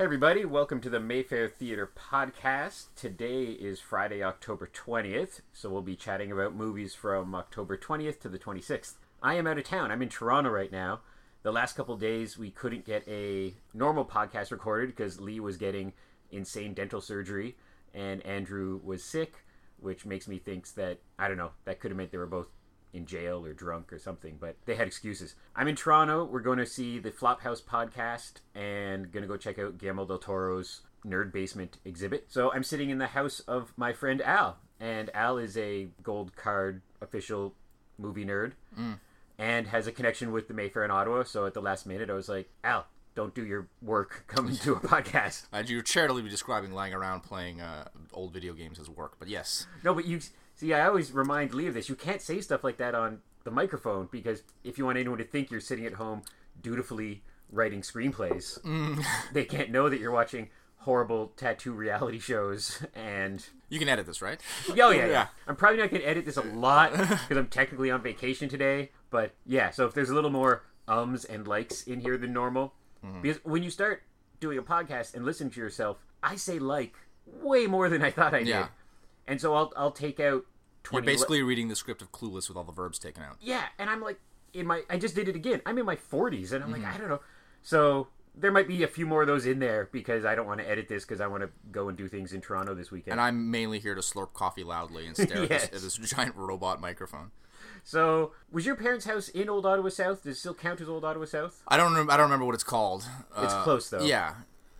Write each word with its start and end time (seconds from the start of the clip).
Hey, 0.00 0.04
everybody, 0.04 0.46
welcome 0.46 0.80
to 0.80 0.88
the 0.88 0.98
Mayfair 0.98 1.46
Theater 1.46 1.92
Podcast. 1.94 2.86
Today 2.96 3.48
is 3.48 3.80
Friday, 3.80 4.22
October 4.22 4.66
20th, 4.66 5.42
so 5.52 5.68
we'll 5.68 5.82
be 5.82 5.94
chatting 5.94 6.32
about 6.32 6.54
movies 6.54 6.94
from 6.94 7.34
October 7.34 7.76
20th 7.76 8.18
to 8.20 8.30
the 8.30 8.38
26th. 8.38 8.94
I 9.22 9.34
am 9.34 9.46
out 9.46 9.58
of 9.58 9.64
town. 9.64 9.90
I'm 9.90 10.00
in 10.00 10.08
Toronto 10.08 10.48
right 10.48 10.72
now. 10.72 11.00
The 11.42 11.52
last 11.52 11.76
couple 11.76 11.98
days, 11.98 12.38
we 12.38 12.50
couldn't 12.50 12.86
get 12.86 13.06
a 13.06 13.52
normal 13.74 14.06
podcast 14.06 14.50
recorded 14.50 14.86
because 14.86 15.20
Lee 15.20 15.38
was 15.38 15.58
getting 15.58 15.92
insane 16.30 16.72
dental 16.72 17.02
surgery 17.02 17.58
and 17.92 18.24
Andrew 18.24 18.80
was 18.82 19.04
sick, 19.04 19.44
which 19.78 20.06
makes 20.06 20.26
me 20.26 20.38
think 20.38 20.72
that, 20.76 21.00
I 21.18 21.28
don't 21.28 21.36
know, 21.36 21.50
that 21.66 21.78
could 21.78 21.90
have 21.90 21.98
meant 21.98 22.10
they 22.10 22.16
were 22.16 22.24
both 22.24 22.48
in 22.92 23.06
jail 23.06 23.44
or 23.44 23.52
drunk 23.52 23.92
or 23.92 23.98
something, 23.98 24.36
but 24.40 24.56
they 24.66 24.74
had 24.74 24.86
excuses. 24.86 25.34
I'm 25.54 25.68
in 25.68 25.76
Toronto. 25.76 26.24
We're 26.24 26.40
going 26.40 26.58
to 26.58 26.66
see 26.66 26.98
the 26.98 27.10
Flophouse 27.10 27.62
podcast 27.62 28.34
and 28.54 29.10
going 29.12 29.22
to 29.22 29.28
go 29.28 29.36
check 29.36 29.58
out 29.58 29.78
Guillermo 29.78 30.06
del 30.06 30.18
Toro's 30.18 30.82
Nerd 31.06 31.32
Basement 31.32 31.78
exhibit. 31.84 32.26
So 32.28 32.52
I'm 32.52 32.62
sitting 32.64 32.90
in 32.90 32.98
the 32.98 33.08
house 33.08 33.40
of 33.40 33.72
my 33.76 33.92
friend 33.92 34.20
Al, 34.22 34.58
and 34.78 35.10
Al 35.14 35.38
is 35.38 35.56
a 35.56 35.88
gold 36.02 36.34
card 36.36 36.82
official 37.00 37.54
movie 37.98 38.24
nerd 38.24 38.52
and 39.38 39.66
has 39.68 39.86
a 39.86 39.92
connection 39.92 40.32
with 40.32 40.48
the 40.48 40.54
Mayfair 40.54 40.84
in 40.84 40.90
Ottawa. 40.90 41.22
So 41.24 41.46
at 41.46 41.54
the 41.54 41.62
last 41.62 41.86
minute, 41.86 42.10
I 42.10 42.14
was 42.14 42.28
like, 42.28 42.50
Al, 42.64 42.86
don't 43.14 43.34
do 43.34 43.44
your 43.44 43.68
work. 43.82 44.24
Come 44.26 44.48
and 44.48 44.60
do 44.60 44.74
a 44.74 44.80
podcast. 44.80 45.46
Uh, 45.52 45.62
you're 45.66 45.82
charitably 45.82 46.22
describing 46.28 46.72
lying 46.72 46.94
around 46.94 47.20
playing 47.22 47.60
uh, 47.60 47.88
old 48.12 48.32
video 48.32 48.52
games 48.52 48.78
as 48.78 48.88
work, 48.88 49.16
but 49.18 49.28
yes. 49.28 49.66
No, 49.82 49.94
but 49.94 50.04
you 50.06 50.20
see, 50.60 50.74
I 50.74 50.86
always 50.86 51.12
remind 51.12 51.54
Lee 51.54 51.66
of 51.66 51.74
this. 51.74 51.88
You 51.88 51.94
can't 51.96 52.20
say 52.22 52.40
stuff 52.40 52.62
like 52.62 52.76
that 52.78 52.94
on 52.94 53.20
the 53.44 53.50
microphone 53.50 54.08
because 54.12 54.42
if 54.64 54.76
you 54.78 54.84
want 54.84 54.98
anyone 54.98 55.18
to 55.18 55.24
think 55.24 55.50
you're 55.50 55.60
sitting 55.60 55.86
at 55.86 55.94
home 55.94 56.22
dutifully 56.60 57.22
writing 57.50 57.80
screenplays, 57.80 58.58
they 59.32 59.44
can't 59.44 59.70
know 59.70 59.88
that 59.88 59.98
you're 60.00 60.10
watching 60.12 60.48
horrible 60.84 61.32
tattoo 61.36 61.72
reality 61.72 62.18
shows 62.18 62.82
and 62.94 63.44
You 63.68 63.78
can 63.78 63.88
edit 63.88 64.06
this, 64.06 64.22
right? 64.22 64.40
oh 64.70 64.74
yeah, 64.74 64.90
yeah. 64.92 65.06
Yeah. 65.06 65.26
I'm 65.46 65.56
probably 65.56 65.78
not 65.78 65.90
going 65.90 66.02
to 66.02 66.08
edit 66.08 66.24
this 66.24 66.36
a 66.36 66.42
lot 66.42 66.92
because 66.96 67.36
I'm 67.36 67.48
technically 67.48 67.90
on 67.90 68.02
vacation 68.02 68.48
today. 68.48 68.90
But 69.10 69.34
yeah, 69.46 69.70
so 69.70 69.86
if 69.86 69.94
there's 69.94 70.10
a 70.10 70.14
little 70.14 70.30
more 70.30 70.64
ums 70.88 71.24
and 71.24 71.46
likes 71.48 71.82
in 71.84 72.00
here 72.00 72.16
than 72.18 72.32
normal, 72.32 72.74
Mm-hmm. 73.04 73.22
because 73.22 73.42
when 73.46 73.62
you 73.62 73.70
start 73.70 74.02
doing 74.40 74.58
a 74.58 74.62
podcast 74.62 75.14
and 75.14 75.24
listen 75.24 75.48
to 75.48 75.58
yourself, 75.58 75.96
I 76.22 76.36
say 76.36 76.58
like 76.58 76.94
way 77.24 77.66
more 77.66 77.88
than 77.88 78.02
I 78.02 78.10
thought 78.10 78.34
I 78.34 78.42
did, 78.42 78.66
and 79.26 79.40
so 79.40 79.54
I'll 79.54 79.72
I'll 79.74 79.90
take 79.90 80.20
out 80.20 80.44
You're 80.92 81.02
basically 81.02 81.42
reading 81.42 81.68
the 81.68 81.76
script 81.76 82.02
of 82.02 82.10
Clueless 82.12 82.48
with 82.48 82.56
all 82.56 82.64
the 82.64 82.72
verbs 82.72 82.98
taken 82.98 83.22
out. 83.22 83.36
yeah, 83.40 83.66
and 83.78 83.88
I'm 83.90 84.00
like 84.00 84.18
in 84.52 84.66
my 84.66 84.82
I 84.90 84.98
just 84.98 85.14
did 85.14 85.28
it 85.28 85.36
again. 85.36 85.60
I'm 85.66 85.78
in 85.78 85.86
my 85.86 85.96
40s, 85.96 86.52
and 86.52 86.64
I'm 86.64 86.72
Mm-hmm. 86.72 86.82
like 86.82 86.94
I 86.94 86.98
don't 86.98 87.08
know. 87.08 87.20
So 87.62 88.08
there 88.34 88.50
might 88.52 88.66
be 88.68 88.82
a 88.82 88.88
few 88.88 89.06
more 89.06 89.22
of 89.22 89.26
those 89.26 89.44
in 89.44 89.58
there 89.58 89.88
because 89.92 90.24
I 90.24 90.34
don't 90.34 90.46
want 90.46 90.60
to 90.60 90.68
edit 90.68 90.88
this 90.88 91.04
because 91.04 91.20
I 91.20 91.26
want 91.26 91.42
to 91.42 91.50
go 91.72 91.88
and 91.88 91.98
do 91.98 92.08
things 92.08 92.32
in 92.32 92.40
Toronto 92.40 92.74
this 92.74 92.90
weekend. 92.90 93.12
And 93.12 93.20
I'm 93.20 93.50
mainly 93.50 93.78
here 93.80 93.94
to 93.94 94.00
slurp 94.00 94.32
coffee 94.32 94.62
loudly 94.64 95.06
and 95.06 95.16
stare 95.16 95.44
Yes. 95.50 95.64
at, 95.64 95.72
this, 95.72 95.84
at 95.96 96.00
this 96.00 96.10
giant 96.10 96.36
robot 96.36 96.80
microphone. 96.80 97.32
So, 97.84 98.32
was 98.50 98.64
your 98.66 98.76
parents' 98.76 99.04
house 99.04 99.28
in 99.28 99.48
Old 99.48 99.66
Ottawa 99.66 99.88
South? 99.88 100.22
Does 100.22 100.36
it 100.36 100.40
still 100.40 100.54
count 100.54 100.80
as 100.80 100.88
Old 100.88 101.04
Ottawa 101.04 101.24
South? 101.26 101.62
I 101.68 101.76
don't. 101.76 101.94
rem- 101.94 102.08
I 102.10 102.16
don't 102.16 102.24
remember 102.26 102.44
what 102.46 102.54
it's 102.54 102.64
called. 102.64 103.04
It's 103.38 103.52
Uh, 103.52 103.62
close, 103.62 103.90
though. 103.90 104.02
Yeah, 104.02 104.34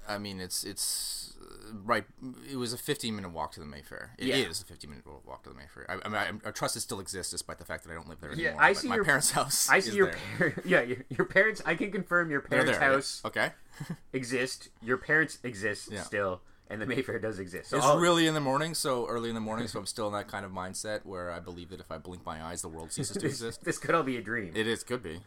I 0.08 0.18
mean 0.18 0.40
it's 0.40 0.64
it's 0.64 1.19
right. 1.72 2.04
It 2.50 2.56
was 2.56 2.72
a 2.72 2.78
15 2.78 3.14
minute 3.14 3.30
walk 3.30 3.52
to 3.52 3.60
the 3.60 3.66
Mayfair. 3.66 4.12
It 4.18 4.28
is 4.28 4.38
Yeah. 4.38 4.46
a 4.46 4.54
15 4.66 4.90
minute 4.90 5.04
walk 5.26 5.42
to 5.44 5.50
the 5.50 5.54
Mayfair. 5.56 5.86
I, 5.88 5.94
I 6.04 6.08
mean, 6.08 6.40
I, 6.44 6.48
I 6.48 6.50
trust 6.52 6.76
it 6.76 6.80
still 6.80 7.00
exists 7.00 7.30
despite 7.32 7.58
the 7.58 7.64
fact 7.64 7.84
that 7.84 7.90
I 7.90 7.94
don't 7.94 8.08
live 8.08 8.20
there 8.20 8.32
anymore. 8.32 8.52
Yeah. 8.52 8.62
I 8.62 8.72
see 8.72 8.88
my 8.88 8.96
your- 8.96 9.04
parents' 9.04 9.30
house. 9.30 9.68
I 9.70 9.76
is 9.78 9.86
see 9.86 9.96
your 9.96 10.12
there. 10.38 10.50
par- 10.52 10.62
yeah, 10.64 10.82
your, 10.82 10.98
your 11.08 11.24
parents. 11.26 11.62
I 11.64 11.74
can 11.74 11.90
confirm 11.92 12.30
your 12.30 12.40
parents' 12.40 12.72
there, 12.72 12.80
yeah. 12.80 12.94
house 12.94 13.22
Okay. 13.24 13.50
exist. 14.12 14.68
Your 14.82 14.96
parents 14.98 15.38
exist 15.42 15.90
Yeah. 15.90 16.02
still, 16.02 16.40
and 16.68 16.80
the 16.80 16.86
Mayfair 16.86 17.18
does 17.18 17.38
exist. 17.38 17.70
So 17.70 17.76
It's 17.78 17.86
all- 17.86 17.98
really 17.98 18.26
in 18.26 18.34
the 18.34 18.40
morning, 18.40 18.74
so 18.74 19.06
early 19.08 19.28
in 19.28 19.34
the 19.34 19.40
morning, 19.40 19.66
so 19.68 19.78
I'm 19.78 19.86
still 19.86 20.06
in 20.06 20.12
that 20.12 20.28
kind 20.28 20.44
of 20.44 20.52
mindset 20.52 21.04
where 21.04 21.30
I 21.32 21.40
believe 21.40 21.70
that 21.70 21.80
if 21.80 21.90
I 21.90 21.98
blink 21.98 22.24
my 22.24 22.42
eyes, 22.44 22.62
the 22.62 22.68
world 22.68 22.92
ceases 22.92 23.14
to 23.14 23.20
this, 23.26 23.32
exist. 23.32 23.64
this 23.64 23.78
could 23.78 23.94
all 23.94 24.02
be 24.04 24.16
a 24.16 24.22
dream. 24.22 24.52
It 24.54 24.66
is, 24.66 24.82
could 24.84 25.02
be. 25.02 25.20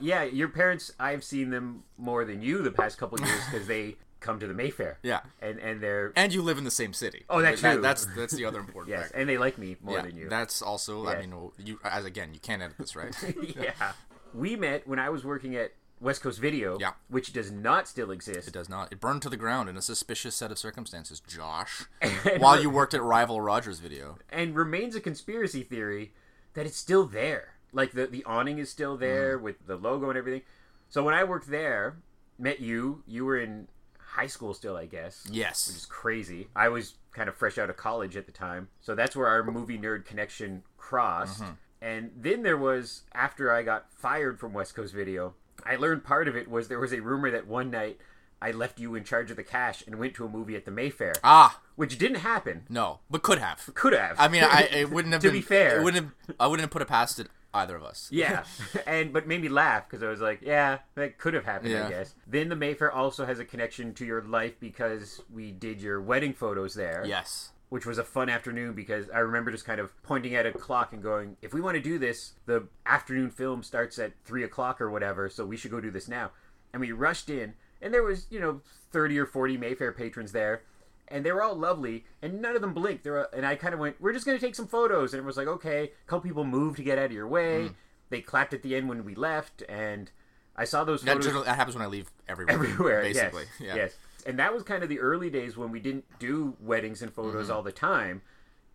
Yeah. 0.00 0.22
yeah, 0.22 0.22
your 0.24 0.48
parents. 0.48 0.92
I've 0.98 1.22
seen 1.24 1.50
them 1.50 1.84
more 1.96 2.24
than 2.24 2.42
you 2.42 2.62
the 2.62 2.72
past 2.72 2.98
couple 2.98 3.20
years 3.20 3.40
because 3.50 3.66
they 3.66 3.96
come 4.20 4.38
to 4.40 4.46
the 4.46 4.54
Mayfair. 4.54 4.98
Yeah. 5.02 5.20
and 5.40 5.58
and 5.58 5.80
they're 5.80 6.12
And 6.16 6.32
you 6.32 6.42
live 6.42 6.58
in 6.58 6.64
the 6.64 6.70
same 6.70 6.92
city. 6.92 7.24
Oh, 7.28 7.40
that's 7.40 7.62
That- 7.62 7.74
true. 7.74 7.82
that's 7.82 8.06
that's 8.16 8.34
the 8.34 8.44
other 8.44 8.58
important 8.58 8.90
yes, 8.90 9.04
fact. 9.04 9.14
and 9.14 9.28
they 9.28 9.38
like 9.38 9.58
me 9.58 9.76
more 9.80 9.96
yeah, 9.96 10.02
than 10.02 10.16
you. 10.16 10.28
That's 10.28 10.62
also. 10.62 11.04
Yeah. 11.04 11.10
I 11.10 11.20
mean, 11.20 11.50
you 11.58 11.78
as 11.84 12.04
again, 12.04 12.34
you 12.34 12.40
can't 12.40 12.62
edit 12.62 12.78
this, 12.78 12.96
right? 12.96 13.14
yeah, 13.56 13.92
we 14.34 14.56
met 14.56 14.86
when 14.86 14.98
I 14.98 15.10
was 15.10 15.24
working 15.24 15.56
at 15.56 15.72
West 16.00 16.22
Coast 16.22 16.40
Video. 16.40 16.78
Yeah. 16.78 16.92
which 17.08 17.32
does 17.32 17.50
not 17.50 17.88
still 17.88 18.10
exist. 18.10 18.48
It 18.48 18.54
does 18.54 18.68
not. 18.68 18.92
It 18.92 19.00
burned 19.00 19.22
to 19.22 19.28
the 19.28 19.36
ground 19.36 19.68
in 19.68 19.76
a 19.76 19.82
suspicious 19.82 20.34
set 20.34 20.50
of 20.50 20.58
circumstances, 20.58 21.20
Josh. 21.20 21.84
while 22.38 22.60
you 22.60 22.70
worked 22.70 22.94
at 22.94 23.02
Rival 23.02 23.40
Rogers 23.40 23.80
Video. 23.80 24.18
and 24.30 24.54
remains 24.54 24.94
a 24.94 25.00
conspiracy 25.00 25.62
theory 25.62 26.12
that 26.54 26.66
it's 26.66 26.76
still 26.76 27.06
there. 27.06 27.54
Like 27.72 27.92
the 27.92 28.06
the 28.06 28.24
awning 28.24 28.58
is 28.58 28.70
still 28.70 28.96
there 28.96 29.38
mm. 29.38 29.42
with 29.42 29.66
the 29.66 29.76
logo 29.76 30.08
and 30.08 30.18
everything. 30.18 30.42
So 30.88 31.04
when 31.04 31.14
I 31.14 31.22
worked 31.24 31.50
there, 31.50 31.98
met 32.38 32.60
you. 32.60 33.02
You 33.06 33.24
were 33.24 33.38
in 33.38 33.68
high 34.08 34.26
school 34.26 34.54
still, 34.54 34.76
I 34.76 34.86
guess. 34.86 35.26
Yes. 35.30 35.66
Which 35.68 35.76
is 35.76 35.86
crazy. 35.86 36.48
I 36.56 36.68
was 36.68 36.94
kind 37.12 37.28
of 37.28 37.34
fresh 37.36 37.58
out 37.58 37.70
of 37.70 37.76
college 37.76 38.16
at 38.16 38.26
the 38.26 38.32
time. 38.32 38.68
So 38.80 38.94
that's 38.94 39.14
where 39.16 39.26
our 39.28 39.42
movie 39.44 39.78
nerd 39.78 40.04
connection 40.04 40.62
crossed. 40.76 41.42
And 41.80 42.10
then 42.16 42.42
there 42.42 42.56
was 42.56 43.02
after 43.14 43.52
I 43.52 43.62
got 43.62 43.86
fired 43.92 44.40
from 44.40 44.52
West 44.52 44.74
Coast 44.74 44.92
Video, 44.94 45.34
I 45.64 45.76
learned 45.76 46.04
part 46.04 46.26
of 46.28 46.36
it 46.36 46.48
was 46.48 46.68
there 46.68 46.80
was 46.80 46.92
a 46.92 47.00
rumor 47.00 47.30
that 47.30 47.46
one 47.46 47.70
night 47.70 47.98
I 48.40 48.50
left 48.52 48.78
you 48.80 48.94
in 48.94 49.02
charge 49.04 49.30
of 49.30 49.36
the 49.36 49.42
cash 49.44 49.82
and 49.86 49.96
went 49.98 50.14
to 50.14 50.24
a 50.24 50.28
movie 50.28 50.54
at 50.56 50.64
the 50.64 50.70
Mayfair, 50.70 51.14
Ah, 51.24 51.60
which 51.76 51.98
didn't 51.98 52.18
happen. 52.20 52.64
no, 52.68 53.00
but 53.10 53.22
could 53.22 53.38
have. 53.38 53.68
Could 53.74 53.92
have. 53.92 54.14
I 54.18 54.28
mean, 54.28 54.44
I 54.44 54.62
it 54.72 54.90
wouldn't 54.92 55.12
have 55.12 55.22
To 55.22 55.28
been, 55.28 55.36
be 55.38 55.40
fair. 55.42 55.80
It 55.80 55.84
wouldn't 55.84 56.04
have, 56.04 56.36
I 56.38 56.46
wouldn't 56.46 56.62
have 56.62 56.70
put 56.70 56.82
it 56.82 56.88
past 56.88 57.18
it 57.18 57.26
either 57.54 57.76
of 57.76 57.82
us. 57.82 58.08
Yeah, 58.10 58.44
and 58.86 59.12
but 59.12 59.26
made 59.26 59.42
me 59.42 59.48
laugh 59.48 59.88
because 59.88 60.02
I 60.02 60.08
was 60.08 60.20
like, 60.20 60.40
yeah, 60.42 60.78
that 60.94 61.18
could 61.18 61.34
have 61.34 61.44
happened, 61.44 61.76
I 61.76 61.88
guess. 61.88 62.14
Then 62.26 62.48
the 62.48 62.56
Mayfair 62.56 62.92
also 62.92 63.24
has 63.24 63.38
a 63.38 63.44
connection 63.44 63.94
to 63.94 64.04
your 64.04 64.22
life 64.22 64.54
because 64.60 65.22
we 65.32 65.50
did 65.52 65.80
your 65.80 66.00
wedding 66.00 66.32
photos 66.32 66.74
there. 66.74 67.04
Yes. 67.06 67.50
Which 67.70 67.84
was 67.84 67.98
a 67.98 68.04
fun 68.04 68.30
afternoon 68.30 68.72
because 68.72 69.10
I 69.10 69.18
remember 69.18 69.50
just 69.50 69.66
kind 69.66 69.78
of 69.78 69.92
pointing 70.02 70.34
at 70.34 70.46
a 70.46 70.52
clock 70.52 70.94
and 70.94 71.02
going, 71.02 71.36
if 71.42 71.52
we 71.52 71.60
want 71.60 71.74
to 71.76 71.82
do 71.82 71.98
this, 71.98 72.32
the 72.46 72.66
afternoon 72.86 73.30
film 73.30 73.62
starts 73.62 73.98
at 73.98 74.12
three 74.24 74.42
o'clock 74.42 74.80
or 74.80 74.90
whatever, 74.90 75.28
so 75.28 75.44
we 75.44 75.56
should 75.58 75.70
go 75.70 75.80
do 75.80 75.90
this 75.90 76.08
now. 76.08 76.30
And 76.72 76.80
we 76.80 76.92
rushed 76.92 77.28
in, 77.28 77.54
and 77.82 77.92
there 77.92 78.02
was, 78.02 78.26
you 78.30 78.40
know, 78.40 78.62
30 78.92 79.18
or 79.18 79.26
40 79.26 79.58
Mayfair 79.58 79.92
patrons 79.92 80.32
there. 80.32 80.62
And 81.10 81.24
they 81.24 81.32
were 81.32 81.42
all 81.42 81.56
lovely, 81.56 82.04
and 82.20 82.42
none 82.42 82.54
of 82.54 82.60
them 82.60 82.74
blinked. 82.74 83.02
There 83.04 83.14
were, 83.14 83.28
and 83.34 83.46
I 83.46 83.56
kind 83.56 83.72
of 83.72 83.80
went, 83.80 84.00
"We're 84.00 84.12
just 84.12 84.26
going 84.26 84.38
to 84.38 84.44
take 84.44 84.54
some 84.54 84.66
photos." 84.66 85.14
And 85.14 85.22
it 85.22 85.26
was 85.26 85.36
like, 85.36 85.46
"Okay." 85.46 85.84
A 85.84 86.06
couple 86.06 86.28
people 86.28 86.44
moved 86.44 86.76
to 86.76 86.82
get 86.82 86.98
out 86.98 87.06
of 87.06 87.12
your 87.12 87.26
way. 87.26 87.68
Mm. 87.68 87.74
They 88.10 88.20
clapped 88.20 88.52
at 88.52 88.62
the 88.62 88.76
end 88.76 88.88
when 88.88 89.04
we 89.04 89.14
left, 89.14 89.62
and 89.68 90.10
I 90.56 90.64
saw 90.64 90.84
those 90.84 91.02
That, 91.02 91.22
photos 91.22 91.44
that 91.44 91.56
happens 91.56 91.76
when 91.76 91.84
I 91.84 91.88
leave 91.88 92.10
everywhere. 92.28 92.54
everywhere. 92.54 93.02
basically. 93.02 93.44
yes, 93.58 93.66
yeah. 93.68 93.74
yes. 93.76 93.96
And 94.26 94.38
that 94.38 94.52
was 94.52 94.62
kind 94.62 94.82
of 94.82 94.88
the 94.88 94.98
early 95.00 95.30
days 95.30 95.56
when 95.56 95.70
we 95.70 95.80
didn't 95.80 96.04
do 96.18 96.56
weddings 96.60 97.00
and 97.00 97.12
photos 97.12 97.46
mm-hmm. 97.46 97.56
all 97.56 97.62
the 97.62 97.72
time. 97.72 98.22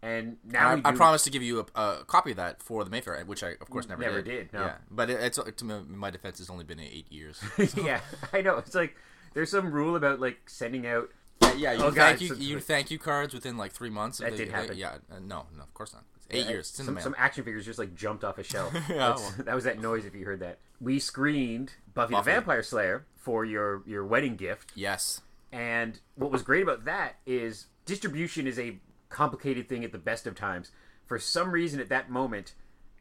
And 0.01 0.37
now 0.43 0.69
I, 0.69 0.75
we 0.75 0.81
I 0.83 0.91
do, 0.91 0.97
promised 0.97 1.23
to 1.25 1.31
give 1.31 1.43
you 1.43 1.65
a, 1.75 1.81
a 1.81 2.05
copy 2.05 2.31
of 2.31 2.37
that 2.37 2.61
for 2.61 2.83
the 2.83 2.89
Mayfair, 2.89 3.23
which 3.25 3.41
I, 3.41 3.51
of 3.61 3.69
course, 3.69 3.87
never, 3.87 4.01
Never 4.01 4.21
did, 4.21 4.51
no. 4.51 4.61
Yeah, 4.61 4.75
but 4.91 5.09
it, 5.09 5.21
it's 5.21 5.39
to 5.39 5.65
my, 5.65 5.79
my 5.87 6.09
defense, 6.09 6.41
it's 6.41 6.49
only 6.49 6.65
been 6.65 6.79
eight 6.79 7.09
years. 7.09 7.41
yeah, 7.81 8.01
I 8.33 8.41
know. 8.41 8.57
It's 8.57 8.75
like 8.75 8.97
there's 9.33 9.49
some 9.49 9.71
rule 9.71 9.95
about 9.95 10.19
like 10.19 10.49
sending 10.49 10.85
out. 10.85 11.09
yeah, 11.57 11.73
you 11.73 11.79
Oh, 11.83 11.91
thank 11.91 12.19
God, 12.19 12.21
you, 12.21 12.35
you 12.35 12.59
thank 12.59 12.91
you 12.91 12.99
cards 12.99 13.33
within 13.33 13.57
like 13.57 13.71
three 13.71 13.89
months. 13.89 14.19
of 14.19 14.25
That 14.25 14.31
the- 14.37 14.45
did 14.45 14.53
happen. 14.53 14.77
Yeah, 14.77 14.95
uh, 15.11 15.19
no, 15.19 15.45
no, 15.55 15.63
of 15.63 15.73
course 15.73 15.93
not. 15.93 16.03
It's 16.15 16.27
eight 16.31 16.47
years. 16.49 16.69
It's 16.69 16.79
in 16.79 16.85
some, 16.85 16.93
the 16.95 16.99
mail. 16.99 17.03
some 17.03 17.15
action 17.17 17.43
figures 17.43 17.65
just 17.65 17.79
like 17.79 17.95
jumped 17.95 18.23
off 18.23 18.37
a 18.37 18.43
shelf. 18.43 18.73
Yeah, 18.89 19.15
well. 19.15 19.33
that 19.39 19.55
was 19.55 19.63
that 19.65 19.79
noise 19.81 20.05
if 20.05 20.15
you 20.15 20.25
heard 20.25 20.39
that. 20.41 20.59
We 20.79 20.99
screened 20.99 21.73
Buffy, 21.93 22.13
Buffy. 22.13 22.25
the 22.29 22.31
Vampire 22.35 22.63
Slayer 22.63 23.05
for 23.15 23.45
your 23.45 23.83
your 23.85 24.05
wedding 24.05 24.35
gift. 24.35 24.71
Yes. 24.75 25.21
And 25.51 25.99
what 26.15 26.31
was 26.31 26.41
great 26.41 26.63
about 26.63 26.85
that 26.85 27.17
is 27.25 27.67
distribution 27.85 28.47
is 28.47 28.57
a 28.57 28.79
complicated 29.09 29.69
thing 29.69 29.83
at 29.83 29.91
the 29.91 29.99
best 29.99 30.25
of 30.25 30.33
times. 30.35 30.71
For 31.05 31.19
some 31.19 31.51
reason, 31.51 31.79
at 31.79 31.89
that 31.89 32.09
moment, 32.09 32.53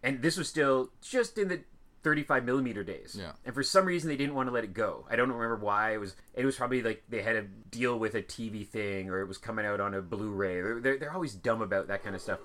and 0.02 0.20
this 0.20 0.36
was 0.36 0.48
still 0.48 0.90
just 1.00 1.38
in 1.38 1.48
the 1.48 1.60
35 2.02 2.44
millimeter 2.44 2.82
days. 2.82 3.16
Yeah. 3.18 3.32
And 3.44 3.54
for 3.54 3.62
some 3.62 3.84
reason, 3.84 4.08
they 4.08 4.16
didn't 4.16 4.34
want 4.34 4.48
to 4.48 4.52
let 4.52 4.64
it 4.64 4.74
go. 4.74 5.06
I 5.10 5.16
don't 5.16 5.30
remember 5.30 5.56
why. 5.56 5.94
It 5.94 5.98
was 5.98 6.16
it 6.34 6.44
was 6.44 6.56
probably 6.56 6.82
like 6.82 7.04
they 7.08 7.22
had 7.22 7.36
a 7.36 7.42
deal 7.42 7.98
with 7.98 8.14
a 8.14 8.22
TV 8.22 8.66
thing, 8.66 9.08
or 9.08 9.20
it 9.20 9.28
was 9.28 9.38
coming 9.38 9.64
out 9.64 9.80
on 9.80 9.94
a 9.94 10.02
Blu-ray. 10.02 10.60
They're, 10.60 10.80
they're, 10.80 10.98
they're 10.98 11.12
always 11.12 11.34
dumb 11.34 11.62
about 11.62 11.88
that 11.88 12.02
kind 12.02 12.14
of 12.14 12.20
stuff. 12.20 12.40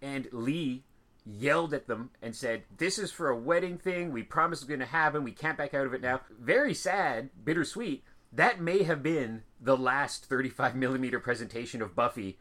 And 0.00 0.28
Lee 0.32 0.84
yelled 1.24 1.74
at 1.74 1.86
them 1.86 2.10
and 2.22 2.34
said, 2.34 2.64
"This 2.76 2.98
is 2.98 3.12
for 3.12 3.28
a 3.28 3.36
wedding 3.36 3.78
thing. 3.78 4.12
We 4.12 4.22
promised 4.22 4.62
it's 4.62 4.68
going 4.68 4.80
to 4.80 4.86
happen. 4.86 5.24
We 5.24 5.32
can't 5.32 5.58
back 5.58 5.74
out 5.74 5.86
of 5.86 5.94
it 5.94 6.00
now." 6.00 6.20
Very 6.40 6.74
sad, 6.74 7.30
bittersweet. 7.44 8.02
That 8.32 8.60
may 8.60 8.82
have 8.82 9.02
been 9.02 9.42
the 9.60 9.76
last 9.76 10.26
35 10.26 10.74
millimeter 10.74 11.20
presentation 11.20 11.80
of 11.80 11.94
Buffy 11.94 12.38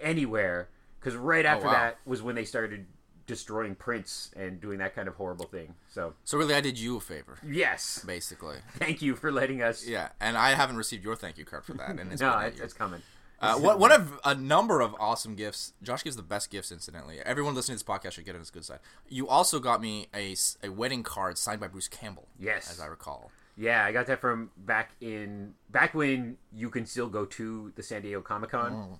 anywhere, 0.00 0.68
because 0.98 1.16
right 1.16 1.46
oh, 1.46 1.48
after 1.48 1.66
wow. 1.66 1.72
that 1.72 1.98
was 2.04 2.22
when 2.22 2.34
they 2.34 2.44
started 2.44 2.86
destroying 3.28 3.76
prints 3.76 4.32
and 4.34 4.60
doing 4.60 4.78
that 4.78 4.96
kind 4.96 5.06
of 5.06 5.14
horrible 5.14 5.44
thing. 5.46 5.74
So 5.88 6.14
So 6.24 6.36
really, 6.36 6.54
I 6.54 6.60
did 6.60 6.76
you 6.80 6.96
a 6.96 7.00
favor, 7.00 7.38
yes, 7.46 8.02
basically. 8.04 8.56
thank 8.76 9.00
you 9.00 9.14
for 9.14 9.30
letting 9.30 9.62
us. 9.62 9.86
Yeah, 9.86 10.08
and 10.20 10.36
I 10.36 10.54
haven't 10.54 10.76
received 10.76 11.04
your 11.04 11.14
thank 11.14 11.38
you 11.38 11.44
card 11.44 11.64
for 11.64 11.74
that. 11.74 11.90
And 11.90 12.10
it's 12.12 12.20
no, 12.20 12.36
it's, 12.38 12.58
it's 12.58 12.74
coming. 12.74 13.02
Uh, 13.40 13.54
what, 13.54 13.78
one 13.78 13.92
of 13.92 14.18
a 14.24 14.34
number 14.34 14.80
of 14.80 14.96
awesome 14.98 15.36
gifts. 15.36 15.72
Josh 15.80 16.02
gives 16.02 16.16
the 16.16 16.24
best 16.24 16.50
gifts, 16.50 16.72
incidentally. 16.72 17.20
Everyone 17.24 17.54
listening 17.54 17.78
to 17.78 17.84
this 17.84 17.88
podcast 17.88 18.12
should 18.14 18.24
get 18.24 18.34
on 18.34 18.40
his 18.40 18.50
good 18.50 18.64
side. 18.64 18.80
You 19.08 19.28
also 19.28 19.60
got 19.60 19.80
me 19.80 20.08
a, 20.12 20.34
a 20.64 20.70
wedding 20.70 21.04
card 21.04 21.38
signed 21.38 21.60
by 21.60 21.68
Bruce 21.68 21.86
Campbell. 21.86 22.26
Yes. 22.40 22.68
as 22.68 22.80
I 22.80 22.86
recall. 22.86 23.30
Yeah, 23.56 23.84
I 23.84 23.92
got 23.92 24.06
that 24.06 24.20
from 24.20 24.50
back 24.56 24.90
in 25.00 25.54
back 25.70 25.94
when 25.94 26.36
you 26.52 26.68
can 26.70 26.84
still 26.86 27.08
go 27.08 27.24
to 27.26 27.72
the 27.76 27.82
San 27.82 28.02
Diego 28.02 28.20
Comic 28.22 28.50
Con, 28.50 28.72
Mm. 28.72 28.98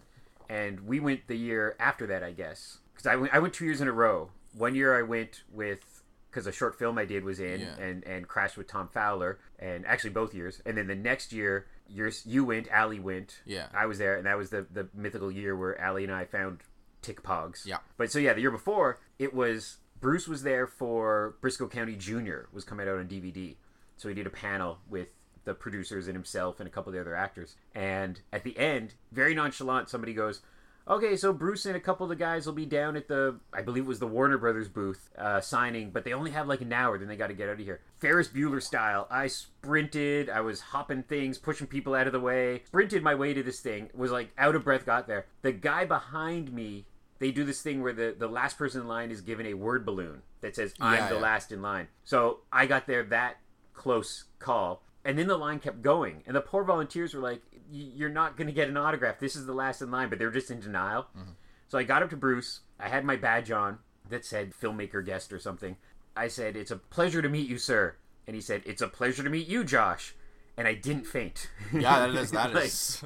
and 0.48 0.80
we 0.86 1.00
went 1.00 1.26
the 1.26 1.36
year 1.36 1.74
after 1.80 2.06
that, 2.08 2.22
I 2.22 2.30
guess, 2.32 2.78
because 2.98 3.06
I 3.12 3.16
went 3.16 3.32
I 3.34 3.38
went 3.38 3.54
two 3.54 3.64
years 3.64 3.80
in 3.80 3.86
a 3.88 3.92
row. 3.92 4.30
One 4.54 4.74
year 4.74 4.98
I 4.98 5.02
went 5.02 5.42
with 5.52 6.02
because 6.30 6.46
a 6.46 6.52
short 6.52 6.76
film 6.78 6.98
I 6.98 7.04
did 7.04 7.24
was 7.24 7.38
in 7.40 7.60
Yeah. 7.60 7.76
and 7.78 8.04
and 8.04 8.26
crashed 8.26 8.56
with 8.56 8.66
Tom 8.66 8.88
Fowler, 8.88 9.38
and 9.58 9.86
actually 9.86 10.10
both 10.10 10.34
years, 10.34 10.60
and 10.66 10.76
then 10.76 10.86
the 10.88 10.94
next 10.96 11.32
year 11.32 11.66
yours 11.88 12.22
you 12.26 12.44
went, 12.44 12.68
Allie 12.70 13.00
went, 13.00 13.40
Yeah. 13.46 13.68
I 13.72 13.86
was 13.86 13.98
there, 13.98 14.16
and 14.16 14.26
that 14.26 14.36
was 14.36 14.50
the 14.50 14.66
the 14.72 14.88
mythical 14.94 15.30
year 15.30 15.56
where 15.56 15.80
Allie 15.80 16.04
and 16.04 16.12
I 16.12 16.24
found 16.24 16.60
Tick 17.02 17.22
Pogs. 17.22 17.64
Yeah. 17.64 17.78
But 17.96 18.10
so 18.10 18.18
yeah, 18.18 18.32
the 18.32 18.40
year 18.40 18.50
before 18.50 18.98
it 19.18 19.32
was 19.32 19.76
Bruce 20.00 20.26
was 20.28 20.42
there 20.42 20.66
for 20.66 21.36
Brisco 21.40 21.70
County 21.70 21.94
Junior 21.96 22.48
was 22.52 22.64
coming 22.64 22.88
out 22.88 22.98
on 22.98 23.06
DVD, 23.08 23.56
so 23.96 24.08
he 24.08 24.14
did 24.14 24.26
a 24.26 24.30
panel 24.30 24.78
with 24.88 25.14
the 25.44 25.54
producers 25.54 26.08
and 26.08 26.14
himself 26.14 26.60
and 26.60 26.68
a 26.68 26.70
couple 26.70 26.90
of 26.90 26.94
the 26.94 27.00
other 27.00 27.14
actors. 27.16 27.56
And 27.74 28.20
at 28.32 28.44
the 28.44 28.56
end, 28.58 28.94
very 29.12 29.34
nonchalant, 29.34 29.88
somebody 29.88 30.12
goes, 30.12 30.42
"Okay, 30.88 31.16
so 31.16 31.32
Bruce 31.32 31.66
and 31.66 31.76
a 31.76 31.80
couple 31.80 32.04
of 32.04 32.10
the 32.10 32.16
guys 32.16 32.46
will 32.46 32.54
be 32.54 32.66
down 32.66 32.96
at 32.96 33.08
the, 33.08 33.38
I 33.52 33.62
believe 33.62 33.84
it 33.84 33.86
was 33.86 33.98
the 33.98 34.06
Warner 34.06 34.38
Brothers 34.38 34.68
booth 34.68 35.10
uh, 35.18 35.40
signing, 35.40 35.90
but 35.90 36.04
they 36.04 36.12
only 36.12 36.30
have 36.30 36.48
like 36.48 36.60
an 36.60 36.72
hour, 36.72 36.98
then 36.98 37.08
they 37.08 37.16
got 37.16 37.28
to 37.28 37.34
get 37.34 37.48
out 37.48 37.54
of 37.54 37.58
here." 37.58 37.80
Ferris 37.96 38.28
Bueller 38.28 38.62
style, 38.62 39.06
I 39.10 39.26
sprinted, 39.26 40.30
I 40.30 40.40
was 40.40 40.60
hopping 40.60 41.02
things, 41.02 41.38
pushing 41.38 41.66
people 41.66 41.94
out 41.94 42.06
of 42.06 42.12
the 42.12 42.20
way, 42.20 42.62
sprinted 42.66 43.02
my 43.02 43.14
way 43.14 43.34
to 43.34 43.42
this 43.42 43.60
thing, 43.60 43.90
was 43.94 44.10
like 44.10 44.30
out 44.38 44.54
of 44.54 44.64
breath, 44.64 44.86
got 44.86 45.06
there. 45.06 45.26
The 45.42 45.52
guy 45.52 45.84
behind 45.84 46.52
me 46.52 46.86
they 47.18 47.30
do 47.30 47.44
this 47.44 47.62
thing 47.62 47.82
where 47.82 47.92
the, 47.92 48.14
the 48.16 48.28
last 48.28 48.56
person 48.56 48.82
in 48.82 48.88
line 48.88 49.10
is 49.10 49.20
given 49.20 49.46
a 49.46 49.54
word 49.54 49.84
balloon 49.84 50.22
that 50.40 50.54
says 50.54 50.72
i'm 50.80 50.94
Yeah, 50.94 51.08
the 51.08 51.14
yeah. 51.16 51.20
last 51.20 51.52
in 51.52 51.62
line 51.62 51.88
so 52.04 52.40
i 52.52 52.66
got 52.66 52.86
there 52.86 53.02
that 53.04 53.38
close 53.74 54.24
call 54.38 54.82
and 55.08 55.18
then 55.18 55.26
the 55.26 55.38
line 55.38 55.58
kept 55.58 55.80
going. 55.80 56.22
And 56.26 56.36
the 56.36 56.42
poor 56.42 56.62
volunteers 56.64 57.14
were 57.14 57.22
like 57.22 57.40
you're 57.72 58.10
not 58.10 58.36
going 58.36 58.46
to 58.46 58.52
get 58.52 58.68
an 58.68 58.76
autograph. 58.76 59.18
This 59.18 59.36
is 59.36 59.46
the 59.46 59.54
last 59.54 59.80
in 59.80 59.90
line. 59.90 60.10
But 60.10 60.18
they 60.18 60.26
were 60.26 60.30
just 60.30 60.50
in 60.50 60.60
denial. 60.60 61.06
Mm-hmm. 61.16 61.30
So 61.68 61.78
i 61.78 61.82
got 61.82 62.02
up 62.02 62.10
to 62.10 62.16
bruce. 62.16 62.60
I 62.78 62.90
had 62.90 63.06
my 63.06 63.16
badge 63.16 63.50
on 63.50 63.78
that 64.10 64.26
said 64.26 64.52
filmmaker 64.52 65.04
guest 65.04 65.32
or 65.32 65.38
something. 65.38 65.76
I 66.14 66.28
said 66.28 66.56
it's 66.56 66.70
a 66.70 66.76
pleasure 66.76 67.22
to 67.22 67.28
meet 67.30 67.48
you 67.48 67.56
sir. 67.56 67.96
And 68.26 68.34
he 68.34 68.42
said 68.42 68.62
it's 68.66 68.82
a 68.82 68.88
pleasure 68.88 69.22
to 69.22 69.30
meet 69.30 69.48
you 69.48 69.64
josh. 69.64 70.14
And 70.58 70.68
i 70.68 70.74
didn't 70.74 71.06
faint. 71.06 71.48
Yeah, 71.72 72.06
that 72.06 72.14
is 72.14 72.30
that 72.32 72.52
Like, 72.54 72.64
is. 72.66 73.02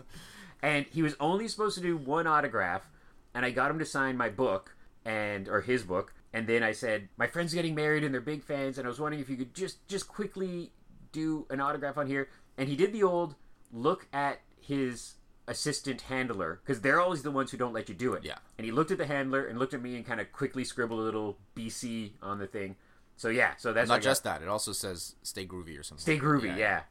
and 0.61 0.87
he 0.91 1.03
was 1.03 1.15
only 1.21 1.47
supposed 1.47 1.77
to 1.77 1.83
do 1.83 1.97
one 1.97 2.27
autograph 2.27 2.91
and 3.33 3.47
i 3.47 3.51
got 3.51 3.71
him 3.71 3.79
to 3.79 3.85
sign 3.87 4.17
my 4.17 4.29
book 4.29 4.75
and 5.05 5.49
or 5.49 5.61
his 5.61 5.85
book. 5.85 6.15
And 6.33 6.49
then 6.49 6.65
i 6.65 6.73
said 6.73 7.11
my 7.17 7.29
friend's 7.29 7.55
getting 7.55 7.77
married 7.77 8.03
and 8.03 8.13
they're 8.13 8.21
big 8.21 8.43
fans 8.43 8.79
and 8.79 8.87
i 8.87 8.89
was 8.89 8.99
wondering 8.99 9.23
if 9.23 9.31
you 9.31 9.37
could 9.37 9.55
just 9.55 9.87
just 9.87 10.09
quickly 10.09 10.73
do 11.12 11.47
an 11.50 11.61
autograph 11.61 11.97
on 11.99 12.06
here 12.06 12.29
and 12.59 12.69
he 12.69 12.76
did 12.76 12.93
the 12.93 13.03
old 13.03 13.35
look 13.73 14.06
at 14.12 14.41
his 14.61 15.14
assistant 15.49 16.03
handler 16.03 16.61
because 16.64 16.81
they're 16.81 17.00
always 17.00 17.23
the 17.23 17.31
ones 17.31 17.50
who 17.50 17.56
don't 17.56 17.73
let 17.73 17.88
you 17.88 17.94
do 17.94 18.12
it 18.14 18.25
Yeah. 18.25 18.37
and 18.59 18.64
he 18.64 18.70
looked 18.73 18.91
at 18.91 18.99
the 18.99 19.06
handler 19.06 19.44
and 19.44 19.59
looked 19.59 19.75
at 19.75 19.82
me 19.82 19.97
and 19.97 20.06
kind 20.06 20.20
of 20.20 20.31
quickly 20.32 20.64
scribbled 20.64 21.00
a 21.00 21.03
little 21.03 21.38
bc 21.56 22.12
on 22.23 22.38
the 22.38 22.47
thing 22.47 22.76
so 23.17 23.29
yeah 23.29 23.53
so 23.59 23.73
that's 23.73 23.88
Not 23.88 24.03
just 24.03 24.25
that; 24.25 24.43
it 24.43 24.49
also 24.49 24.73
says 24.73 25.17
"Stay 25.23 25.47
groovy" 25.47 25.79
or 25.79 25.82
something. 25.82 26.03
Stay 26.03 26.19
groovy, 26.19 26.56
yeah. 26.56 26.82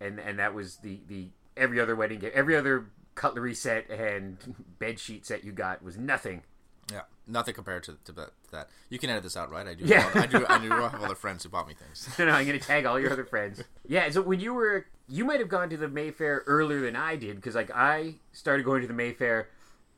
And 0.00 0.18
and 0.20 0.38
that 0.38 0.54
was 0.54 0.76
the 0.78 1.00
the 1.08 1.30
every 1.56 1.80
other 1.80 1.96
wedding 1.96 2.20
gift, 2.20 2.34
every 2.36 2.56
other 2.56 2.86
cutlery 3.16 3.52
set 3.54 3.90
and 3.90 4.38
bed 4.78 4.98
sheet 5.00 5.26
set 5.26 5.42
you 5.44 5.52
got 5.52 5.82
was 5.82 5.98
nothing. 5.98 6.42
Yeah, 6.90 7.02
nothing 7.26 7.54
compared 7.54 7.84
to, 7.84 7.96
to 8.04 8.12
that. 8.12 8.30
to 8.44 8.50
that. 8.52 8.68
You 8.90 8.98
can 8.98 9.10
edit 9.10 9.22
this 9.22 9.36
out, 9.36 9.50
right? 9.50 9.66
I 9.66 9.74
do. 9.74 9.84
Yeah. 9.84 10.10
I 10.14 10.26
do. 10.26 10.44
I 10.48 10.58
do 10.58 10.68
have 10.70 11.02
other 11.02 11.14
friends 11.14 11.42
who 11.42 11.48
bought 11.48 11.68
me 11.68 11.74
things. 11.74 12.08
No, 12.18 12.26
no, 12.26 12.32
I'm 12.32 12.46
gonna 12.46 12.58
tag 12.58 12.86
all 12.86 12.98
your 12.98 13.12
other 13.12 13.24
friends. 13.24 13.62
Yeah, 13.86 14.08
so 14.10 14.22
when 14.22 14.40
you 14.40 14.54
were, 14.54 14.86
you 15.08 15.24
might 15.24 15.40
have 15.40 15.48
gone 15.48 15.70
to 15.70 15.76
the 15.76 15.88
Mayfair 15.88 16.42
earlier 16.46 16.80
than 16.80 16.96
I 16.96 17.16
did 17.16 17.36
because 17.36 17.54
like 17.54 17.70
I 17.70 18.16
started 18.32 18.64
going 18.64 18.82
to 18.82 18.88
the 18.88 18.94
Mayfair 18.94 19.48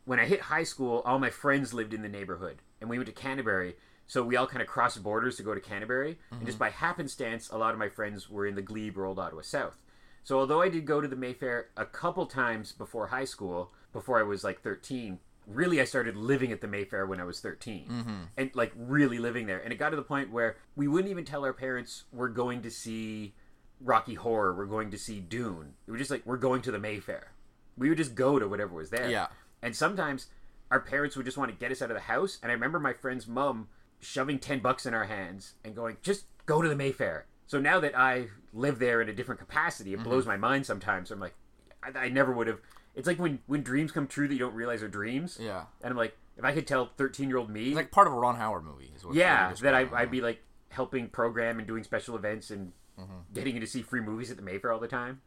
when 0.05 0.21
I 0.21 0.27
hit 0.27 0.41
high 0.41 0.65
school. 0.65 1.03
All 1.05 1.19
my 1.19 1.31
friends 1.31 1.75
lived 1.75 1.95
in 1.95 2.03
the 2.03 2.09
neighborhood, 2.09 2.59
and 2.81 2.91
we 2.91 2.99
went 2.99 3.07
to 3.07 3.13
Canterbury. 3.15 3.75
So 4.07 4.23
we 4.23 4.37
all 4.37 4.47
kind 4.47 4.61
of 4.61 4.69
crossed 4.69 5.03
borders 5.03 5.37
to 5.39 5.43
go 5.43 5.55
to 5.55 5.61
Canterbury, 5.61 6.19
and 6.31 6.45
just 6.45 6.57
mm-hmm. 6.57 6.65
by 6.65 6.71
happenstance, 6.71 7.49
a 7.49 7.57
lot 7.57 7.73
of 7.73 7.79
my 7.79 7.89
friends 7.89 8.29
were 8.29 8.47
in 8.47 8.55
the 8.55 8.63
Glebe 8.63 8.99
or 8.99 9.07
Old 9.07 9.19
Ottawa 9.19 9.41
South. 9.43 9.81
So 10.25 10.39
although 10.39 10.63
I 10.63 10.69
did 10.69 10.87
go 10.87 11.01
to 11.01 11.09
the 11.09 11.17
Mayfair 11.17 11.69
a 11.77 11.85
couple 11.85 12.27
times 12.27 12.73
before 12.73 13.09
high 13.09 13.25
school, 13.27 13.73
before 13.93 14.19
I 14.19 14.23
was 14.23 14.43
like 14.43 14.63
13, 14.63 15.19
really 15.47 15.81
I 15.81 15.85
started 15.85 16.17
living 16.17 16.53
at 16.53 16.61
the 16.61 16.67
Mayfair 16.67 17.07
when 17.07 17.21
I 17.21 17.25
was 17.25 17.41
13. 17.41 17.89
Mm-hmm. 17.89 18.23
And 18.37 18.51
like 18.55 18.73
really 18.77 19.19
living 19.19 19.47
there. 19.47 19.59
And 19.59 19.73
it 19.73 19.77
got 19.77 19.91
to 19.91 19.97
the 19.97 20.03
point 20.03 20.31
where 20.31 20.57
we 20.77 20.89
wouldn't 20.89 21.11
even 21.11 21.25
tell 21.25 21.45
our 21.45 21.53
parents 21.53 22.05
we're 22.13 22.29
going 22.29 22.63
to 22.63 22.71
see 22.71 23.35
Rocky 23.81 24.15
Horror, 24.15 24.55
we're 24.55 24.67
going 24.67 24.91
to 24.91 24.99
see 24.99 25.21
Dune. 25.21 25.75
We 25.87 25.93
were 25.93 25.99
just 25.99 26.11
like 26.11 26.25
we're 26.25 26.37
going 26.37 26.63
to 26.63 26.71
the 26.71 26.79
Mayfair. 26.79 27.33
We 27.77 27.89
would 27.89 27.99
just 27.99 28.15
go 28.15 28.39
to 28.39 28.49
whatever 28.49 28.75
was 28.75 28.91
there. 28.91 29.11
Yeah. 29.11 29.29
And 29.63 29.75
sometimes 29.75 30.29
our 30.71 30.81
parents 30.81 31.17
would 31.17 31.27
just 31.27 31.37
want 31.37 31.51
to 31.51 31.57
get 31.57 31.73
us 31.73 31.83
out 31.83 31.91
of 31.91 31.97
the 31.97 32.03
house. 32.03 32.39
And 32.43 32.51
I 32.51 32.55
remember 32.55 32.79
my 32.79 32.93
friend's 32.93 33.27
mom 33.27 33.69
shoving 34.01 34.39
10 34.39 34.61
bucks 34.61 34.87
in 34.87 34.95
our 34.95 35.05
hands 35.05 35.55
and 35.65 35.75
going, 35.75 35.97
just 36.03 36.27
go 36.47 36.63
to 36.63 36.69
the 36.69 36.77
Mayfair. 36.77 37.27
So 37.47 37.61
now 37.61 37.81
that 37.81 37.97
I 37.97 38.29
live 38.53 38.79
there 38.79 39.01
in 39.01 39.09
a 39.09 39.13
different 39.13 39.41
capacity, 39.41 39.93
it 39.93 39.97
mm-hmm. 39.97 40.09
blows 40.09 40.27
my 40.27 40.37
mind 40.37 40.67
sometimes. 40.67 41.11
I'm 41.11 41.21
like, 41.21 41.35
I, 41.83 41.99
I 41.99 42.09
never 42.09 42.33
would 42.33 42.47
have. 42.47 42.61
It's 42.95 43.07
like 43.07 43.19
when, 43.19 43.41
when 43.47 43.63
dreams 43.63 43.91
come 43.93 44.07
true 44.07 44.29
that 44.29 44.35
you 44.35 44.39
don't 44.41 44.55
realize 44.55 44.83
are 44.83 44.89
dreams. 44.89 45.39
Yeah, 45.41 45.65
And 45.83 45.91
I'm 45.91 45.97
like, 45.97 46.17
if 46.37 46.45
I 46.45 46.53
could 46.53 46.67
tell 46.67 46.91
13 46.97 47.29
year 47.29 47.39
old 47.39 47.51
me, 47.51 47.69
it's 47.69 47.77
like 47.77 47.91
part 47.91 48.07
of 48.07 48.13
a 48.13 48.17
Ron 48.17 48.37
Howard 48.37 48.65
movie. 48.65 48.93
Is 48.97 49.05
what, 49.05 49.15
yeah, 49.15 49.53
that 49.63 49.75
I, 49.75 49.89
I'd 49.93 50.11
be 50.11 50.21
like 50.21 50.43
helping 50.71 51.09
program 51.09 51.59
and 51.59 51.67
doing 51.69 51.85
special 51.85 52.17
events 52.17 52.51
and 52.51 52.73
Mm-hmm. 52.97 53.13
getting 53.35 53.55
you 53.55 53.61
to 53.61 53.67
see 53.67 53.83
free 53.83 54.01
movies 54.01 54.31
at 54.31 54.37
the 54.37 54.43
Mayfair 54.45 54.73
all 54.73 54.79
the 54.79 54.87
time. 54.87 55.21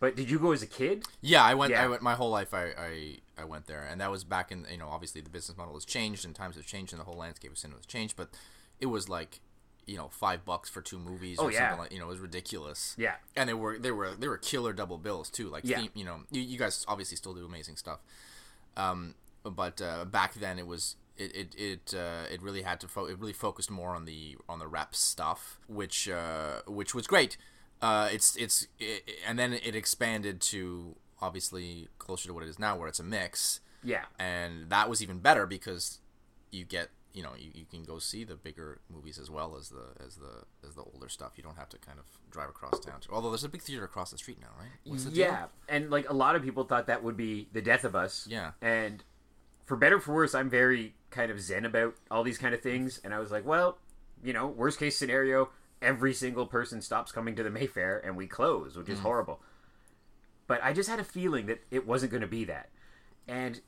But 0.00 0.16
did 0.16 0.30
you 0.30 0.38
go 0.38 0.52
as 0.52 0.62
a 0.62 0.66
kid? 0.66 1.04
Yeah, 1.20 1.44
I 1.44 1.52
went. 1.52 1.72
Yeah. 1.72 1.84
I 1.84 1.86
went 1.88 2.00
my 2.00 2.14
whole 2.14 2.30
life. 2.30 2.54
I, 2.54 2.70
I 2.78 3.18
I 3.36 3.44
went 3.44 3.66
there, 3.66 3.82
and 3.82 4.00
that 4.00 4.10
was 4.10 4.24
back 4.24 4.50
in 4.50 4.66
you 4.70 4.78
know 4.78 4.88
obviously 4.88 5.20
the 5.20 5.28
business 5.28 5.58
model 5.58 5.74
has 5.74 5.84
changed 5.84 6.24
and 6.24 6.34
times 6.34 6.56
have 6.56 6.64
changed 6.64 6.94
and 6.94 6.98
the 7.00 7.04
whole 7.04 7.18
landscape 7.18 7.50
of 7.52 7.58
cinema 7.58 7.80
has 7.80 7.84
changed, 7.86 8.16
but 8.16 8.30
it 8.80 8.86
was 8.86 9.10
like 9.10 9.40
you 9.86 9.96
know 9.96 10.08
five 10.08 10.44
bucks 10.44 10.68
for 10.70 10.80
two 10.80 10.98
movies 10.98 11.38
Oh, 11.40 11.44
or 11.46 11.52
yeah. 11.52 11.58
something 11.70 11.78
like 11.80 11.92
you 11.92 11.98
know 11.98 12.06
it 12.06 12.10
was 12.10 12.18
ridiculous. 12.20 12.94
Yeah. 12.98 13.14
and 13.36 13.48
they 13.48 13.54
were 13.54 13.78
they 13.78 13.90
were 13.90 14.14
they 14.14 14.28
were 14.28 14.38
killer 14.38 14.72
double 14.72 14.98
bills 14.98 15.28
too. 15.30 15.48
Like 15.48 15.64
Yeah. 15.64 15.78
theme, 15.80 15.90
you 15.94 16.04
know 16.04 16.20
you, 16.30 16.40
you 16.40 16.58
guys 16.58 16.84
obviously 16.88 17.16
still 17.16 17.34
do 17.34 17.44
amazing 17.44 17.76
stuff, 17.76 18.00
um, 18.76 19.14
but 19.44 19.80
uh, 19.82 20.04
back 20.04 20.34
then 20.34 20.58
it 20.58 20.66
was. 20.66 20.96
It 21.18 21.36
it 21.36 21.54
it, 21.58 21.94
uh, 21.94 22.24
it 22.32 22.40
really 22.40 22.62
had 22.62 22.80
to 22.80 22.88
fo- 22.88 23.04
it 23.04 23.18
really 23.18 23.34
focused 23.34 23.70
more 23.70 23.94
on 23.94 24.06
the 24.06 24.38
on 24.48 24.58
the 24.60 24.66
rep 24.66 24.94
stuff, 24.94 25.58
which 25.68 26.08
uh, 26.08 26.62
which 26.66 26.94
was 26.94 27.06
great. 27.06 27.36
Uh, 27.82 28.08
it's 28.10 28.34
it's 28.36 28.66
it, 28.80 29.02
and 29.28 29.38
then 29.38 29.52
it 29.52 29.74
expanded 29.76 30.40
to 30.40 30.96
obviously 31.20 31.88
closer 31.98 32.28
to 32.28 32.34
what 32.34 32.42
it 32.42 32.48
is 32.48 32.58
now, 32.58 32.76
where 32.78 32.88
it's 32.88 32.98
a 32.98 33.04
mix, 33.04 33.60
Yeah. 33.84 34.06
and 34.18 34.70
that 34.70 34.88
was 34.88 35.02
even 35.02 35.18
better 35.18 35.46
because 35.46 36.00
you 36.50 36.64
get 36.64 36.88
you 37.12 37.22
know 37.22 37.32
you, 37.38 37.50
you 37.54 37.64
can 37.64 37.84
go 37.84 37.98
see 37.98 38.24
the 38.24 38.34
bigger 38.34 38.80
movies 38.88 39.18
as 39.18 39.30
well 39.30 39.56
as 39.58 39.68
the 39.68 40.04
as 40.04 40.16
the 40.16 40.44
as 40.66 40.74
the 40.74 40.82
older 40.82 41.08
stuff. 41.08 41.32
You 41.36 41.42
don't 41.42 41.56
have 41.56 41.68
to 41.70 41.78
kind 41.78 41.98
of 41.98 42.04
drive 42.30 42.48
across 42.48 42.80
town. 42.80 43.00
To, 43.00 43.10
although 43.12 43.30
there's 43.30 43.44
a 43.44 43.48
big 43.48 43.62
theater 43.62 43.84
across 43.84 44.10
the 44.10 44.18
street 44.18 44.38
now, 44.40 44.48
right? 44.58 44.70
The 44.84 45.10
deal? 45.10 45.18
yeah, 45.18 45.46
and 45.68 45.90
like 45.90 46.08
a 46.08 46.14
lot 46.14 46.36
of 46.36 46.42
people 46.42 46.64
thought 46.64 46.86
that 46.86 47.02
would 47.02 47.16
be 47.16 47.48
the 47.52 47.62
death 47.62 47.84
of 47.84 47.94
us. 47.94 48.26
Yeah. 48.30 48.52
And 48.60 49.04
for 49.64 49.76
better 49.76 49.96
or 49.96 50.00
for 50.00 50.14
worse, 50.14 50.34
I'm 50.34 50.50
very 50.50 50.94
kind 51.10 51.30
of 51.30 51.40
zen 51.40 51.64
about 51.64 51.94
all 52.10 52.22
these 52.22 52.38
kind 52.38 52.54
of 52.54 52.60
things. 52.60 53.00
And 53.04 53.14
I 53.14 53.18
was 53.20 53.30
like, 53.30 53.46
well, 53.46 53.78
you 54.22 54.32
know, 54.32 54.46
worst 54.46 54.78
case 54.78 54.98
scenario, 54.98 55.50
every 55.80 56.14
single 56.14 56.46
person 56.46 56.80
stops 56.80 57.12
coming 57.12 57.36
to 57.36 57.42
the 57.42 57.50
Mayfair 57.50 58.00
and 58.04 58.16
we 58.16 58.26
close, 58.26 58.76
which 58.76 58.88
is 58.88 58.98
mm. 58.98 59.02
horrible. 59.02 59.40
But 60.46 60.62
I 60.62 60.72
just 60.72 60.88
had 60.88 60.98
a 60.98 61.04
feeling 61.04 61.46
that 61.46 61.62
it 61.70 61.86
wasn't 61.86 62.12
going 62.12 62.22
to 62.22 62.26
be 62.26 62.44
that. 62.44 62.68
And 63.28 63.60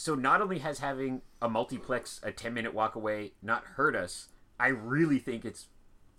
so 0.00 0.14
not 0.14 0.40
only 0.40 0.60
has 0.60 0.78
having 0.78 1.20
a 1.42 1.48
multiplex 1.48 2.20
a 2.22 2.32
10 2.32 2.54
minute 2.54 2.72
walk 2.72 2.94
away 2.94 3.32
not 3.42 3.64
hurt 3.76 3.94
us, 3.94 4.28
I 4.58 4.68
really 4.68 5.18
think 5.18 5.44
it's 5.44 5.66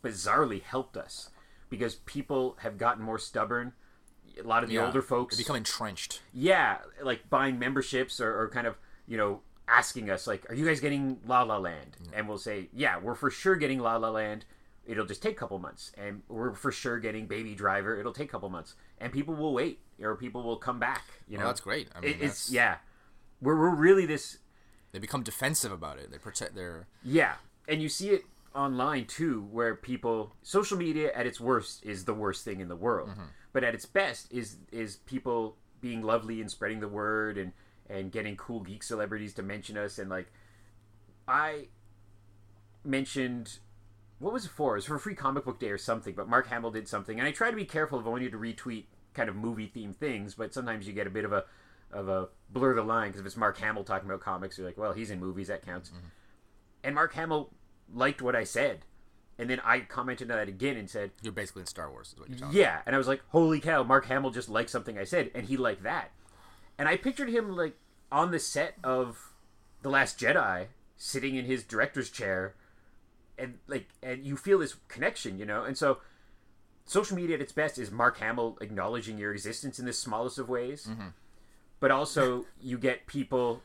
bizarrely 0.03 0.61
helped 0.61 0.95
us 0.95 1.31
because 1.69 1.95
people 1.95 2.57
have 2.59 2.77
gotten 2.77 3.03
more 3.03 3.17
stubborn. 3.17 3.73
A 4.39 4.43
lot 4.47 4.61
of 4.63 4.69
the 4.69 4.75
Yeah. 4.75 4.85
older 4.85 5.01
folks 5.01 5.35
become 5.35 5.55
entrenched. 5.55 6.21
yeah, 6.31 6.77
like 7.01 7.27
buying 7.29 7.57
memberships 7.57 8.21
or, 8.21 8.39
or 8.39 8.49
kind 8.49 8.67
of, 8.67 8.77
you 9.07 9.17
know, 9.17 9.41
asking 9.67 10.11
us, 10.11 10.27
like, 10.27 10.47
are 10.49 10.53
you 10.53 10.65
guys 10.65 10.79
getting 10.79 11.19
La 11.25 11.41
La 11.41 11.57
Land? 11.57 11.97
And 12.13 12.27
we'll 12.27 12.37
say, 12.37 12.69
yeah, 12.73 12.99
we're 12.99 13.15
for 13.15 13.31
sure 13.31 13.55
getting 13.55 13.79
La 13.79 13.95
La 13.97 14.09
Land. 14.11 14.45
It'll 14.85 15.05
just 15.05 15.23
take 15.23 15.33
a 15.37 15.39
couple 15.39 15.57
months. 15.59 15.91
And 15.97 16.21
we're 16.27 16.53
for 16.53 16.71
sure 16.71 16.99
getting 16.99 17.25
Baby 17.25 17.55
Driver. 17.55 17.97
It'll 17.99 18.13
take 18.13 18.29
a 18.29 18.31
couple 18.31 18.49
months. 18.49 18.75
And 18.99 19.11
people 19.11 19.33
will 19.33 19.53
wait 19.53 19.79
or 20.01 20.15
people 20.15 20.43
will 20.43 20.57
come 20.57 20.79
back, 20.79 21.05
you 21.27 21.37
oh, 21.37 21.39
know? 21.39 21.45
Well, 21.45 21.53
that's 21.53 21.61
great. 21.61 21.87
I 21.95 21.99
mean, 22.01 22.11
It- 22.11 22.21
it's, 22.21 22.51
yeah. 22.51 22.77
We're, 23.41 23.59
we're 23.59 23.75
really 23.75 24.05
this, 24.05 24.37
they 24.91 24.99
become 24.99 25.23
defensive 25.23 25.71
about 25.71 25.97
it. 25.97 26.11
They 26.11 26.17
protect 26.17 26.55
their 26.55 26.87
Yeah, 27.03 27.35
and 27.67 27.81
you 27.81 27.89
see 27.89 28.09
it 28.09 28.23
online 28.53 29.05
too, 29.05 29.47
where 29.51 29.75
people 29.75 30.33
social 30.43 30.77
media 30.77 31.11
at 31.13 31.25
its 31.25 31.39
worst 31.39 31.85
is 31.85 32.05
the 32.05 32.13
worst 32.13 32.43
thing 32.43 32.59
in 32.59 32.67
the 32.67 32.75
world, 32.75 33.09
mm-hmm. 33.09 33.23
but 33.53 33.63
at 33.63 33.73
its 33.73 33.85
best 33.85 34.31
is 34.31 34.57
is 34.71 34.97
people 34.97 35.55
being 35.79 36.01
lovely 36.01 36.41
and 36.41 36.51
spreading 36.51 36.79
the 36.79 36.87
word 36.87 37.37
and 37.37 37.53
and 37.89 38.11
getting 38.11 38.35
cool 38.35 38.59
geek 38.59 38.83
celebrities 38.83 39.33
to 39.33 39.43
mention 39.43 39.77
us. 39.77 39.97
And 39.97 40.09
like 40.09 40.31
I 41.27 41.67
mentioned 42.83 43.59
what 44.19 44.33
was 44.33 44.45
it 44.45 44.51
for? 44.51 44.73
It 44.73 44.77
was 44.77 44.85
for 44.85 44.99
Free 44.99 45.15
Comic 45.15 45.45
Book 45.45 45.59
Day 45.59 45.71
or 45.71 45.79
something, 45.79 46.13
but 46.13 46.29
Mark 46.29 46.47
Hamill 46.47 46.69
did 46.69 46.87
something, 46.87 47.17
and 47.17 47.27
I 47.27 47.31
try 47.31 47.49
to 47.49 47.55
be 47.55 47.65
careful 47.65 47.97
of 47.97 48.05
only 48.05 48.29
to 48.29 48.37
retweet 48.37 48.85
kind 49.13 49.29
of 49.29 49.35
movie 49.35 49.71
themed 49.75 49.95
things, 49.95 50.35
but 50.35 50.53
sometimes 50.53 50.87
you 50.87 50.93
get 50.93 51.07
a 51.07 51.09
bit 51.09 51.25
of 51.25 51.33
a 51.33 51.45
of 51.93 52.09
a 52.09 52.29
blur 52.49 52.75
the 52.75 52.83
line 52.83 53.09
because 53.09 53.21
if 53.21 53.25
it's 53.25 53.37
Mark 53.37 53.57
Hamill 53.59 53.83
talking 53.83 54.09
about 54.09 54.21
comics, 54.21 54.57
you're 54.57 54.67
like, 54.67 54.77
well, 54.77 54.93
he's 54.93 55.09
in 55.11 55.19
movies, 55.19 55.47
that 55.47 55.65
counts. 55.65 55.89
Mm-hmm. 55.89 56.07
And 56.83 56.95
Mark 56.95 57.13
Hamill 57.13 57.51
liked 57.93 58.21
what 58.21 58.35
I 58.35 58.43
said, 58.43 58.81
and 59.37 59.49
then 59.49 59.59
I 59.63 59.81
commented 59.81 60.31
on 60.31 60.37
that 60.37 60.47
again 60.47 60.77
and 60.77 60.89
said, 60.89 61.11
you're 61.21 61.33
basically 61.33 61.61
in 61.61 61.65
Star 61.67 61.89
Wars 61.91 62.13
is 62.13 62.19
what 62.19 62.29
you're 62.29 62.39
talking 62.39 62.57
yeah, 62.57 62.79
and 62.85 62.95
I 62.95 62.97
was 62.97 63.07
like, 63.07 63.21
holy 63.29 63.59
cow, 63.59 63.83
Mark 63.83 64.05
Hamill 64.05 64.31
just 64.31 64.49
liked 64.49 64.69
something 64.69 64.97
I 64.97 65.03
said, 65.03 65.31
and 65.35 65.47
he 65.47 65.57
liked 65.57 65.83
that, 65.83 66.11
and 66.77 66.87
I 66.87 66.97
pictured 66.97 67.29
him 67.29 67.55
like 67.55 67.77
on 68.11 68.31
the 68.31 68.39
set 68.39 68.75
of 68.83 69.33
the 69.81 69.89
Last 69.89 70.19
Jedi, 70.19 70.67
sitting 70.97 71.35
in 71.35 71.45
his 71.45 71.63
director's 71.63 72.09
chair, 72.09 72.55
and 73.37 73.59
like, 73.67 73.89
and 74.01 74.25
you 74.25 74.37
feel 74.37 74.59
this 74.59 74.75
connection, 74.87 75.37
you 75.37 75.45
know, 75.45 75.63
and 75.63 75.77
so. 75.77 75.99
Social 76.83 77.15
media 77.15 77.35
at 77.35 77.41
its 77.41 77.53
best 77.53 77.77
is 77.77 77.89
Mark 77.89 78.17
Hamill 78.17 78.57
acknowledging 78.59 79.17
your 79.17 79.31
existence 79.31 79.79
in 79.79 79.85
the 79.85 79.93
smallest 79.93 80.39
of 80.39 80.49
ways, 80.49 80.87
mm-hmm. 80.89 81.09
But 81.81 81.91
also 81.91 82.45
you 82.61 82.77
get 82.77 83.05
people 83.07 83.61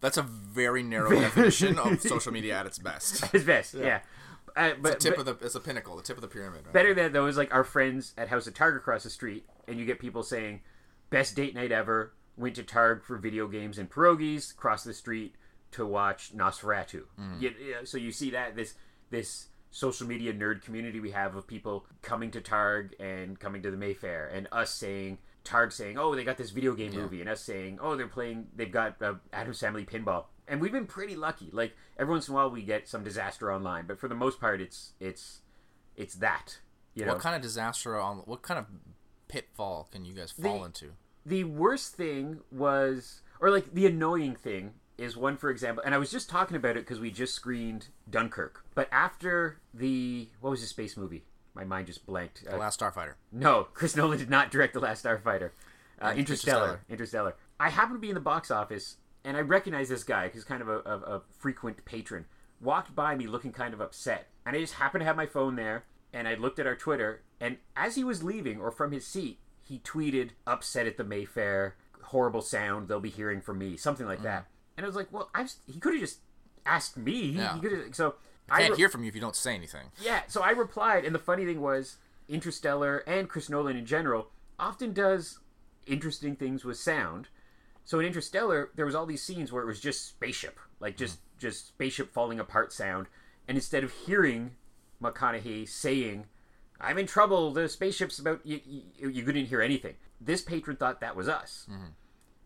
That's 0.00 0.16
a 0.16 0.22
very 0.22 0.84
narrow 0.84 1.10
definition 1.10 1.76
of 1.80 2.00
social 2.14 2.32
media 2.32 2.56
at 2.56 2.66
its 2.66 2.78
best. 2.78 3.24
at 3.24 3.34
its 3.34 3.44
best, 3.44 3.74
yeah. 3.74 4.00
Uh, 4.56 4.70
but, 4.80 5.00
Tip 5.00 5.16
but 5.16 5.26
of 5.26 5.38
the 5.40 5.44
it's 5.46 5.54
a 5.56 5.60
pinnacle, 5.60 5.96
the 5.96 6.02
tip 6.02 6.16
of 6.16 6.22
the 6.22 6.28
pyramid. 6.28 6.64
Right? 6.66 6.72
better 6.72 6.94
than 6.94 7.12
those 7.12 7.36
like 7.36 7.52
our 7.52 7.64
friends 7.64 8.14
at 8.16 8.28
House 8.28 8.46
of 8.46 8.54
Targ 8.54 8.76
across 8.76 9.02
the 9.02 9.10
street, 9.10 9.44
and 9.68 9.78
you 9.78 9.84
get 9.84 9.98
people 9.98 10.22
saying, 10.22 10.60
"Best 11.10 11.34
date 11.34 11.54
night 11.54 11.72
ever." 11.72 12.12
Went 12.38 12.54
to 12.56 12.62
Targ 12.62 13.02
for 13.02 13.16
video 13.18 13.48
games 13.48 13.78
and 13.78 13.90
pierogies. 13.90 14.54
Cross 14.56 14.84
the 14.84 14.92
street 14.94 15.34
to 15.72 15.84
watch 15.86 16.32
Nosferatu. 16.36 17.04
You- 17.40 17.54
yeah, 17.58 17.76
so 17.84 17.96
you 17.98 18.12
see 18.12 18.30
that 18.30 18.56
this 18.56 18.74
this 19.10 19.48
social 19.70 20.06
media 20.06 20.32
nerd 20.32 20.62
community 20.62 21.00
we 21.00 21.10
have 21.10 21.34
of 21.34 21.46
people 21.46 21.84
coming 22.02 22.30
to 22.30 22.40
Targ 22.40 22.92
and 23.00 23.38
coming 23.38 23.60
to 23.62 23.70
the 23.70 23.76
Mayfair, 23.76 24.26
and 24.26 24.48
us 24.52 24.72
saying 24.72 25.18
Targ 25.46 25.72
saying, 25.72 25.96
"Oh, 25.98 26.14
they 26.14 26.24
got 26.24 26.36
this 26.36 26.50
video 26.50 26.74
game 26.74 26.92
movie," 26.94 27.20
and 27.20 27.30
us 27.30 27.40
saying, 27.40 27.78
"Oh, 27.80 27.96
they're 27.96 28.08
playing. 28.08 28.48
They've 28.54 28.70
got 28.70 29.00
uh, 29.00 29.14
Addams 29.32 29.60
Family 29.60 29.84
pinball." 29.84 30.24
And 30.48 30.60
we've 30.60 30.72
been 30.72 30.86
pretty 30.86 31.16
lucky. 31.16 31.48
Like 31.52 31.76
every 31.98 32.12
once 32.12 32.28
in 32.28 32.32
a 32.32 32.36
while, 32.36 32.50
we 32.50 32.62
get 32.62 32.88
some 32.88 33.02
disaster 33.02 33.52
online, 33.52 33.86
but 33.86 33.98
for 33.98 34.08
the 34.08 34.14
most 34.14 34.40
part, 34.40 34.60
it's 34.60 34.92
it's 35.00 35.40
it's 35.96 36.16
that. 36.16 36.58
You 36.94 37.04
know, 37.04 37.12
What 37.12 37.22
kind 37.22 37.36
of 37.36 37.42
disaster 37.42 37.98
on 37.98 38.18
what 38.26 38.42
kind 38.42 38.58
of 38.58 38.66
pitfall 39.28 39.88
can 39.92 40.04
you 40.04 40.14
guys 40.14 40.32
fall 40.32 40.64
into? 40.64 40.92
the 41.24 41.42
worst 41.44 41.94
thing 41.96 42.38
was 42.52 43.22
or 43.40 43.50
like 43.50 43.74
the 43.74 43.84
annoying 43.86 44.36
thing 44.36 44.74
is 44.96 45.16
one 45.16 45.36
for 45.36 45.50
example 45.50 45.82
and 45.84 45.92
i 45.92 45.98
was 45.98 46.08
just 46.08 46.30
talking 46.30 46.56
about 46.56 46.76
it 46.76 46.84
because 46.86 47.00
we 47.00 47.10
just 47.10 47.34
screened 47.34 47.88
dunkirk 48.08 48.64
but 48.76 48.88
after 48.92 49.58
the 49.74 50.28
what 50.40 50.50
was 50.50 50.60
the 50.60 50.66
space 50.68 50.96
movie 50.96 51.24
my 51.56 51.64
mind 51.64 51.86
just 51.88 52.06
blanked. 52.06 52.44
The 52.44 52.54
uh, 52.54 52.58
Last 52.58 52.78
Starfighter. 52.78 53.14
no 53.32 53.64
chris 53.74 53.96
nolan 53.96 54.18
did 54.18 54.30
not 54.30 54.50
direct 54.52 54.74
the 54.74 54.80
last 54.80 55.04
starfighter. 55.04 55.50
Uh, 56.00 56.12
interstellar. 56.14 56.16
Interstellar. 56.16 56.80
interstellar. 56.88 57.34
I 57.58 57.70
happened 57.70 57.96
to 57.96 58.00
be 58.00 58.10
in 58.10 58.14
the 58.14 58.20
box 58.20 58.50
office 58.50 58.96
and 59.24 59.36
i 59.36 59.40
recognized 59.40 59.90
this 59.90 60.04
guy 60.04 60.28
who's 60.28 60.44
kind 60.44 60.62
of 60.62 60.68
a, 60.68 60.78
a, 60.84 60.98
a 61.16 61.22
frequent 61.38 61.84
patron 61.84 62.26
walked 62.60 62.94
by 62.94 63.16
me 63.16 63.26
looking 63.26 63.52
kind 63.52 63.74
of 63.74 63.80
upset. 63.80 64.28
And 64.44 64.54
i 64.54 64.60
just 64.60 64.74
happened 64.74 65.00
to 65.00 65.06
have 65.06 65.16
my 65.16 65.26
phone 65.26 65.56
there 65.56 65.84
and 66.12 66.28
i 66.28 66.34
looked 66.34 66.58
at 66.58 66.66
our 66.66 66.76
twitter 66.76 67.22
and 67.40 67.56
as 67.74 67.94
he 67.96 68.04
was 68.04 68.22
leaving 68.22 68.60
or 68.60 68.70
from 68.70 68.92
his 68.92 69.06
seat 69.06 69.40
he 69.62 69.78
tweeted 69.80 70.30
upset 70.46 70.86
at 70.86 70.96
the 70.96 71.02
mayfair. 71.04 71.74
Horrible 72.02 72.40
sound. 72.40 72.86
They'll 72.86 73.00
be 73.00 73.10
hearing 73.10 73.40
from 73.40 73.58
me. 73.58 73.76
Something 73.76 74.06
like 74.06 74.22
that. 74.22 74.46
And 74.76 74.84
i 74.84 74.86
was 74.86 74.94
like 74.94 75.12
well 75.12 75.28
i 75.34 75.46
he 75.66 75.80
could 75.80 75.94
have 75.94 76.00
just 76.02 76.20
asked 76.64 76.96
me. 76.96 77.20
Yeah. 77.30 77.54
he 77.54 77.60
could 77.60 77.72
have 77.72 77.94
so 77.94 78.14
I 78.48 78.60
can't 78.60 78.72
re- 78.72 78.76
hear 78.76 78.88
from 78.88 79.02
you 79.02 79.08
if 79.08 79.14
you 79.14 79.20
don't 79.20 79.36
say 79.36 79.54
anything. 79.54 79.90
yeah, 80.02 80.22
so 80.28 80.42
I 80.42 80.50
replied, 80.50 81.04
and 81.04 81.14
the 81.14 81.20
funny 81.20 81.44
thing 81.44 81.60
was, 81.60 81.96
Interstellar 82.28 82.98
and 83.06 83.28
Chris 83.28 83.48
Nolan 83.48 83.76
in 83.76 83.86
general 83.86 84.30
often 84.58 84.92
does 84.92 85.38
interesting 85.86 86.36
things 86.36 86.64
with 86.64 86.76
sound. 86.76 87.28
So 87.84 88.00
in 88.00 88.06
Interstellar, 88.06 88.70
there 88.74 88.86
was 88.86 88.94
all 88.94 89.06
these 89.06 89.22
scenes 89.22 89.52
where 89.52 89.62
it 89.62 89.66
was 89.66 89.80
just 89.80 90.08
spaceship, 90.08 90.58
like 90.80 90.96
just 90.96 91.18
mm-hmm. 91.18 91.38
just 91.38 91.68
spaceship 91.68 92.12
falling 92.12 92.40
apart 92.40 92.72
sound, 92.72 93.06
and 93.46 93.56
instead 93.56 93.84
of 93.84 93.92
hearing 93.92 94.56
McConaughey 95.00 95.68
saying, 95.68 96.26
"I'm 96.80 96.98
in 96.98 97.06
trouble, 97.06 97.52
the 97.52 97.68
spaceship's 97.68 98.18
about," 98.18 98.44
you, 98.44 98.60
you, 98.64 99.08
you 99.08 99.22
couldn't 99.22 99.46
hear 99.46 99.60
anything. 99.60 99.94
This 100.20 100.42
patron 100.42 100.76
thought 100.76 101.00
that 101.00 101.16
was 101.16 101.28
us. 101.28 101.66
Mm-hmm. 101.70 101.90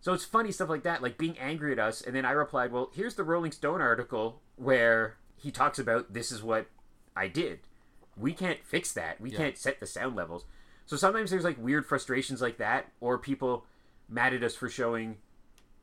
So 0.03 0.13
it's 0.13 0.25
funny 0.25 0.51
stuff 0.53 0.69
like 0.69 0.83
that, 0.83 1.03
like 1.03 1.19
being 1.19 1.39
angry 1.39 1.73
at 1.73 1.79
us, 1.79 2.03
and 2.03 2.15
then 2.15 2.27
I 2.27 2.33
replied, 2.33 2.73
"Well, 2.73 2.91
here's 2.95 3.15
the 3.15 3.25
Rolling 3.25 3.53
Stone 3.53 3.81
article 3.81 4.43
where 4.57 5.17
he 5.41 5.51
talks 5.51 5.79
about 5.79 6.13
this 6.13 6.31
is 6.33 6.43
what 6.43 6.67
I 7.17 7.29
did. 7.29 7.61
We 8.17 8.33
can't 8.33 8.59
fix 8.65 8.93
that. 8.93 9.21
We 9.21 9.31
can't 9.31 9.57
set 9.57 9.81
the 9.81 9.87
sound 9.87 10.17
levels." 10.17 10.45
So 10.87 10.97
sometimes 10.97 11.31
there's 11.31 11.45
like 11.45 11.59
weird 11.59 11.87
frustrations 11.87 12.43
like 12.43 12.59
that, 12.59 12.91
or 13.01 13.17
people 13.19 13.65
mad 14.09 14.35
at 14.35 14.43
us 14.43 14.55
for 14.57 14.69
showing 14.69 15.19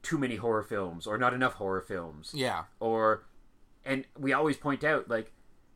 too 0.04 0.18
many 0.18 0.36
horror 0.36 0.64
films 0.64 1.08
or 1.08 1.18
not 1.18 1.34
enough 1.34 1.54
horror 1.56 1.82
films, 1.82 2.32
Yeah. 2.34 2.66
or 2.80 3.24
and 3.86 4.06
we 4.18 4.34
always 4.34 4.58
point 4.58 4.84
out 4.84 5.10
like, 5.10 5.32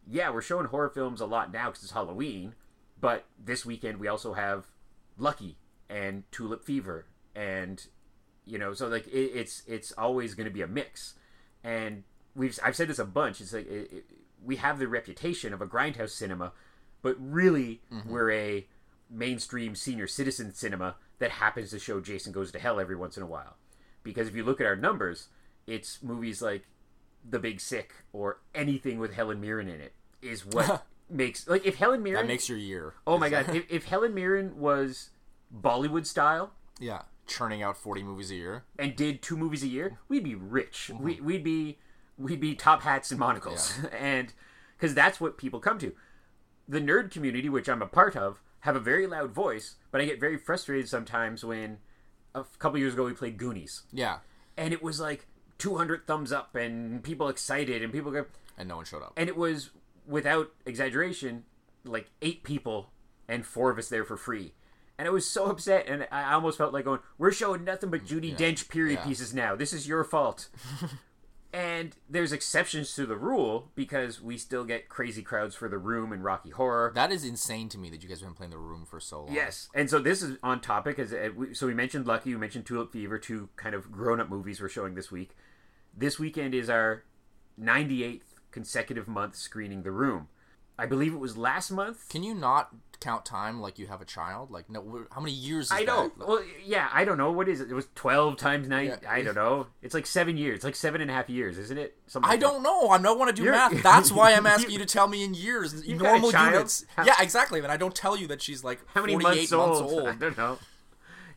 yeah, 0.08 0.30
we're 0.30 0.42
showing 0.42 0.68
horror 0.68 0.90
films 0.90 1.22
a 1.22 1.26
lot 1.26 1.52
now 1.52 1.68
because 1.70 1.84
it's 1.84 1.94
Halloween, 1.94 2.56
but 3.00 3.26
this 3.44 3.66
weekend 3.66 4.00
we 4.00 4.08
also 4.08 4.34
have 4.34 4.68
Lucky 5.18 5.58
and 5.90 6.24
Tulip 6.32 6.64
Fever 6.64 7.06
and 7.36 7.86
you 8.46 8.58
know 8.58 8.74
so 8.74 8.88
like 8.88 9.08
it, 9.08 9.32
it's 9.34 9.64
it's 9.68 9.92
always 9.94 10.34
going 10.36 10.46
to 10.48 10.54
be 10.54 10.62
a 10.62 10.68
mix 10.68 11.14
and 11.64 12.04
we've 12.36 12.58
i've 12.64 12.76
said 12.76 12.88
this 12.88 13.00
a 13.00 13.06
bunch 13.06 13.42
it's 13.42 13.54
like 13.54 13.68
it, 13.70 13.92
it, 13.92 14.06
we 14.44 14.56
have 14.56 14.80
the 14.80 14.88
reputation 14.88 15.54
of 15.54 15.62
a 15.62 15.68
grindhouse 15.68 16.10
cinema 16.12 16.52
but 17.02 17.16
really 17.20 17.82
mm-hmm. 17.92 18.10
we're 18.10 18.32
a 18.32 18.68
mainstream 19.10 19.76
senior 19.76 20.08
citizen 20.08 20.54
cinema 20.54 20.96
that 21.20 21.32
happens 21.32 21.70
to 21.72 21.80
show 21.80 22.00
jason 22.00 22.32
goes 22.32 22.52
to 22.52 22.60
hell 22.60 22.80
every 22.80 22.96
once 22.96 23.18
in 23.18 23.24
a 23.24 23.28
while 23.28 23.58
because 24.04 24.28
if 24.28 24.36
you 24.36 24.44
look 24.44 24.60
at 24.62 24.68
our 24.68 24.76
numbers 24.76 25.28
it's 25.68 26.02
movies 26.02 26.42
like 26.42 26.68
the 27.30 27.40
big 27.40 27.60
sick 27.60 27.94
or 28.14 28.40
anything 28.56 28.98
with 29.00 29.14
helen 29.14 29.40
mirren 29.40 29.68
in 29.68 29.80
it 29.80 29.94
is 30.22 30.46
what 30.46 30.86
makes 31.10 31.48
like 31.48 31.66
if 31.66 31.76
helen 31.76 32.02
mirren 32.02 32.24
That 32.24 32.28
makes 32.28 32.48
your 32.50 32.58
year. 32.58 32.94
oh 33.06 33.18
my 33.18 33.30
god 33.30 33.50
if, 33.56 33.70
if 33.70 33.86
helen 33.86 34.14
mirren 34.14 34.58
was 34.58 35.10
bollywood 35.54 36.06
style 36.06 36.54
Yeah. 36.80 37.02
Churning 37.28 37.62
out 37.62 37.78
40 37.78 38.04
movies 38.04 38.32
a 38.32 38.36
year. 38.36 38.64
and 38.80 38.96
did 38.96 39.22
two 39.22 39.38
movies 39.38 39.64
a 39.64 39.68
year, 39.68 40.00
we'd 40.10 40.24
be 40.24 40.36
rich. 40.36 40.90
We, 40.94 41.16
mm-hmm. 41.16 41.26
we'd 41.26 41.44
be 41.44 41.78
we'd 42.22 42.40
be 42.40 42.56
top 42.56 42.84
hats 42.84 43.12
and 43.12 43.20
monocles, 43.20 43.74
and 43.98 44.34
because 44.78 44.94
that's 44.94 45.20
what 45.20 45.38
people 45.38 45.60
come 45.60 45.78
to. 45.80 45.94
The 46.68 46.80
nerd 46.80 47.12
community, 47.12 47.50
which 47.50 47.68
I'm 47.68 47.82
a 47.82 47.88
part 47.88 48.16
of, 48.16 48.42
have 48.62 48.76
a 48.76 48.80
very 48.80 49.08
loud 49.08 49.32
voice, 49.32 49.76
but 49.92 50.02
I 50.02 50.06
get 50.06 50.20
very 50.20 50.38
frustrated 50.38 50.88
sometimes 50.88 51.44
when 51.44 51.78
a 52.34 52.46
couple 52.60 52.80
years 52.80 52.94
ago 52.94 53.06
we 53.06 53.14
played 53.14 53.38
Goonies, 53.38 53.84
Yeah. 53.92 54.20
and 54.58 54.74
it 54.74 54.82
was 54.82 55.00
like 55.00 55.28
200 55.58 56.08
thumbs 56.08 56.32
up 56.32 56.56
and 56.56 57.04
people 57.04 57.28
excited 57.28 57.84
and 57.84 57.92
people 57.92 58.12
go, 58.12 58.26
And 58.58 58.70
no 58.70 58.78
one 58.78 58.86
showed 58.86 59.04
up. 59.04 59.14
and 59.18 59.28
it 59.30 59.36
was 59.38 59.72
without 60.08 60.52
exaggeration 60.66 61.44
like 61.84 62.10
eight 62.22 62.44
people 62.44 62.92
and 63.28 63.46
four 63.46 63.70
of 63.70 63.78
us 63.78 63.90
there 63.90 64.04
for 64.04 64.18
free 64.18 64.54
and 64.98 65.08
I 65.08 65.12
was 65.12 65.28
so 65.30 65.46
upset 65.46 65.88
and 65.88 66.08
I 66.12 66.34
almost 66.34 66.58
felt 66.58 66.74
like 66.74 66.86
going 66.86 67.00
we're 67.18 67.32
showing 67.32 67.64
nothing 67.64 67.90
but 67.92 68.04
mm, 68.04 68.08
Judi 68.08 68.36
Dench 68.36 68.68
period 68.70 69.00
yeah. 69.00 69.06
pieces 69.06 69.34
now 69.34 69.56
this 69.56 69.74
is 69.74 69.88
your 69.88 70.04
fault 70.04 70.50
and 71.54 71.96
there's 72.10 72.32
exceptions 72.32 72.94
to 72.96 73.06
the 73.06 73.16
rule 73.16 73.72
because 73.76 74.22
we 74.22 74.38
still 74.38 74.64
get 74.64 74.88
crazy 74.88 75.22
crowds 75.22 75.56
for 75.56 75.68
the 75.68 75.78
room 75.78 76.14
and 76.14 76.24
Rocky 76.24 76.50
Horror 76.50 76.92
That 76.96 77.12
is 77.12 77.26
insane 77.26 77.70
to 77.70 77.78
me 77.78 77.90
that 77.90 78.02
you 78.02 78.10
guys 78.10 78.22
have 78.22 78.30
been 78.30 78.36
playing 78.36 78.52
the 78.52 78.58
room 78.58 78.86
for 78.86 79.00
so 79.00 79.24
long. 79.24 79.34
Yes, 79.34 79.70
and 79.74 79.90
so 79.90 80.00
this 80.00 80.22
is 80.22 80.38
on 80.44 80.62
topic. 80.62 81.00
As 81.00 81.14
uh, 81.14 81.30
we, 81.36 81.54
so 81.54 81.68
we 81.68 81.74
mentioned 81.74 82.08
Lucky, 82.08 82.34
we 82.34 82.40
mentioned 82.40 82.66
Tulip 82.66 82.94
Fever, 82.94 83.18
two 83.18 83.50
kind 83.56 83.76
of 83.76 83.92
grown-up 83.92 84.30
movies 84.30 84.62
we're 84.62 84.70
showing 84.70 84.96
this 84.96 85.12
week. 85.12 85.36
This 85.96 86.18
weekend 86.18 86.54
is 86.54 86.70
our 86.70 87.04
98th 87.62 88.22
consecutive 88.52 89.08
month 89.08 89.36
screening 89.36 89.84
The 89.84 89.92
Room. 89.92 90.28
I 90.78 90.86
believe 90.86 91.14
it 91.14 91.20
was 91.20 91.38
last 91.38 91.70
month. 91.70 92.10
Can 92.10 92.24
you 92.24 92.34
not 92.34 92.74
count 93.02 93.26
time 93.26 93.60
like 93.60 93.78
you 93.78 93.88
have 93.88 94.00
a 94.02 94.06
child? 94.06 94.50
Like, 94.52 94.70
no, 94.70 95.06
how 95.12 95.20
many 95.20 95.34
years 95.34 95.66
is 95.66 95.72
I 95.74 95.84
that? 95.86 96.12
Well, 96.18 96.42
yeah, 96.64 96.88
I 96.94 97.04
don't 97.04 97.18
know. 97.18 97.32
What 97.32 97.50
is 97.50 97.60
it? 97.60 97.70
It 97.70 97.74
was 97.74 97.88
12 97.96 98.38
times 98.38 98.70
nine. 98.70 98.86
Yeah. 98.88 98.98
I 99.12 99.22
don't 99.22 99.36
know. 99.36 99.68
It's 99.82 99.94
like 99.94 100.06
seven 100.06 100.38
years. 100.38 100.58
It's 100.58 100.64
like 100.64 100.76
seven 100.78 101.02
and 101.02 101.12
a 101.12 101.14
half 101.14 101.30
years, 101.30 101.58
isn't 101.58 101.78
it? 101.78 101.98
Something 102.08 102.30
I 102.30 102.34
like 102.34 102.40
don't 102.40 102.64
know. 102.64 102.90
I 102.90 102.98
don't 103.02 103.20
want 103.20 103.30
to 103.30 103.36
do 103.36 103.44
You're- 103.44 103.58
math. 103.58 103.84
That's 103.84 104.12
why 104.12 104.34
I'm 104.34 104.46
asking 104.48 104.72
you 104.72 104.80
to 104.80 104.86
tell 104.86 105.08
me 105.08 105.24
in 105.26 105.34
years, 105.34 105.74
a 105.74 105.94
normal 105.94 106.32
child? 106.32 106.54
units. 106.54 106.86
How- 106.96 107.04
yeah, 107.04 107.16
exactly. 107.20 107.60
And 107.60 107.72
I 107.72 107.78
don't 107.78 107.94
tell 107.96 108.16
you 108.16 108.28
that 108.28 108.42
she's 108.42 108.64
like 108.64 108.80
How 108.94 109.02
many 109.02 109.14
48 109.14 109.36
months, 109.38 109.52
months 109.52 109.80
old? 109.82 109.92
old. 110.00 110.08
I 110.08 110.14
don't 110.14 110.38
know. 110.38 110.58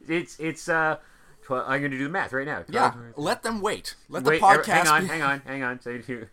It's 0.06 0.38
it's 0.38 0.68
uh 0.68 0.98
12, 1.44 1.64
I'm 1.68 1.80
going 1.80 1.90
to 1.92 1.98
do 1.98 2.04
the 2.04 2.10
math 2.10 2.32
right 2.32 2.46
now. 2.46 2.62
12, 2.62 2.68
Yeah, 2.70 2.92
let 3.16 3.42
them 3.42 3.60
wait. 3.60 3.96
Let 4.08 4.24
the 4.24 4.32
podcast. 4.32 4.66
hang 4.66 4.88
on, 4.88 5.02
be- 5.02 5.08
hang 5.08 5.22
on, 5.22 5.40
hang 5.46 5.62
on. 5.62 5.80
So 5.80 5.90
you- 5.90 6.28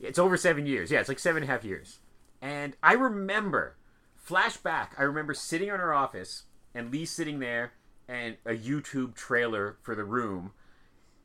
It's 0.00 0.18
over 0.18 0.36
seven 0.36 0.66
years. 0.66 0.90
Yeah, 0.90 1.00
it's 1.00 1.08
like 1.08 1.18
seven 1.18 1.42
and 1.42 1.50
a 1.50 1.52
half 1.52 1.64
years. 1.64 1.98
And 2.40 2.76
I 2.82 2.92
remember, 2.92 3.74
flashback, 4.28 4.88
I 4.98 5.02
remember 5.02 5.34
sitting 5.34 5.68
in 5.68 5.74
our 5.74 5.92
office 5.94 6.44
and 6.74 6.90
Lee 6.92 7.04
sitting 7.04 7.38
there 7.38 7.72
and 8.08 8.36
a 8.44 8.52
YouTube 8.52 9.14
trailer 9.14 9.78
for 9.82 9.94
the 9.94 10.04
room. 10.04 10.52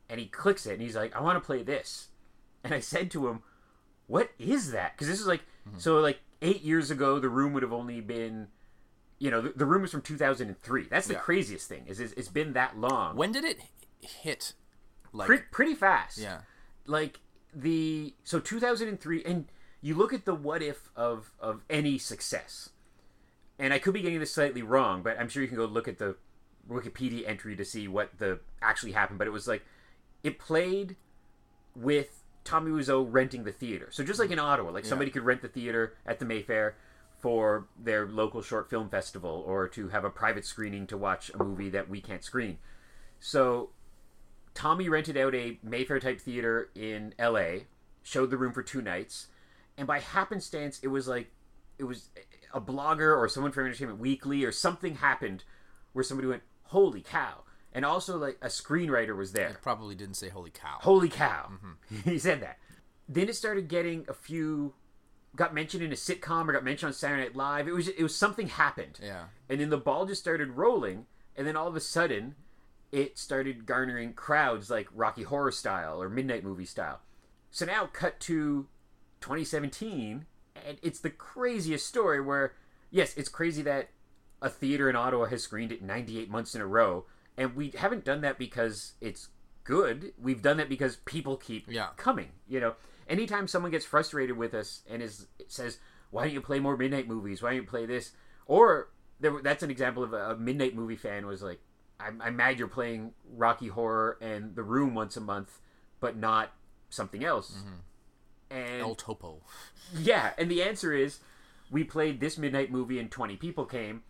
And 0.08 0.20
he 0.20 0.26
clicks 0.26 0.66
it 0.66 0.74
and 0.74 0.82
he's 0.82 0.96
like, 0.96 1.14
I 1.16 1.20
want 1.20 1.36
to 1.42 1.44
play 1.46 1.62
this. 1.62 2.08
And 2.62 2.72
I 2.74 2.80
said 2.80 3.10
to 3.12 3.28
him, 3.28 3.42
What 4.06 4.30
is 4.38 4.72
that? 4.72 4.92
Because 4.94 5.08
this 5.08 5.20
is 5.20 5.26
like, 5.26 5.42
Mm-hmm. 5.68 5.78
so 5.78 5.98
like 6.00 6.20
eight 6.42 6.60
years 6.60 6.90
ago, 6.90 7.18
the 7.18 7.30
room 7.30 7.54
would 7.54 7.62
have 7.62 7.72
only 7.72 8.02
been. 8.02 8.48
You 9.18 9.30
know, 9.30 9.40
the, 9.40 9.50
the 9.56 9.64
room 9.64 9.82
is 9.84 9.90
from 9.90 10.02
2003. 10.02 10.88
That's 10.90 11.06
the 11.06 11.14
Yeah. 11.14 11.20
craziest 11.20 11.66
thing. 11.68 11.84
Is, 11.86 12.00
is 12.00 12.12
it's 12.12 12.28
been 12.28 12.52
that 12.52 12.76
long. 12.76 13.16
When 13.16 13.32
did 13.32 13.44
it 13.44 13.60
hit? 14.02 14.52
Like, 15.14 15.26
Pre- 15.28 15.38
pretty 15.50 15.74
fast 15.74 16.18
yeah, 16.18 16.40
like 16.86 17.20
the 17.54 18.12
so 18.24 18.40
2003 18.40 19.22
and 19.24 19.46
you 19.80 19.94
look 19.94 20.12
at 20.12 20.24
the 20.24 20.34
what 20.34 20.60
if 20.60 20.90
of 20.96 21.30
of 21.38 21.62
any 21.70 21.96
success 21.98 22.70
and 23.58 23.72
i 23.72 23.78
could 23.78 23.94
be 23.94 24.00
getting 24.00 24.20
this 24.20 24.32
slightly 24.32 24.62
wrong 24.62 25.02
but 25.02 25.18
i'm 25.18 25.28
sure 25.28 25.42
you 25.42 25.48
can 25.48 25.56
go 25.56 25.64
look 25.64 25.88
at 25.88 25.98
the 25.98 26.16
wikipedia 26.68 27.28
entry 27.28 27.54
to 27.54 27.64
see 27.64 27.86
what 27.86 28.10
the 28.18 28.38
actually 28.62 28.92
happened 28.92 29.18
but 29.18 29.26
it 29.26 29.32
was 29.32 29.46
like 29.46 29.62
it 30.22 30.38
played 30.38 30.96
with 31.76 32.22
tommy 32.44 32.70
Wiseau 32.70 33.06
renting 33.10 33.44
the 33.44 33.52
theater. 33.52 33.88
So 33.90 34.04
just 34.04 34.20
like 34.20 34.30
in 34.30 34.38
ottawa 34.38 34.70
like 34.70 34.84
somebody 34.84 35.10
could 35.10 35.22
rent 35.22 35.42
the 35.42 35.48
theater 35.48 35.94
at 36.06 36.18
the 36.18 36.24
mayfair 36.24 36.76
for 37.18 37.66
their 37.82 38.06
local 38.06 38.42
short 38.42 38.68
film 38.68 38.90
festival 38.90 39.42
or 39.46 39.66
to 39.68 39.88
have 39.88 40.04
a 40.04 40.10
private 40.10 40.44
screening 40.44 40.86
to 40.88 40.96
watch 40.96 41.30
a 41.30 41.42
movie 41.42 41.70
that 41.70 41.88
we 41.88 42.00
can't 42.00 42.22
screen. 42.22 42.58
So 43.18 43.70
Tommy 44.52 44.88
rented 44.88 45.16
out 45.16 45.34
a 45.34 45.58
Mayfair 45.62 45.98
type 46.00 46.20
theater 46.20 46.68
in 46.74 47.14
LA, 47.18 47.60
showed 48.02 48.30
the 48.30 48.36
room 48.36 48.52
for 48.52 48.62
two 48.62 48.82
nights, 48.82 49.28
and 49.78 49.86
by 49.86 50.00
happenstance, 50.00 50.78
it 50.82 50.88
was 50.88 51.08
like 51.08 51.30
it 51.78 51.84
was 51.84 52.10
a 52.54 52.60
blogger 52.60 53.16
or 53.16 53.28
someone 53.28 53.52
from 53.52 53.66
Entertainment 53.66 53.98
Weekly 53.98 54.44
or 54.44 54.52
something 54.52 54.96
happened 54.96 55.44
where 55.92 56.02
somebody 56.04 56.28
went, 56.28 56.42
"Holy 56.64 57.02
cow!" 57.02 57.44
And 57.72 57.84
also, 57.84 58.16
like 58.16 58.38
a 58.40 58.46
screenwriter 58.46 59.16
was 59.16 59.32
there. 59.32 59.56
probably 59.60 59.94
didn't 59.94 60.14
say 60.14 60.28
"Holy 60.28 60.50
cow." 60.50 60.78
Holy 60.80 61.08
cow! 61.08 61.50
Mm-hmm. 61.52 62.10
he 62.10 62.18
said 62.18 62.40
that. 62.40 62.58
Then 63.08 63.28
it 63.28 63.36
started 63.36 63.68
getting 63.68 64.06
a 64.08 64.14
few, 64.14 64.74
got 65.36 65.52
mentioned 65.52 65.82
in 65.82 65.92
a 65.92 65.96
sitcom 65.96 66.48
or 66.48 66.52
got 66.52 66.64
mentioned 66.64 66.88
on 66.88 66.92
Saturday 66.94 67.24
Night 67.24 67.36
Live. 67.36 67.68
It 67.68 67.72
was 67.74 67.88
it 67.88 68.02
was 68.02 68.16
something 68.16 68.48
happened, 68.48 69.00
Yeah, 69.02 69.24
and 69.48 69.60
then 69.60 69.70
the 69.70 69.76
ball 69.76 70.06
just 70.06 70.22
started 70.22 70.52
rolling, 70.52 71.06
and 71.36 71.46
then 71.46 71.56
all 71.56 71.66
of 71.66 71.76
a 71.76 71.80
sudden, 71.80 72.36
it 72.92 73.18
started 73.18 73.66
garnering 73.66 74.12
crowds 74.14 74.70
like 74.70 74.88
Rocky 74.94 75.24
Horror 75.24 75.50
style 75.52 76.00
or 76.00 76.08
Midnight 76.08 76.44
Movie 76.44 76.64
style. 76.64 77.00
So 77.50 77.66
now, 77.66 77.86
cut 77.92 78.20
to 78.20 78.68
2017, 79.20 80.26
and 80.64 80.78
it's 80.82 81.00
the 81.00 81.10
craziest 81.10 81.86
story 81.86 82.20
where, 82.20 82.54
yes, 82.90 83.14
it's 83.16 83.28
crazy 83.28 83.62
that 83.62 83.90
a 84.42 84.48
theater 84.48 84.88
in 84.90 84.96
Ottawa 84.96 85.26
has 85.26 85.42
screened 85.42 85.72
it 85.72 85.82
98 85.82 86.30
months 86.30 86.54
in 86.54 86.60
a 86.60 86.66
row, 86.66 87.06
and 87.36 87.54
we 87.56 87.70
haven't 87.70 88.04
done 88.04 88.20
that 88.22 88.38
because 88.38 88.94
it's 89.00 89.28
good. 89.64 90.12
We've 90.20 90.42
done 90.42 90.56
that 90.58 90.68
because 90.68 90.96
people 90.96 91.36
keep 91.36 91.66
Yeah. 91.70 91.88
coming. 91.96 92.32
You 92.46 92.60
know, 92.60 92.74
anytime 93.08 93.48
someone 93.48 93.70
gets 93.70 93.84
frustrated 93.84 94.36
with 94.36 94.54
us 94.54 94.82
and 94.88 95.02
is 95.02 95.26
says, 95.48 95.78
"Why 96.10 96.24
don't 96.24 96.34
you 96.34 96.40
play 96.40 96.60
more 96.60 96.76
midnight 96.76 97.08
movies? 97.08 97.42
Why 97.42 97.50
don't 97.50 97.56
you 97.62 97.66
play 97.66 97.86
this?" 97.86 98.12
Or 98.46 98.90
there, 99.20 99.40
that's 99.42 99.62
an 99.62 99.70
example 99.70 100.02
of 100.02 100.12
a, 100.12 100.32
a 100.32 100.36
midnight 100.36 100.74
movie 100.74 100.96
fan 100.96 101.26
was 101.26 101.42
like, 101.42 101.60
I'm, 101.98 102.20
"I'm 102.20 102.36
mad 102.36 102.58
you're 102.58 102.68
playing 102.68 103.14
Rocky 103.36 103.68
Horror 103.68 104.18
and 104.20 104.54
The 104.54 104.62
Room 104.62 104.94
once 104.94 105.16
a 105.16 105.20
month, 105.22 105.60
but 106.00 106.16
not 106.16 106.52
something 106.90 107.24
else." 107.24 107.52
Mm-hmm. 107.58 107.74
And 108.54 108.80
El 108.80 108.94
Topo. 108.94 109.42
yeah, 109.96 110.32
and 110.38 110.50
the 110.50 110.62
answer 110.62 110.92
is 110.92 111.18
we 111.70 111.82
played 111.84 112.20
this 112.20 112.38
midnight 112.38 112.70
movie 112.70 112.98
and 112.98 113.10
20 113.10 113.36
people 113.36 113.64
came. 113.64 114.02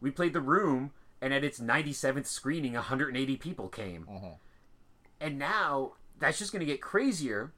We 0.00 0.10
played 0.10 0.32
The 0.34 0.40
Room 0.40 0.92
and 1.22 1.32
at 1.32 1.42
its 1.44 1.58
97th 1.58 2.26
screening 2.26 2.74
180 2.74 3.36
people 3.36 3.68
came. 3.68 4.04
Mm-hmm. 4.10 4.26
And 5.20 5.38
now 5.38 5.92
that's 6.18 6.38
just 6.38 6.52
going 6.52 6.60
to 6.60 6.66
get 6.66 6.82
crazier 6.82 7.52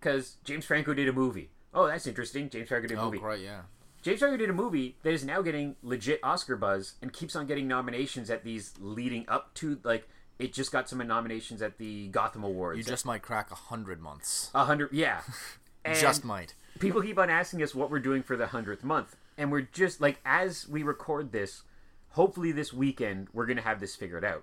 cuz 0.00 0.36
James 0.44 0.64
Franco 0.64 0.94
did 0.94 1.08
a 1.08 1.12
movie. 1.12 1.50
Oh, 1.74 1.86
that's 1.86 2.06
interesting. 2.06 2.48
James 2.50 2.68
Franco 2.68 2.88
did 2.88 2.98
a 2.98 3.00
Oh, 3.02 3.06
movie. 3.06 3.18
right, 3.18 3.40
yeah. 3.40 3.62
James 4.02 4.18
Franco 4.20 4.38
did 4.38 4.48
a 4.48 4.54
movie 4.54 4.96
that 5.02 5.12
is 5.12 5.24
now 5.24 5.42
getting 5.42 5.76
legit 5.82 6.20
Oscar 6.22 6.56
buzz 6.56 6.94
and 7.02 7.12
keeps 7.12 7.36
on 7.36 7.46
getting 7.46 7.68
nominations 7.68 8.30
at 8.30 8.42
these 8.44 8.72
leading 8.78 9.28
up 9.28 9.52
to 9.54 9.78
like 9.84 10.08
it 10.40 10.52
just 10.52 10.72
got 10.72 10.88
some 10.88 11.06
nominations 11.06 11.62
at 11.62 11.78
the 11.78 12.08
Gotham 12.08 12.42
Awards. 12.44 12.78
You 12.78 12.84
just 12.84 13.04
might 13.04 13.22
crack 13.22 13.50
a 13.50 13.54
hundred 13.54 14.00
months. 14.00 14.50
a 14.54 14.64
hundred, 14.64 14.92
yeah. 14.92 15.20
Just 15.94 16.26
might. 16.26 16.52
people 16.78 17.00
keep 17.00 17.18
on 17.18 17.30
asking 17.30 17.62
us 17.62 17.74
what 17.74 17.90
we're 17.90 18.00
doing 18.00 18.22
for 18.22 18.36
the 18.36 18.48
hundredth 18.48 18.84
month, 18.84 19.16
and 19.38 19.50
we're 19.50 19.62
just 19.62 19.98
like 19.98 20.20
as 20.26 20.68
we 20.68 20.82
record 20.82 21.32
this. 21.32 21.62
Hopefully, 22.10 22.52
this 22.52 22.70
weekend 22.70 23.28
we're 23.32 23.46
gonna 23.46 23.62
have 23.62 23.80
this 23.80 23.96
figured 23.96 24.24
out. 24.24 24.42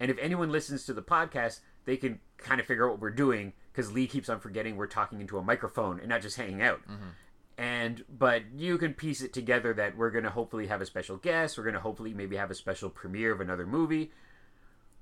And 0.00 0.10
if 0.10 0.18
anyone 0.18 0.50
listens 0.50 0.84
to 0.86 0.92
the 0.92 1.02
podcast, 1.02 1.60
they 1.84 1.96
can 1.96 2.18
kind 2.36 2.60
of 2.60 2.66
figure 2.66 2.86
out 2.86 2.92
what 2.92 3.00
we're 3.00 3.10
doing 3.10 3.52
because 3.72 3.92
Lee 3.92 4.08
keeps 4.08 4.28
on 4.28 4.40
forgetting 4.40 4.76
we're 4.76 4.86
talking 4.88 5.20
into 5.20 5.38
a 5.38 5.42
microphone 5.42 6.00
and 6.00 6.08
not 6.08 6.20
just 6.20 6.36
hanging 6.36 6.62
out. 6.62 6.80
Mm-hmm. 6.82 7.10
And 7.58 8.04
but 8.08 8.42
you 8.56 8.76
can 8.78 8.94
piece 8.94 9.22
it 9.22 9.32
together 9.32 9.72
that 9.74 9.96
we're 9.96 10.10
gonna 10.10 10.30
hopefully 10.30 10.66
have 10.66 10.80
a 10.80 10.86
special 10.86 11.16
guest. 11.16 11.56
We're 11.56 11.64
gonna 11.64 11.78
hopefully 11.80 12.12
maybe 12.12 12.34
have 12.36 12.50
a 12.50 12.56
special 12.56 12.90
premiere 12.90 13.30
of 13.30 13.40
another 13.40 13.66
movie. 13.66 14.10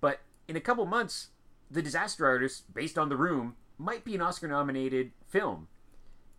But 0.02 0.20
in 0.50 0.56
a 0.56 0.60
couple 0.60 0.84
months, 0.84 1.28
The 1.70 1.80
Disaster 1.80 2.26
Artist, 2.26 2.74
based 2.74 2.98
on 2.98 3.08
The 3.08 3.16
Room, 3.16 3.54
might 3.78 4.04
be 4.04 4.16
an 4.16 4.20
Oscar 4.20 4.48
nominated 4.48 5.12
film. 5.28 5.68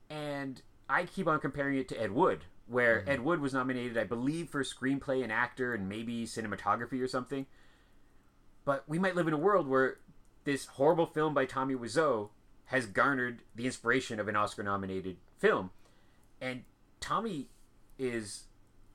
And 0.09 0.61
I 0.89 1.05
keep 1.05 1.27
on 1.27 1.39
comparing 1.39 1.77
it 1.77 1.87
to 1.87 1.99
Ed 1.99 2.11
Wood, 2.11 2.43
where 2.67 2.99
mm-hmm. 2.99 3.09
Ed 3.09 3.21
Wood 3.21 3.39
was 3.39 3.53
nominated, 3.53 3.97
I 3.97 4.03
believe, 4.03 4.49
for 4.49 4.65
screenplay 4.65 5.23
and 5.23 5.31
actor 5.31 5.73
and 5.73 5.87
maybe 5.87 6.25
cinematography 6.25 7.01
or 7.01 7.07
something. 7.07 7.45
But 8.65 8.83
we 8.85 8.99
might 8.99 9.15
live 9.15 9.29
in 9.29 9.33
a 9.33 9.37
world 9.37 9.65
where 9.65 9.99
this 10.43 10.65
horrible 10.65 11.05
film 11.05 11.33
by 11.33 11.45
Tommy 11.45 11.73
Wiseau 11.73 12.31
has 12.65 12.87
garnered 12.87 13.43
the 13.55 13.65
inspiration 13.65 14.19
of 14.19 14.27
an 14.27 14.35
Oscar 14.35 14.61
nominated 14.61 15.15
film. 15.39 15.71
And 16.41 16.63
Tommy 16.99 17.47
is 17.97 18.43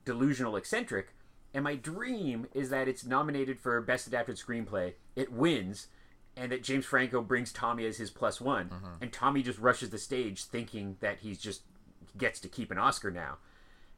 delusional 0.05 0.57
eccentric. 0.57 1.15
And 1.57 1.65
my 1.65 1.75
dream 1.75 2.49
is 2.53 2.69
that 2.69 2.87
it's 2.87 3.07
nominated 3.07 3.59
for 3.59 3.81
Best 3.81 4.07
Adapted 4.07 4.37
Screenplay, 4.37 4.93
it 5.17 5.33
wins, 5.33 5.89
and 6.37 6.53
that 6.53 6.63
James 6.63 6.85
Franco 6.85 7.23
brings 7.23 7.51
Tommy 7.51 7.87
as 7.87 7.97
his 7.97 8.11
plus 8.11 8.43
one. 8.43 8.69
Mm-hmm. 8.69 8.87
And 9.01 9.11
Tommy 9.11 9.43
just 9.43 9.59
rushes 9.59 9.89
the 9.89 9.97
stage 9.97 10.45
thinking 10.45 10.99
that 11.01 11.21
he's 11.21 11.39
just 11.39 11.63
gets 12.19 12.41
to 12.41 12.49
keep 12.49 12.71
an 12.71 12.77
Oscar 12.77 13.11
now. 13.11 13.39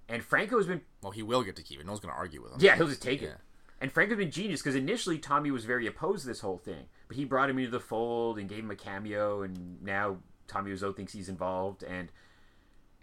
And 0.08 0.22
Franco's 0.22 0.68
been 0.68 0.82
Well, 1.02 1.10
he 1.10 1.24
will 1.24 1.42
get 1.42 1.56
to 1.56 1.64
keep 1.64 1.80
it. 1.80 1.84
No 1.84 1.90
one's 1.90 2.00
going 2.00 2.14
to 2.14 2.16
argue 2.16 2.40
with 2.40 2.52
him. 2.52 2.58
yeah, 2.60 2.76
he'll 2.76 2.86
just 2.86 3.02
take 3.02 3.22
it. 3.22 3.36
And 3.80 3.90
Franco's 3.90 4.18
been 4.18 4.30
genius 4.30 4.62
because 4.62 4.76
initially 4.76 5.18
Tommy 5.18 5.50
was 5.50 5.64
very 5.64 5.88
opposed 5.88 6.22
to 6.22 6.28
this 6.28 6.38
whole 6.38 6.58
thing, 6.58 6.84
but 7.08 7.16
he 7.16 7.24
brought 7.24 7.50
him 7.50 7.58
into 7.58 7.72
the 7.72 7.80
fold 7.80 8.38
and 8.38 8.48
gave 8.48 8.60
him 8.60 8.70
a 8.70 8.76
cameo, 8.76 9.42
and 9.42 9.82
now 9.82 10.18
Tommy 10.46 10.70
Wiseau 10.70 10.94
thinks 10.94 11.12
he's 11.12 11.28
involved, 11.28 11.82
and 11.82 12.12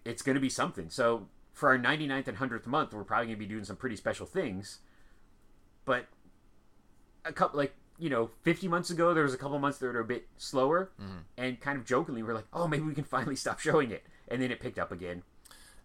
it's 0.05 0.21
going 0.21 0.35
to 0.35 0.41
be 0.41 0.49
something. 0.49 0.89
So 0.89 1.27
for 1.55 1.69
our 1.69 1.79
99th 1.79 2.27
and 2.27 2.37
100th 2.37 2.67
month, 2.67 2.93
we're 2.93 3.03
probably 3.03 3.25
going 3.27 3.37
to 3.37 3.39
be 3.39 3.47
doing 3.47 3.63
some 3.63 3.75
pretty 3.77 3.95
special 3.95 4.27
things. 4.27 4.79
But 5.85 6.05
a 7.23 7.33
couple, 7.33 7.57
like 7.57 7.73
you 7.97 8.09
know, 8.09 8.29
50 8.43 8.67
months 8.67 8.89
ago, 8.89 9.13
there 9.13 9.23
was 9.23 9.33
a 9.33 9.37
couple 9.37 9.57
months 9.57 9.77
that 9.79 9.87
were 9.87 9.99
a 9.99 10.05
bit 10.05 10.27
slower, 10.37 10.91
and 11.37 11.59
kind 11.61 11.79
of 11.79 11.85
jokingly, 11.85 12.21
we're 12.23 12.33
like, 12.33 12.45
oh, 12.53 12.67
maybe 12.67 12.83
we 12.83 12.93
can 12.93 13.03
finally 13.05 13.35
stop 13.37 13.59
showing 13.59 13.89
it, 13.89 14.03
and 14.27 14.41
then 14.41 14.51
it 14.51 14.59
picked 14.59 14.77
up 14.77 14.91
again. 14.91 15.23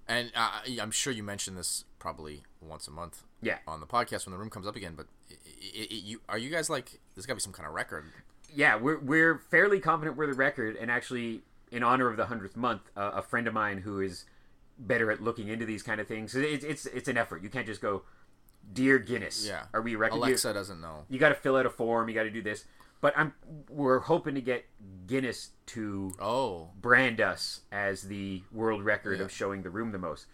And 0.08 0.32
uh, 0.34 0.50
I'm 0.82 0.90
sure 0.90 1.12
you 1.12 1.22
mentioned 1.22 1.56
this 1.56 1.84
probably 2.00 2.42
once 2.60 2.88
a 2.88 2.90
month 2.90 3.22
Yeah. 3.42 3.58
on 3.68 3.78
the 3.78 3.86
podcast 3.86 4.26
when 4.26 4.32
the 4.32 4.38
room 4.38 4.50
comes 4.50 4.66
up 4.66 4.74
again. 4.74 4.94
But 4.96 5.06
i 5.30 5.34
i 5.34 5.82
i 5.82 5.86
you 5.94 6.20
are 6.28 6.36
you 6.38 6.50
guys 6.50 6.68
like? 6.68 6.98
There's 7.14 7.26
got 7.26 7.34
to 7.34 7.36
be 7.36 7.40
some 7.42 7.52
kind 7.52 7.68
of 7.68 7.74
record. 7.74 8.04
yeah, 8.52 8.74
we're 8.74 8.98
we're 8.98 9.38
fairly 9.38 9.78
confident 9.78 10.16
we're 10.16 10.26
the 10.26 10.34
record, 10.34 10.74
and 10.76 10.90
actually, 10.90 11.42
in 11.70 11.84
honor 11.84 12.08
of 12.10 12.16
the 12.16 12.26
hundredth 12.26 12.56
month, 12.56 12.90
uh, 12.96 13.12
a 13.14 13.22
friend 13.22 13.46
of 13.46 13.54
mine 13.54 13.78
who 13.78 14.00
is 14.00 14.24
better 14.86 15.10
at 15.10 15.22
looking 15.22 15.48
into 15.48 15.64
these 15.64 15.82
kind 15.82 16.00
of 16.00 16.08
things. 16.08 16.34
It's 16.34 16.64
it's 16.64 16.86
it's 16.86 17.08
an 17.08 17.16
effort. 17.16 17.42
You 17.42 17.50
can't 17.50 17.66
just 17.66 17.80
go, 17.80 18.02
"Dear 18.72 18.98
Guinness, 18.98 19.46
Yeah. 19.46 19.66
are 19.72 19.82
we 19.82 19.94
a 19.94 19.98
record?" 19.98 20.16
You- 20.16 20.22
Alexa 20.22 20.52
doesn't 20.54 20.80
know. 20.80 21.04
You, 21.08 21.18
got 21.18 21.28
to 21.30 21.34
fill 21.34 21.56
out 21.56 21.66
a 21.66 21.70
form. 21.70 22.08
You 22.08 22.14
got 22.14 22.24
to 22.24 22.30
do 22.30 22.42
this. 22.42 22.64
But 23.00 23.14
I'm 23.16 23.34
we're 23.68 24.00
hoping 24.00 24.34
to 24.34 24.40
get 24.40 24.66
Guinness 25.06 25.50
to 25.66 26.12
Oh, 26.20 26.70
brand 26.80 27.20
us 27.20 27.60
as 27.72 28.02
the 28.02 28.42
world 28.52 28.84
record 28.84 29.18
Yeah. 29.18 29.24
of 29.24 29.32
showing 29.32 29.62
the 29.62 29.70
room 29.70 29.92
the 29.92 29.98
most. 29.98 30.26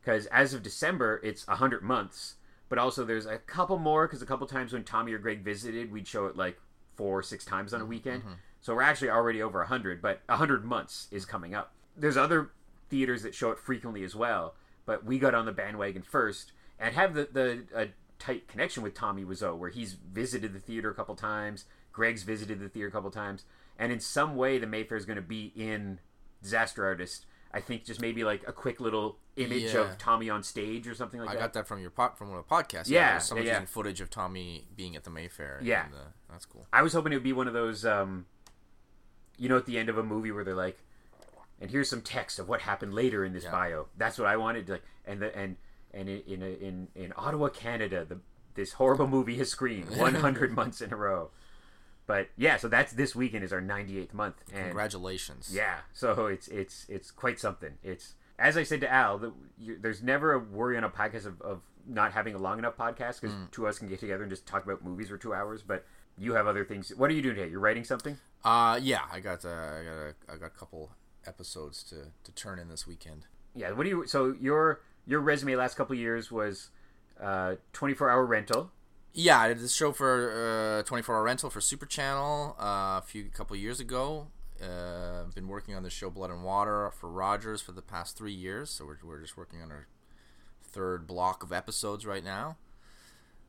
Because 0.00 0.26
as 0.26 0.52
of 0.52 0.62
December, 0.62 1.20
it's 1.22 1.46
100 1.46 1.82
months. 1.82 2.36
But 2.68 2.78
also, 2.78 3.04
there's 3.04 3.26
a 3.26 3.38
couple 3.38 3.78
more, 3.78 4.06
because 4.06 4.22
a 4.22 4.26
couple 4.26 4.46
times 4.46 4.72
when 4.72 4.82
Tommy 4.82 5.12
or 5.12 5.18
Greg 5.18 5.44
visited, 5.44 5.92
we'd 5.92 6.08
show 6.08 6.26
it 6.26 6.36
like 6.36 6.58
four 6.96 7.18
or 7.18 7.22
six 7.22 7.44
times 7.44 7.72
on 7.72 7.80
a 7.80 7.84
mm-hmm. 7.84 7.90
weekend. 7.90 8.22
Mm-hmm. 8.22 8.32
So 8.60 8.74
we're 8.74 8.82
actually 8.82 9.10
already 9.10 9.42
over 9.42 9.58
100, 9.58 10.02
but 10.02 10.20
100 10.26 10.64
months 10.64 11.08
is 11.10 11.22
mm-hmm. 11.22 11.30
coming 11.30 11.54
up. 11.54 11.72
There's 11.96 12.16
other 12.16 12.50
theaters 12.92 13.22
that 13.22 13.34
show 13.34 13.50
it 13.50 13.58
frequently 13.58 14.04
as 14.04 14.14
well, 14.14 14.54
but 14.84 15.02
we 15.04 15.18
got 15.18 15.34
on 15.34 15.46
the 15.46 15.52
bandwagon 15.52 16.02
first 16.02 16.52
and 16.78 16.94
have 16.94 17.14
the, 17.14 17.26
the 17.32 17.62
uh, 17.74 17.86
tight 18.18 18.46
connection 18.48 18.82
with 18.82 18.92
Tommy 18.94 19.24
Wiseau, 19.24 19.56
where 19.56 19.70
he's 19.70 19.94
visited 19.94 20.52
the 20.52 20.60
theater 20.60 20.90
a 20.90 20.94
couple 20.94 21.14
times. 21.16 21.64
Greg's 21.92 22.22
visited 22.22 22.60
the 22.60 22.68
theater 22.68 22.88
a 22.88 22.92
couple 22.92 23.10
times, 23.10 23.44
and 23.78 23.90
in 23.90 23.98
some 24.00 24.36
way, 24.36 24.58
the 24.58 24.66
Mayfair 24.66 24.98
is 24.98 25.06
going 25.06 25.16
to 25.16 25.22
be 25.22 25.52
in 25.56 25.98
Disaster 26.42 26.84
Artist. 26.84 27.24
I 27.54 27.60
think 27.60 27.84
just 27.84 28.00
maybe 28.00 28.24
like 28.24 28.42
a 28.46 28.52
quick 28.52 28.78
little 28.80 29.18
image 29.36 29.74
Yeah. 29.74 29.80
of 29.80 29.98
Tommy 29.98 30.28
on 30.30 30.42
stage 30.42 30.86
or 30.88 30.94
something 30.94 31.20
like 31.20 31.30
I 31.30 31.32
that. 31.34 31.38
I 31.38 31.42
got 31.42 31.52
that 31.54 31.66
from 31.68 31.80
your 31.80 31.90
pod, 31.90 32.16
from 32.18 32.28
one 32.30 32.38
of 32.38 32.46
the 32.48 32.54
podcasts. 32.54 32.88
Yeah, 32.88 33.20
yeah, 33.34 33.42
yeah. 33.42 33.52
using 33.52 33.66
footage 33.66 34.00
of 34.00 34.08
Tommy 34.10 34.66
being 34.76 34.96
at 34.96 35.04
the 35.04 35.10
Mayfair. 35.10 35.60
Yeah. 35.62 35.84
uh, 35.94 36.08
that's 36.30 36.46
cool. 36.46 36.66
I 36.72 36.82
was 36.82 36.92
hoping 36.94 37.12
it 37.12 37.16
would 37.16 37.22
be 37.22 37.32
one 37.34 37.48
of 37.48 37.54
those, 37.54 37.84
um, 37.84 38.26
you 39.38 39.48
know, 39.50 39.56
at 39.56 39.66
the 39.66 39.78
end 39.78 39.88
of 39.88 39.98
a 39.98 40.02
movie 40.02 40.32
where 40.32 40.44
they're 40.44 40.54
like, 40.54 40.78
and 41.62 41.70
here's 41.70 41.88
some 41.88 42.02
text 42.02 42.38
of 42.38 42.46
what 42.48 42.60
happened 42.62 42.92
later 42.92 43.24
in 43.24 43.32
this 43.32 43.44
Yeah. 43.44 43.52
bio. 43.52 43.86
That's 43.96 44.18
what 44.18 44.28
I 44.28 44.36
wanted. 44.36 44.68
Like, 44.68 44.82
and 45.06 45.22
the 45.22 45.34
and 45.34 45.56
and 45.94 46.08
in 46.10 46.22
in 46.26 46.42
in, 46.42 46.88
in 46.94 47.12
Ottawa, 47.16 47.48
Canada, 47.48 48.04
the 48.04 48.18
this 48.54 48.74
horrible 48.74 49.06
movie 49.06 49.38
has 49.38 49.48
screened 49.48 49.88
100 49.96 50.52
months 50.52 50.82
in 50.82 50.92
a 50.92 50.96
row. 50.96 51.30
But 52.06 52.28
yeah, 52.36 52.56
so 52.58 52.68
that's 52.68 52.92
this 52.92 53.14
weekend 53.14 53.44
is 53.44 53.52
our 53.52 53.62
98th 53.62 54.12
month, 54.12 54.42
and 54.52 54.64
Congratulations. 54.66 55.50
yeah, 55.54 55.78
so 55.92 56.26
it's 56.26 56.48
it's 56.48 56.84
it's 56.88 57.10
quite 57.10 57.38
something. 57.40 57.74
It's 57.82 58.14
as 58.38 58.56
I 58.56 58.64
said 58.64 58.80
to 58.80 58.92
Al, 58.92 59.18
the, 59.18 59.32
you, 59.56 59.78
there's 59.80 60.02
never 60.02 60.32
a 60.32 60.38
worry 60.38 60.76
on 60.76 60.82
a 60.84 60.90
podcast 60.90 61.26
of, 61.26 61.40
of 61.40 61.60
not 61.86 62.12
having 62.12 62.34
a 62.34 62.38
long 62.38 62.58
enough 62.58 62.76
podcast 62.76 63.20
because 63.20 63.34
Mm. 63.36 63.50
two 63.52 63.64
of 63.66 63.70
us 63.70 63.78
can 63.78 63.88
get 63.88 64.00
together 64.00 64.22
and 64.24 64.30
just 64.30 64.46
talk 64.46 64.64
about 64.64 64.84
movies 64.84 65.08
for 65.10 65.16
two 65.16 65.32
hours. 65.32 65.62
But 65.62 65.84
you 66.18 66.34
have 66.34 66.46
other 66.48 66.64
things. 66.64 66.92
What 66.96 67.08
are 67.10 67.14
you 67.14 67.22
doing 67.22 67.36
today? 67.36 67.50
You're 67.50 67.60
writing 67.60 67.84
something? 67.84 68.18
Uh, 68.44 68.78
yeah. 68.82 69.02
I 69.12 69.20
got 69.20 69.44
uh, 69.44 69.48
I 69.48 69.82
got 69.84 69.92
a, 69.94 70.14
I 70.32 70.36
got 70.36 70.46
a 70.46 70.50
couple 70.50 70.90
episodes 71.26 71.82
to 71.84 72.12
to 72.24 72.32
turn 72.32 72.58
in 72.58 72.68
this 72.68 72.86
weekend. 72.86 73.26
Yeah. 73.54 73.72
What 73.72 73.84
do 73.84 73.88
you? 73.88 74.06
So 74.06 74.34
your 74.40 74.80
your 75.06 75.20
resume 75.20 75.56
last 75.56 75.76
couple 75.76 75.94
of 75.94 75.98
years 75.98 76.30
was 76.30 76.70
uh, 77.20 77.56
24 77.72 78.10
hour 78.10 78.24
rental. 78.24 78.70
Yeah, 79.14 79.40
I 79.40 79.48
did 79.48 79.58
this 79.58 79.74
show 79.74 79.92
for 79.92 80.78
uh, 80.80 80.82
24 80.84 81.14
Hour 81.14 81.22
Rental 81.24 81.50
for 81.50 81.60
Super 81.60 81.84
Channel 81.84 82.56
uh, 82.58 82.98
a 82.98 83.02
few 83.04 83.24
couple 83.24 83.54
years 83.56 83.78
ago. 83.78 84.28
Uh, 84.62 85.24
I've 85.26 85.34
been 85.34 85.48
working 85.48 85.74
on 85.74 85.82
the 85.82 85.90
show 85.90 86.08
Blood 86.08 86.30
and 86.30 86.42
Water 86.42 86.90
for 86.98 87.10
Rogers 87.10 87.60
for 87.60 87.72
the 87.72 87.82
past 87.82 88.16
three 88.16 88.32
years, 88.32 88.70
so 88.70 88.86
we're, 88.86 88.96
we're 89.04 89.20
just 89.20 89.36
working 89.36 89.60
on 89.60 89.70
our 89.70 89.86
third 90.62 91.06
block 91.06 91.42
of 91.42 91.52
episodes 91.52 92.06
right 92.06 92.24
now. 92.24 92.56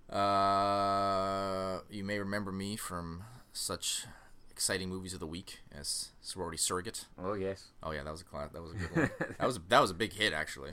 Uh, 0.10 1.80
you 1.90 2.04
may 2.04 2.20
remember 2.20 2.52
me 2.52 2.76
from 2.76 3.24
such 3.54 4.06
exciting 4.54 4.88
movies 4.90 5.14
of 5.14 5.20
the 5.20 5.28
week 5.28 5.60
as 5.78 6.10
Sorority 6.22 6.58
Surrogate. 6.58 7.06
Oh 7.22 7.34
yes. 7.34 7.66
Oh 7.82 7.92
yeah, 7.92 8.04
that 8.04 8.12
was 8.12 8.22
a 8.22 8.26
class. 8.26 8.52
That 8.52 8.62
was 8.62 8.72
a 8.72 8.76
good 8.76 8.90
one. 8.96 9.10
that 9.40 9.46
was 9.48 9.60
that 9.70 9.82
was 9.82 9.92
a 9.92 9.96
big 9.96 10.14
hit 10.14 10.32
actually. 10.34 10.72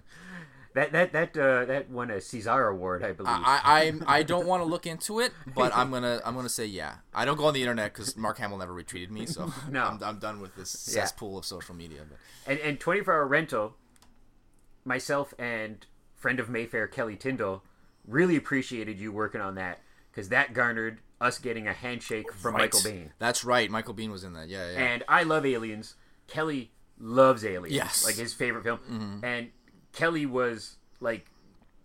That 0.74 0.92
that 0.92 1.12
that 1.12 1.36
uh, 1.36 1.64
that 1.64 1.90
won 1.90 2.10
a 2.12 2.20
Cesar 2.20 2.68
award, 2.68 3.02
I 3.02 3.10
believe. 3.12 3.32
I 3.32 3.92
I, 4.06 4.18
I 4.18 4.22
don't 4.22 4.46
want 4.46 4.62
to 4.62 4.64
look 4.70 4.86
into 4.86 5.18
it, 5.18 5.32
but 5.56 5.74
I'm 5.74 5.90
gonna 5.90 6.20
I'm 6.24 6.36
gonna 6.36 6.48
say 6.48 6.64
yeah. 6.66 6.96
I 7.12 7.24
don't 7.24 7.36
go 7.36 7.46
on 7.46 7.54
the 7.54 7.60
internet 7.62 7.92
because 7.92 8.16
Mark 8.16 8.38
Hamill 8.38 8.58
never 8.58 8.72
retweeted 8.72 9.10
me, 9.10 9.26
so 9.26 9.52
No. 9.70 9.84
I'm, 9.84 10.02
I'm 10.04 10.18
done 10.20 10.40
with 10.40 10.54
this 10.54 10.86
Yeah. 10.94 11.00
cesspool 11.02 11.38
of 11.38 11.44
social 11.44 11.74
media. 11.74 12.02
But 12.08 12.18
and 12.52 12.60
and 12.60 12.78
24 12.78 13.12
hour 13.14 13.26
rental 13.26 13.74
myself 14.84 15.34
and 15.38 15.86
friend 16.16 16.40
of 16.40 16.48
mayfair 16.48 16.86
kelly 16.86 17.16
tyndall 17.16 17.62
really 18.06 18.36
appreciated 18.36 18.98
you 18.98 19.12
working 19.12 19.40
on 19.40 19.54
that 19.56 19.78
because 20.10 20.28
that 20.30 20.52
garnered 20.54 20.98
us 21.20 21.38
getting 21.38 21.66
a 21.68 21.72
handshake 21.72 22.32
from 22.32 22.54
Right. 22.54 22.62
michael 22.72 22.80
Biehn. 22.80 23.10
That's 23.18 23.44
right. 23.44 23.70
Michael 23.70 23.94
Biehn 23.94 24.10
was 24.10 24.24
in 24.24 24.32
that. 24.34 24.48
Yeah, 24.48 24.70
yeah. 24.72 24.78
and 24.78 25.04
i 25.08 25.22
love 25.22 25.44
aliens 25.46 25.94
kelly 26.26 26.70
loves 26.98 27.44
aliens 27.44 27.74
Yes. 27.74 28.04
like 28.04 28.14
his 28.16 28.32
favorite 28.32 28.64
film 28.64 28.78
mm-hmm. 28.90 29.24
and 29.24 29.50
kelly 29.92 30.26
was 30.26 30.76
like 31.00 31.26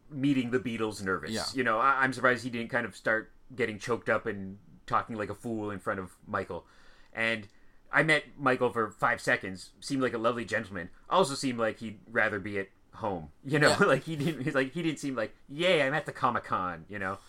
meeting 0.10 0.52
the 0.52 0.60
beatles 0.60 1.04
nervous 1.04 1.32
Yeah. 1.32 1.44
you 1.54 1.64
know 1.64 1.80
I- 1.80 2.04
i'm 2.04 2.14
surprised 2.14 2.44
he 2.44 2.50
didn't 2.50 2.70
kind 2.70 2.86
of 2.86 2.96
start 2.96 3.32
getting 3.56 3.80
choked 3.80 4.08
up 4.10 4.26
and 4.26 4.58
talking 4.86 5.16
like 5.16 5.30
a 5.30 5.36
fool 5.36 5.72
in 5.72 5.80
front 5.80 6.00
of 6.00 6.12
michael 6.28 6.66
and 7.14 7.48
I 7.94 8.04
met 8.04 8.24
Michael 8.38 8.72
for 8.72 8.90
five 8.92 9.22
seconds. 9.22 9.70
Seemed 9.80 10.02
like 10.02 10.14
a 10.14 10.18
lovely 10.18 10.44
gentleman. 10.44 10.90
Also 11.10 11.34
seemed 11.34 11.60
like 11.60 11.80
he'd 11.80 12.00
rather 12.12 12.40
be 12.40 12.60
at 12.60 12.68
home. 12.96 13.30
You 13.46 13.58
know, 13.58 13.70
Yeah. 13.80 13.86
like 13.88 14.04
he 14.04 14.18
didn't. 14.18 14.42
He's 14.44 14.56
like 14.56 14.74
he 14.74 14.84
didn't 14.84 15.00
seem 15.00 15.16
like, 15.16 15.34
yay, 15.48 15.82
I'm 15.82 15.94
at 15.94 16.06
the 16.06 16.12
Comic 16.12 16.44
Con. 16.44 16.84
You 16.90 17.00
know, 17.00 17.20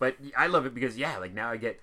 but 0.00 0.16
I 0.36 0.48
love 0.48 0.66
it 0.66 0.74
because 0.74 0.98
yeah, 0.98 1.16
like 1.18 1.32
now 1.32 1.50
I 1.50 1.56
get 1.56 1.80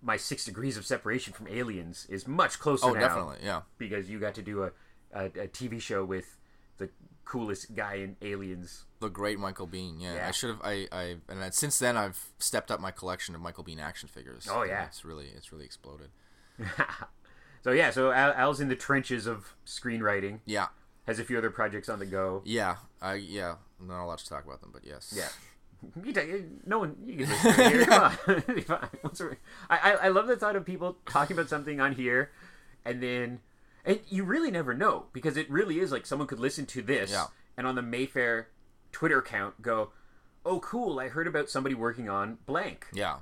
my 0.00 0.16
six 0.16 0.44
degrees 0.44 0.76
of 0.76 0.86
separation 0.86 1.32
from 1.32 1.48
aliens 1.48 2.06
is 2.08 2.28
much 2.28 2.60
closer 2.60 2.86
oh, 2.86 2.92
now 2.92 3.00
definitely. 3.00 3.38
Yeah. 3.42 3.62
because 3.78 4.08
you 4.08 4.20
got 4.20 4.34
to 4.34 4.42
do 4.42 4.62
a, 4.62 4.70
a, 5.12 5.24
a 5.24 5.48
TV 5.48 5.80
show 5.80 6.04
with 6.04 6.36
the 6.76 6.90
coolest 7.24 7.74
guy 7.74 7.94
in 7.94 8.16
Aliens. 8.22 8.84
The 9.00 9.08
great 9.08 9.40
Michael 9.40 9.66
Biehn. 9.66 10.00
Yeah. 10.00 10.14
Yeah. 10.14 10.28
I 10.28 10.30
should 10.30 10.50
have. 10.50 10.60
I. 10.62 10.86
I. 10.92 11.16
And 11.28 11.42
then 11.42 11.50
since 11.50 11.80
then, 11.80 11.96
I've 11.96 12.22
stepped 12.38 12.70
up 12.70 12.80
my 12.80 12.92
collection 12.92 13.34
of 13.34 13.40
Michael 13.40 13.64
Biehn 13.64 13.80
action 13.80 14.08
figures. 14.08 14.46
Oh, 14.50 14.62
yeah. 14.62 14.84
It's 14.84 15.04
really. 15.04 15.28
It's 15.34 15.50
really 15.50 15.64
exploded. 15.64 16.10
So 17.64 17.72
yeah, 17.72 17.90
so 17.90 18.12
Al, 18.12 18.34
Al's 18.34 18.60
in 18.60 18.68
the 18.68 18.76
trenches 18.76 19.26
of 19.26 19.56
screenwriting. 19.66 20.40
Yeah. 20.44 20.66
Has 21.06 21.18
a 21.18 21.24
few 21.24 21.38
other 21.38 21.50
projects 21.50 21.88
on 21.88 21.98
the 21.98 22.04
go. 22.04 22.42
Yeah. 22.44 22.76
I. 23.00 23.14
Yeah. 23.14 23.54
I'm 23.80 23.88
not 23.88 24.04
allowed 24.04 24.18
to 24.18 24.28
talk 24.28 24.44
about 24.44 24.60
them, 24.60 24.70
but 24.70 24.84
yes. 24.84 25.14
Yeah. 25.16 25.28
You 26.04 26.12
take, 26.12 26.66
no 26.66 26.78
one, 26.80 26.96
you 27.06 27.26
can 27.26 27.54
here. 27.70 27.84
Come 27.86 28.02
on. 28.26 28.42
Be 28.54 28.60
fine. 28.62 28.88
What's 29.02 29.20
I, 29.20 29.28
I, 29.70 29.90
I 29.92 30.08
love 30.08 30.26
the 30.26 30.36
thought 30.36 30.56
of 30.56 30.64
people 30.64 30.96
talking 31.06 31.36
about 31.36 31.48
something 31.48 31.80
on 31.80 31.92
here 31.94 32.30
and 32.84 33.02
then, 33.02 33.40
and 33.84 34.00
you 34.08 34.24
really 34.24 34.50
never 34.50 34.74
know 34.74 35.06
because 35.12 35.36
it 35.36 35.50
really 35.50 35.78
is 35.78 35.92
like 35.92 36.06
someone 36.06 36.28
could 36.28 36.40
listen 36.40 36.66
to 36.66 36.82
this 36.82 37.10
Yeah. 37.12 37.26
and 37.56 37.66
on 37.66 37.74
the 37.74 37.82
Mayfair 37.82 38.48
Twitter 38.92 39.18
account 39.18 39.60
go, 39.62 39.90
oh, 40.46 40.60
cool, 40.60 41.00
I 41.00 41.08
heard 41.08 41.26
about 41.26 41.48
somebody 41.48 41.74
working 41.74 42.08
on 42.08 42.38
blank. 42.46 42.86
Yeah. 42.92 43.16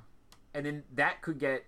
And 0.53 0.65
then 0.65 0.83
that 0.93 1.21
could 1.21 1.39
get, 1.39 1.65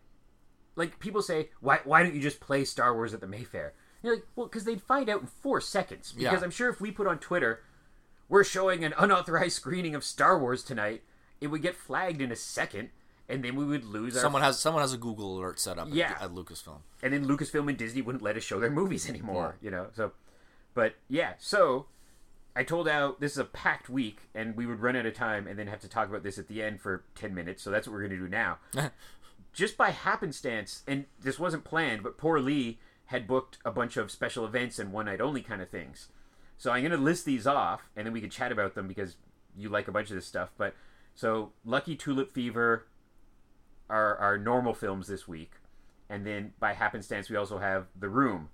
like, 0.75 0.99
people 0.99 1.21
say, 1.21 1.49
why, 1.61 1.79
why 1.85 2.03
don't 2.03 2.13
you 2.13 2.21
just 2.21 2.39
play 2.39 2.65
Star 2.65 2.93
Wars 2.93 3.13
at 3.13 3.21
the 3.21 3.27
Mayfair? 3.27 3.67
And 3.67 4.03
you're 4.03 4.15
like, 4.15 4.25
well, 4.35 4.47
because 4.47 4.65
they'd 4.65 4.81
find 4.81 5.09
out 5.09 5.21
in 5.21 5.27
four 5.27 5.61
seconds. 5.61 6.11
Because 6.11 6.39
Yeah. 6.39 6.43
I'm 6.43 6.51
sure 6.51 6.69
if 6.69 6.79
we 6.81 6.91
put 6.91 7.07
on 7.07 7.17
Twitter, 7.19 7.61
we're 8.29 8.43
showing 8.43 8.83
an 8.83 8.93
unauthorized 8.97 9.55
screening 9.55 9.95
of 9.95 10.03
Star 10.03 10.39
Wars 10.39 10.63
tonight, 10.63 11.03
it 11.41 11.47
would 11.47 11.61
get 11.61 11.75
flagged 11.75 12.21
in 12.21 12.31
a 12.31 12.35
second, 12.35 12.89
and 13.29 13.43
then 13.43 13.55
we 13.55 13.65
would 13.65 13.83
lose 13.85 14.15
our. 14.15 14.21
Someone 14.21 14.41
has 14.41 14.59
someone 14.59 14.81
has 14.81 14.93
a 14.93 14.97
Google 14.97 15.37
alert 15.37 15.59
set 15.59 15.77
up. 15.77 15.87
Yeah. 15.91 16.13
At, 16.19 16.23
at 16.23 16.31
Lucasfilm. 16.31 16.79
and 17.03 17.13
then 17.13 17.25
Lucasfilm 17.25 17.67
and 17.69 17.77
Disney 17.77 18.01
wouldn't 18.01 18.23
let 18.23 18.37
us 18.37 18.43
show 18.43 18.59
their 18.59 18.69
movies 18.71 19.09
anymore. 19.09 19.57
You 19.61 19.71
know, 19.71 19.87
so, 19.95 20.11
but 20.73 20.95
yeah, 21.09 21.33
so 21.37 21.87
I 22.55 22.63
told 22.63 22.87
out 22.87 23.19
this 23.19 23.33
is 23.33 23.37
a 23.37 23.45
packed 23.45 23.89
week, 23.89 24.19
and 24.33 24.55
we 24.55 24.65
would 24.65 24.79
run 24.79 24.95
out 24.95 25.05
of 25.05 25.13
time, 25.13 25.47
and 25.47 25.57
then 25.59 25.67
have 25.67 25.81
to 25.81 25.89
talk 25.89 26.07
about 26.09 26.23
this 26.23 26.37
at 26.37 26.47
the 26.47 26.63
end 26.63 26.81
for 26.81 27.03
ten 27.15 27.33
minutes. 27.35 27.61
So 27.63 27.69
that's 27.71 27.87
what 27.87 27.93
we're 27.93 28.03
gonna 28.03 28.17
do 28.19 28.27
now. 28.27 28.59
Just 29.53 29.77
by 29.77 29.91
happenstance, 29.91 30.83
and 30.85 31.05
this 31.21 31.39
wasn't 31.39 31.63
planned, 31.63 32.03
but 32.03 32.17
poor 32.17 32.39
Lee 32.39 32.77
had 33.05 33.27
booked 33.27 33.57
a 33.63 33.71
bunch 33.71 33.95
of 33.97 34.11
special 34.11 34.45
events 34.45 34.79
and 34.79 34.91
one 34.91 35.05
night 35.05 35.21
only 35.21 35.41
kind 35.41 35.61
of 35.61 35.69
things. 35.69 36.09
So 36.57 36.71
I'm 36.71 36.83
gonna 36.83 36.97
list 36.97 37.25
these 37.25 37.45
off, 37.45 37.89
and 37.95 38.05
then 38.05 38.13
we 38.13 38.21
could 38.21 38.31
chat 38.31 38.51
about 38.51 38.75
them 38.75 38.87
because 38.87 39.17
you 39.57 39.69
like 39.69 39.87
a 39.87 39.91
bunch 39.91 40.09
of 40.09 40.15
this 40.15 40.25
stuff. 40.25 40.51
But 40.57 40.73
so 41.13 41.51
Lucky 41.63 41.95
Tulip 41.95 42.33
Fever, 42.33 42.85
are 43.89 44.17
our 44.17 44.37
normal 44.37 44.73
films 44.73 45.07
this 45.07 45.27
week, 45.27 45.53
and 46.09 46.25
then 46.25 46.53
by 46.59 46.73
happenstance 46.73 47.29
we 47.29 47.35
also 47.35 47.59
have 47.59 47.87
The 47.97 48.09
Room 48.09 48.49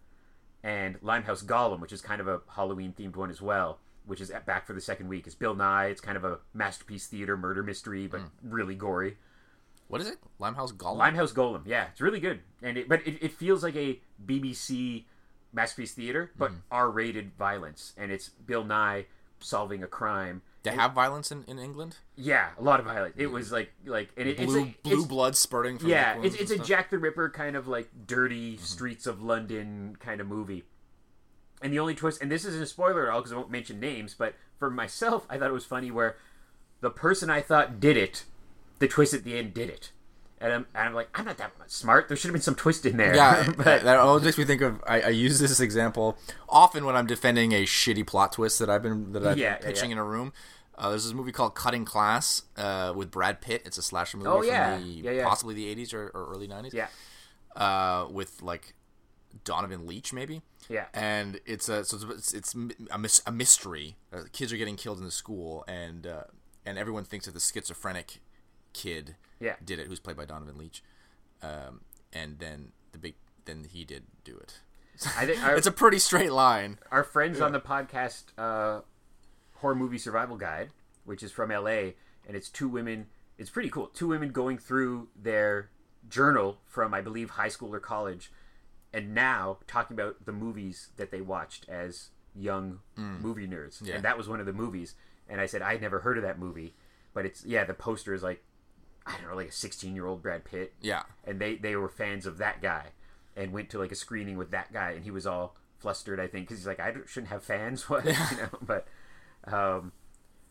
and 0.64 0.98
Limehouse 1.02 1.44
Golem, 1.44 1.80
which 1.80 1.94
is 1.94 2.02
kind 2.02 2.22
of 2.22 2.28
a 2.28 2.42
Halloween 2.56 2.94
themed 2.98 3.16
one 3.16 3.30
as 3.30 3.42
well, 3.42 3.80
which 4.06 4.22
is 4.22 4.30
at- 4.30 4.46
back 4.46 4.68
for 4.68 4.74
the 4.74 4.82
second 4.82 5.08
week. 5.08 5.26
It's 5.26 5.36
Bill 5.36 5.56
Nighy. 5.56 5.92
It's 5.92 6.02
kind 6.02 6.18
of 6.18 6.24
a 6.24 6.40
masterpiece 6.54 7.08
theater 7.08 7.38
murder 7.38 7.64
mystery, 7.64 8.08
but 8.08 8.22
hmm. 8.22 8.28
really 8.44 8.76
gory. 8.76 9.18
What 9.88 10.02
is 10.02 10.08
it? 10.08 10.18
Limehouse 10.40 10.72
Golem. 10.72 10.98
Limehouse 10.98 11.34
Golem, 11.34 11.64
yeah, 11.66 11.88
it's 11.92 12.02
really 12.02 12.20
good, 12.20 12.42
and 12.62 12.78
it, 12.78 12.88
but 12.88 13.06
it, 13.06 13.22
it 13.22 13.34
feels 13.34 13.64
like 13.64 13.76
a 13.76 14.00
BBC 14.26 15.06
masterpiece 15.54 15.94
theater, 15.94 16.32
but 16.38 16.52
hmm. 16.52 16.58
R-rated 16.72 17.34
violence, 17.38 17.94
and 17.98 18.12
it's 18.12 18.30
Bill 18.30 18.64
Nighy 18.64 19.06
solving 19.40 19.84
a 19.84 19.88
crime. 19.88 20.42
They 20.64 20.72
have 20.72 20.94
violence 20.94 21.32
in, 21.32 21.44
in 21.48 21.58
England. 21.58 21.98
Yeah, 22.16 22.50
a 22.58 22.62
lot 22.62 22.80
of 22.80 22.86
violence. 22.86 23.16
It 23.18 23.28
was 23.28 23.52
like 23.52 23.72
like 23.86 24.10
and 24.16 24.30
it, 24.30 24.38
Blue 24.38 24.44
it's 24.44 24.56
a, 24.56 24.76
blue 24.84 25.00
it's, 25.00 25.08
blood 25.08 25.36
spurting. 25.36 25.80
From 25.80 25.90
yeah, 25.90 26.22
it's, 26.22 26.36
it's 26.36 26.52
a 26.52 26.56
stuff. 26.56 26.68
Jack 26.68 26.90
the 26.92 27.00
Ripper 27.00 27.30
kind 27.30 27.56
of 27.56 27.68
like 27.68 27.90
dirty 28.06 28.56
hmm. 28.56 28.64
streets 28.64 29.08
of 29.08 29.22
London 29.22 29.98
kind 30.00 30.22
of 30.22 30.28
movie. 30.28 30.64
And 31.64 31.72
the 31.72 31.80
only 31.80 31.94
twist, 31.94 32.22
and 32.22 32.32
this 32.32 32.44
isn't 32.44 32.62
a 32.62 32.66
spoiler 32.66 33.08
at 33.08 33.14
all 33.14 33.20
because 33.20 33.34
I 33.34 33.36
won't 33.36 33.52
mention 33.52 33.80
names, 33.80 34.16
but 34.16 34.34
for 34.58 34.72
myself, 34.72 35.28
I 35.30 35.38
thought 35.38 35.50
it 35.50 35.54
was 35.54 35.66
funny 35.66 35.92
where 35.92 36.18
the 36.80 36.90
person 36.90 37.30
I 37.30 37.42
thought 37.42 37.80
did 37.80 37.98
it, 37.98 38.26
the 38.80 38.88
twist 38.88 39.14
at 39.14 39.24
the 39.24 39.38
end 39.38 39.54
did 39.54 39.70
it. 39.70 39.92
And 40.42 40.52
I'm, 40.54 40.66
and 40.74 40.88
I'm 40.88 40.94
like, 40.96 41.10
I'm 41.14 41.26
not 41.26 41.38
that 41.38 41.52
smart. 41.68 42.08
There 42.08 42.18
should 42.18 42.30
have 42.30 42.34
been 42.34 42.42
some 42.42 42.56
twist 42.56 42.86
in 42.86 42.98
there. 42.98 43.16
Yeah, 43.16 43.48
but 43.58 43.84
that, 43.84 43.98
always 44.00 44.24
makes 44.24 44.38
me 44.38 44.44
think 44.46 44.62
of. 44.62 44.82
I, 44.88 45.02
I 45.02 45.10
use 45.10 45.40
this 45.40 45.60
example 45.60 46.18
often 46.50 46.84
when 46.86 46.96
I'm 46.96 47.06
defending 47.06 47.52
a 47.54 47.64
shitty 47.64 48.08
plot 48.08 48.32
twist 48.34 48.58
that 48.60 48.70
I've 48.70 48.82
been 48.82 49.12
that 49.14 49.26
I've 49.26 49.38
Yeah, 49.38 49.56
pitching 49.58 49.92
yeah. 49.92 49.96
in 49.96 49.98
a 50.00 50.04
room. 50.04 50.34
Uh, 50.78 50.90
there's 50.90 51.04
this 51.04 51.14
movie 51.14 51.32
called 51.32 51.54
Cutting 51.54 51.86
Class 51.86 52.42
uh, 52.58 52.92
with 52.96 53.12
Brad 53.12 53.40
Pitt. 53.40 53.62
It's 53.66 53.78
a 53.78 53.84
slasher 53.84 54.18
movie 54.18 54.30
Oh, 54.30 54.40
from 54.40 54.48
yeah. 54.48 54.78
the 54.80 54.84
Yeah, 54.84 55.12
yeah. 55.12 55.28
possibly 55.28 55.54
the 55.54 55.76
80s 55.76 55.94
or, 55.94 56.08
or 56.08 56.32
early 56.34 56.48
90s. 56.48 56.74
yeah, 56.74 56.88
Uh, 57.56 58.08
with 58.10 58.42
like 58.42 58.74
Donovan 59.44 59.86
Leitch 59.86 60.12
maybe. 60.12 60.42
yeah, 60.70 60.86
and 60.94 61.40
it's 61.46 61.70
a 61.70 61.86
so 61.86 61.98
it's 62.10 62.34
it's 62.34 62.56
a, 62.90 62.98
mys- 62.98 63.22
a 63.28 63.32
mystery. 63.32 63.96
Uh, 64.12 64.22
kids 64.34 64.52
are 64.52 64.58
getting 64.58 64.76
killed 64.76 64.98
in 64.98 65.06
the 65.06 65.12
school, 65.12 65.64
and 65.68 66.08
uh, 66.08 66.24
and 66.66 66.78
everyone 66.80 67.04
thinks 67.04 67.26
that 67.28 67.34
the 67.34 67.40
schizophrenic 67.40 68.20
kid 68.74 69.16
Yeah. 69.42 69.56
did 69.66 69.80
it, 69.80 69.88
who's 69.88 70.00
played 70.00 70.16
by 70.16 70.26
Donovan 70.26 70.58
Leitch, 70.58 70.82
um, 71.42 71.82
and 72.14 72.40
then 72.40 72.72
the 72.94 72.98
big 73.00 73.16
then 73.46 73.66
he 73.70 73.84
did 73.84 74.04
do 74.24 74.38
it. 74.38 74.60
I 75.18 75.26
think 75.26 75.44
our, 75.44 75.56
It's 75.58 75.66
a 75.68 75.72
pretty 75.72 75.98
straight 76.00 76.32
line. 76.32 76.78
our 76.92 77.04
friends 77.04 77.42
on 77.42 77.52
the 77.54 77.60
podcast 77.60 78.26
uh, 78.38 78.82
horror 79.56 79.76
movie 79.76 79.98
survival 79.98 80.38
guide 80.38 80.70
which 81.04 81.24
is 81.24 81.32
from 81.32 81.50
la 81.50 81.66
and 81.68 82.36
it's 82.36 82.50
two 82.50 82.68
women 82.70 83.08
it's 83.40 83.50
pretty 83.50 83.70
cool 83.70 83.88
two 83.88 84.08
women 84.08 84.30
going 84.32 84.58
through 84.60 85.08
their 85.20 85.70
journal 86.10 86.60
from 86.68 86.94
i 86.94 87.02
believe 87.02 87.32
high 87.32 87.48
school 87.48 87.74
or 87.74 87.80
college 87.80 88.32
and 88.94 89.14
now 89.16 89.58
talking 89.68 89.96
about 89.96 90.26
the 90.26 90.32
movies 90.32 90.90
that 90.98 91.10
they 91.12 91.22
watched 91.22 91.68
as 91.70 92.10
young 92.36 92.80
movie 92.96 93.48
nerds 93.48 93.82
Yeah. 93.84 93.96
and 93.96 94.04
that 94.06 94.18
was 94.18 94.28
one 94.30 94.40
of 94.40 94.46
the 94.46 94.54
movies 94.54 94.94
and 95.28 95.42
i 95.42 95.46
said 95.48 95.62
i 95.64 95.72
had 95.74 95.82
never 95.82 96.00
heard 96.02 96.18
of 96.18 96.24
that 96.24 96.38
movie 96.40 96.76
but 97.14 97.26
it's 97.26 97.44
yeah 97.46 97.64
the 97.64 97.74
poster 97.74 98.14
is 98.14 98.22
like 98.24 98.44
i 99.06 99.14
don't 99.18 99.30
know 99.30 99.36
like 99.36 99.50
a 99.50 99.52
16 99.52 99.96
year 99.96 100.06
old 100.06 100.22
brad 100.22 100.44
pitt. 100.44 100.74
Yeah, 100.82 101.04
and 101.24 101.40
they 101.40 101.56
they 101.56 101.76
were 101.76 101.90
fans 101.90 102.26
of 102.26 102.38
that 102.38 102.62
guy 102.62 102.88
and 103.36 103.54
went 103.54 103.70
to 103.72 103.80
like 103.80 103.92
a 103.92 103.96
screening 103.96 104.38
with 104.38 104.52
that 104.52 104.72
guy 104.74 104.92
and 104.92 105.04
he 105.04 105.12
was 105.12 105.26
all 105.26 105.56
flustered 105.80 106.20
i 106.20 106.28
think 106.28 106.48
because 106.48 106.60
he's 106.60 106.68
like 106.68 106.80
i 106.80 106.94
shouldn't 107.08 107.32
have 107.32 107.44
fans. 107.44 107.84
What 107.90 108.06
you 108.06 108.12
know 108.12 108.50
but 108.62 108.88
um 109.46 109.92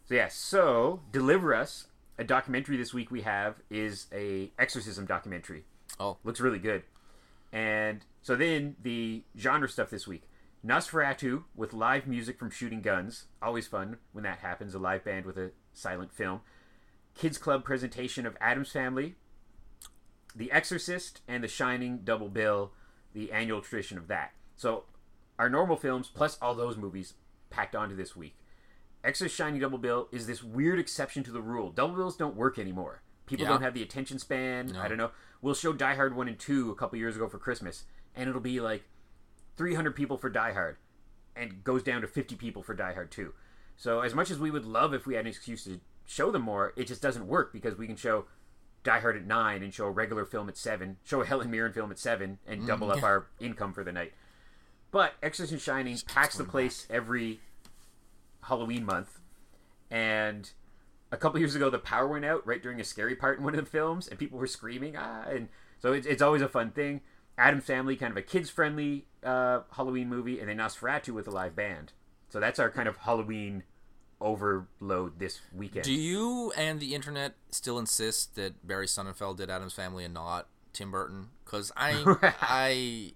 so 0.06 0.14
yeah 0.14 0.28
so 0.28 1.00
deliver 1.12 1.54
us 1.54 1.86
a 2.20 2.24
documentary 2.24 2.76
this 2.76 2.92
week 2.92 3.10
we 3.10 3.22
have 3.22 3.56
is 3.70 4.06
a 4.12 4.52
exorcism 4.58 5.06
documentary. 5.06 5.64
Oh. 5.98 6.18
looks 6.22 6.38
really 6.38 6.58
good. 6.58 6.82
And 7.52 8.04
so 8.22 8.36
then 8.36 8.76
the 8.80 9.24
genre 9.36 9.68
stuff 9.68 9.90
this 9.90 10.06
week. 10.06 10.24
Nosferatu 10.64 11.44
with 11.56 11.72
live 11.72 12.06
music 12.06 12.38
from 12.38 12.50
shooting 12.50 12.82
guns. 12.82 13.24
Always 13.40 13.66
fun 13.66 13.96
when 14.12 14.24
that 14.24 14.40
happens 14.40 14.74
a 14.74 14.78
live 14.78 15.02
band 15.02 15.24
with 15.24 15.38
a 15.38 15.52
silent 15.72 16.12
film 16.12 16.42
kids 17.14 17.38
club 17.38 17.64
presentation 17.64 18.26
of 18.26 18.36
addams 18.40 18.70
family 18.72 19.16
the 20.34 20.50
Exorcist 20.52 21.20
and 21.26 21.42
The 21.42 21.48
Shining 21.48 22.00
double 22.04 22.28
bill 22.28 22.72
the 23.12 23.32
annual 23.32 23.60
tradition 23.60 23.98
of 23.98 24.06
that. 24.08 24.32
So 24.56 24.84
our 25.38 25.48
normal 25.50 25.76
films 25.76 26.08
plus 26.12 26.38
all 26.40 26.54
those 26.54 26.76
movies 26.76 27.14
packed 27.50 27.74
onto 27.74 27.96
this 27.96 28.14
week. 28.14 28.36
Exorcist 29.02 29.36
Shining 29.36 29.60
double 29.60 29.78
bill 29.78 30.08
is 30.12 30.26
this 30.26 30.42
weird 30.42 30.78
exception 30.78 31.24
to 31.24 31.32
the 31.32 31.40
rule. 31.40 31.70
Double 31.70 31.96
bills 31.96 32.16
don't 32.16 32.36
work 32.36 32.58
anymore. 32.58 33.02
People 33.26 33.44
Yeah. 33.46 33.50
don't 33.52 33.62
have 33.62 33.74
the 33.74 33.82
attention 33.82 34.18
span. 34.18 34.76
I 34.76 34.86
don't 34.88 34.98
know. 34.98 35.10
We'll 35.42 35.54
show 35.54 35.72
Die 35.72 35.94
Hard 35.94 36.14
1 36.14 36.28
and 36.28 36.38
2 36.38 36.70
a 36.70 36.74
couple 36.76 36.98
years 36.98 37.16
ago 37.16 37.28
for 37.28 37.38
Christmas 37.38 37.84
and 38.14 38.28
it'll 38.28 38.40
be 38.40 38.60
like 38.60 38.84
300 39.56 39.96
people 39.96 40.16
for 40.16 40.30
Die 40.30 40.52
Hard 40.52 40.76
and 41.34 41.64
goes 41.64 41.82
down 41.82 42.02
to 42.02 42.06
50 42.08 42.36
people 42.36 42.62
for 42.62 42.74
Die 42.74 42.92
Hard 42.92 43.10
2. 43.10 43.34
So 43.76 44.00
as 44.00 44.14
much 44.14 44.30
as 44.30 44.38
we 44.38 44.50
would 44.50 44.64
love 44.66 44.92
if 44.94 45.06
we 45.06 45.14
had 45.14 45.24
an 45.24 45.28
excuse 45.30 45.64
to 45.64 45.80
show 46.10 46.32
them 46.32 46.42
more, 46.42 46.72
it 46.76 46.88
just 46.88 47.00
doesn't 47.00 47.28
work 47.28 47.52
because 47.52 47.78
we 47.78 47.86
can 47.86 47.94
show 47.94 48.24
Die 48.82 48.98
Hard 48.98 49.16
at 49.16 49.26
9 49.26 49.62
and 49.62 49.72
show 49.72 49.86
a 49.86 49.90
regular 49.90 50.24
film 50.24 50.48
at 50.48 50.56
7, 50.56 50.96
show 51.04 51.20
a 51.20 51.26
Helen 51.26 51.50
Mirren 51.50 51.72
film 51.72 51.92
at 51.92 51.98
7 52.00 52.38
and 52.46 52.66
double 52.66 52.90
up 52.90 53.04
our 53.04 53.26
income 53.38 53.72
for 53.72 53.84
the 53.84 53.92
night. 53.92 54.12
But 54.90 55.12
Exorcist 55.22 55.52
and 55.52 55.60
Shining 55.60 55.96
packs 56.06 56.36
the 56.36 56.42
place 56.42 56.86
every 56.90 57.40
Halloween 58.42 58.84
month. 58.84 59.20
And 59.88 60.50
a 61.12 61.16
couple 61.16 61.38
years 61.38 61.54
ago, 61.54 61.70
the 61.70 61.78
power 61.78 62.08
went 62.08 62.24
out 62.24 62.44
right 62.44 62.60
during 62.60 62.80
a 62.80 62.84
scary 62.84 63.14
part 63.14 63.38
in 63.38 63.44
one 63.44 63.54
of 63.54 63.64
the 63.64 63.70
films, 63.70 64.08
and 64.08 64.18
people 64.18 64.38
were 64.38 64.48
screaming, 64.48 64.96
ah! 64.96 65.24
And 65.28 65.48
so 65.78 65.92
it's, 65.92 66.08
it's 66.08 66.22
always 66.22 66.42
a 66.42 66.48
fun 66.48 66.72
thing. 66.72 67.02
Addams 67.38 67.64
Family, 67.64 67.94
kind 67.94 68.10
of 68.10 68.16
a 68.16 68.22
kids 68.22 68.50
friendly 68.50 69.06
uh, 69.22 69.60
Halloween 69.70 70.08
movie, 70.08 70.40
and 70.40 70.48
then 70.48 70.56
Nosferatu 70.56 71.10
with 71.10 71.28
a 71.28 71.30
live 71.30 71.54
band. 71.54 71.92
So 72.30 72.40
that's 72.40 72.58
our 72.58 72.70
kind 72.70 72.88
of 72.88 72.96
Halloween 72.96 73.62
overload 74.20 75.18
this 75.18 75.40
weekend. 75.56 75.84
Do 75.84 75.92
you 75.92 76.52
and 76.56 76.80
the 76.80 76.94
internet 76.94 77.34
still 77.50 77.78
insist 77.78 78.36
that 78.36 78.66
Barry 78.66 78.86
Sonnenfeld 78.86 79.38
did 79.38 79.50
Addams 79.50 79.72
Family 79.72 80.04
and 80.04 80.14
not 80.14 80.48
Tim 80.72 80.90
Burton? 80.90 81.28
Because 81.44 81.72
I, 81.76 81.94
I, 82.40 83.12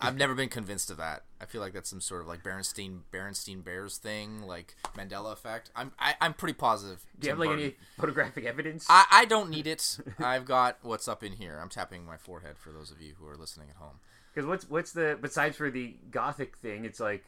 I've 0.00 0.16
never 0.16 0.34
been 0.34 0.48
convinced 0.48 0.90
of 0.90 0.98
that. 0.98 1.24
I 1.40 1.44
feel 1.44 1.60
like 1.60 1.72
that's 1.72 1.90
some 1.90 2.00
sort 2.00 2.22
of 2.22 2.28
like 2.28 2.42
Berenstein, 2.42 3.00
Berenstein 3.12 3.62
Bears 3.62 3.98
thing, 3.98 4.46
like 4.46 4.74
Mandela 4.96 5.32
effect. 5.32 5.70
I'm, 5.76 5.92
I, 5.98 6.14
I'm 6.20 6.32
pretty 6.32 6.54
positive. 6.54 7.04
Do 7.18 7.26
you 7.26 7.30
have 7.32 7.38
like 7.38 7.50
Burton. 7.50 7.64
any 7.64 7.76
photographic 7.98 8.44
evidence? 8.44 8.86
I, 8.88 9.04
I 9.10 9.24
don't 9.24 9.50
need 9.50 9.66
it. 9.66 9.98
I've 10.18 10.44
got 10.44 10.78
what's 10.82 11.08
up 11.08 11.22
in 11.22 11.32
here. 11.32 11.58
I'm 11.60 11.68
tapping 11.68 12.04
my 12.04 12.16
forehead 12.16 12.56
for 12.58 12.70
those 12.70 12.90
of 12.90 13.00
you 13.00 13.14
who 13.18 13.26
are 13.28 13.36
listening 13.36 13.68
at 13.70 13.76
home. 13.76 13.98
Because 14.34 14.46
what's 14.46 14.68
what's 14.68 14.92
the 14.92 15.18
besides 15.20 15.56
for 15.56 15.70
the 15.70 15.96
gothic 16.10 16.58
thing? 16.58 16.84
It's 16.84 17.00
like 17.00 17.24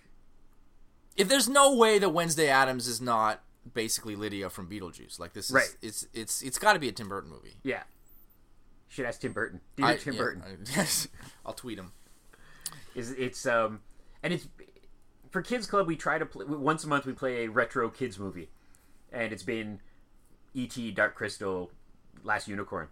If 1.18 1.28
there's 1.28 1.48
no 1.48 1.74
way 1.74 1.98
that 1.98 2.08
Wednesday 2.10 2.48
Addams 2.48 2.86
is 2.88 3.00
not 3.00 3.42
basically 3.74 4.16
Lydia 4.16 4.48
from 4.48 4.68
Beetlejuice, 4.70 5.18
like 5.18 5.32
this 5.34 5.46
is, 5.50 5.52
Right. 5.54 5.76
it's 5.82 6.06
it's 6.14 6.40
it's 6.42 6.58
got 6.58 6.72
to 6.74 6.78
be 6.78 6.88
a 6.88 6.92
Tim 6.92 7.08
Burton 7.08 7.28
movie. 7.30 7.56
yeah. 7.62 7.82
Should 8.90 9.04
ask 9.04 9.20
Tim 9.20 9.32
Burton. 9.34 9.60
Dear 9.76 9.86
I- 9.86 9.96
Tim 9.96 10.14
yeah, 10.14 10.18
Burton. 10.20 10.42
I- 10.46 10.56
yes, 10.76 11.08
I'll 11.44 11.52
tweet 11.52 11.78
him. 11.78 11.92
is 12.94 13.10
it's 13.10 13.44
um 13.46 13.80
and 14.22 14.32
it's 14.32 14.48
for 15.30 15.42
kids 15.42 15.66
club 15.66 15.86
we 15.86 15.94
try 15.96 16.18
to 16.18 16.24
play 16.24 16.46
once 16.46 16.84
a 16.84 16.88
month 16.88 17.04
we 17.04 17.12
play 17.12 17.44
a 17.44 17.50
retro 17.50 17.90
kids 17.90 18.18
movie 18.18 18.48
and 19.12 19.30
it's 19.32 19.42
been 19.42 19.80
et 20.56 20.74
dark 20.94 21.14
crystal 21.14 21.70
last 22.24 22.48
unicorn 22.48 22.88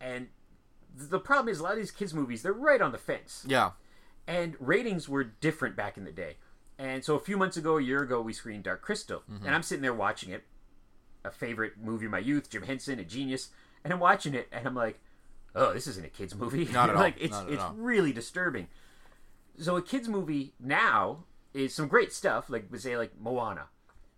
and 0.00 0.26
the 0.94 1.20
problem 1.20 1.48
is 1.48 1.60
a 1.60 1.62
lot 1.62 1.72
of 1.72 1.78
these 1.78 1.92
kids 1.92 2.12
movies 2.12 2.42
they're 2.42 2.52
right 2.52 2.80
on 2.82 2.90
the 2.90 2.98
fence 2.98 3.44
Yeah, 3.46 3.70
and 4.26 4.56
ratings 4.58 5.08
were 5.08 5.22
different 5.22 5.76
back 5.76 5.96
in 5.96 6.04
the 6.04 6.10
day 6.12 6.36
and 6.78 7.04
so 7.04 7.14
a 7.16 7.20
few 7.20 7.36
months 7.36 7.56
ago 7.56 7.78
a 7.78 7.82
year 7.82 8.02
ago 8.02 8.20
we 8.20 8.32
screened 8.32 8.64
dark 8.64 8.82
crystal. 8.82 9.22
Mm-hmm. 9.30 9.46
And 9.46 9.54
i'm 9.54 9.62
sitting 9.62 9.82
there 9.82 9.94
watching 9.94 10.30
it. 10.30 10.44
A 11.24 11.30
favorite 11.30 11.74
movie 11.80 12.06
of 12.06 12.12
my 12.12 12.18
youth 12.18 12.50
jim 12.50 12.62
henson 12.62 12.98
a 12.98 13.04
genius. 13.04 13.50
And 13.84 13.92
i'm 13.92 14.00
watching 14.00 14.34
it 14.34 14.48
and 14.52 14.66
i'm 14.66 14.74
like 14.74 15.00
oh 15.54 15.72
this 15.72 15.86
isn't 15.86 16.04
a 16.06 16.08
kids 16.08 16.34
movie. 16.34 16.64
Not 16.72 16.90
at 16.90 16.96
all. 16.96 17.02
like 17.02 17.16
it's 17.20 17.32
Not 17.32 17.46
at 17.46 17.52
it's 17.54 17.62
all. 17.62 17.74
really 17.76 18.12
disturbing. 18.12 18.68
So 19.58 19.76
a 19.76 19.82
kids 19.82 20.08
movie 20.08 20.54
now 20.58 21.24
is 21.54 21.74
some 21.74 21.86
great 21.88 22.12
stuff 22.12 22.48
like 22.50 22.64
say 22.76 22.96
like 22.96 23.12
moana. 23.20 23.66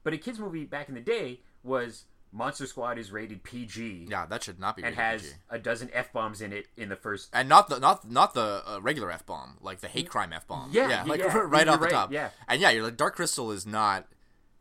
But 0.02 0.12
a 0.12 0.18
kids 0.18 0.38
movie 0.38 0.64
back 0.64 0.88
in 0.88 0.94
the 0.94 1.00
day 1.00 1.40
was 1.62 2.04
monster 2.36 2.66
squad 2.66 2.98
is 2.98 3.12
rated 3.12 3.42
pg 3.44 4.06
yeah, 4.10 4.26
that 4.26 4.42
should 4.42 4.58
not 4.58 4.76
be. 4.76 4.82
and 4.82 4.94
has 4.96 5.22
PG. 5.22 5.34
a 5.50 5.58
dozen 5.58 5.88
f-bombs 5.92 6.40
in 6.42 6.52
it 6.52 6.66
in 6.76 6.88
the 6.88 6.96
first 6.96 7.30
and 7.32 7.48
not 7.48 7.68
the 7.68 7.78
not 7.78 8.10
not 8.10 8.34
the 8.34 8.62
uh, 8.66 8.80
regular 8.82 9.10
f 9.10 9.24
bomb, 9.24 9.56
like 9.62 9.80
the 9.80 9.88
hate 9.88 10.08
crime 10.10 10.32
f 10.32 10.46
bomb. 10.46 10.70
Yeah, 10.72 10.88
yeah, 10.88 11.04
like 11.04 11.20
yeah, 11.20 11.36
right 11.46 11.66
off 11.68 11.78
the 11.78 11.84
right, 11.84 11.92
top. 11.92 12.12
yeah. 12.12 12.30
and 12.48 12.60
yeah, 12.60 12.70
you're 12.70 12.82
like 12.82 12.96
Dark 12.96 13.14
Crystal 13.16 13.50
is 13.52 13.64
not. 13.66 14.06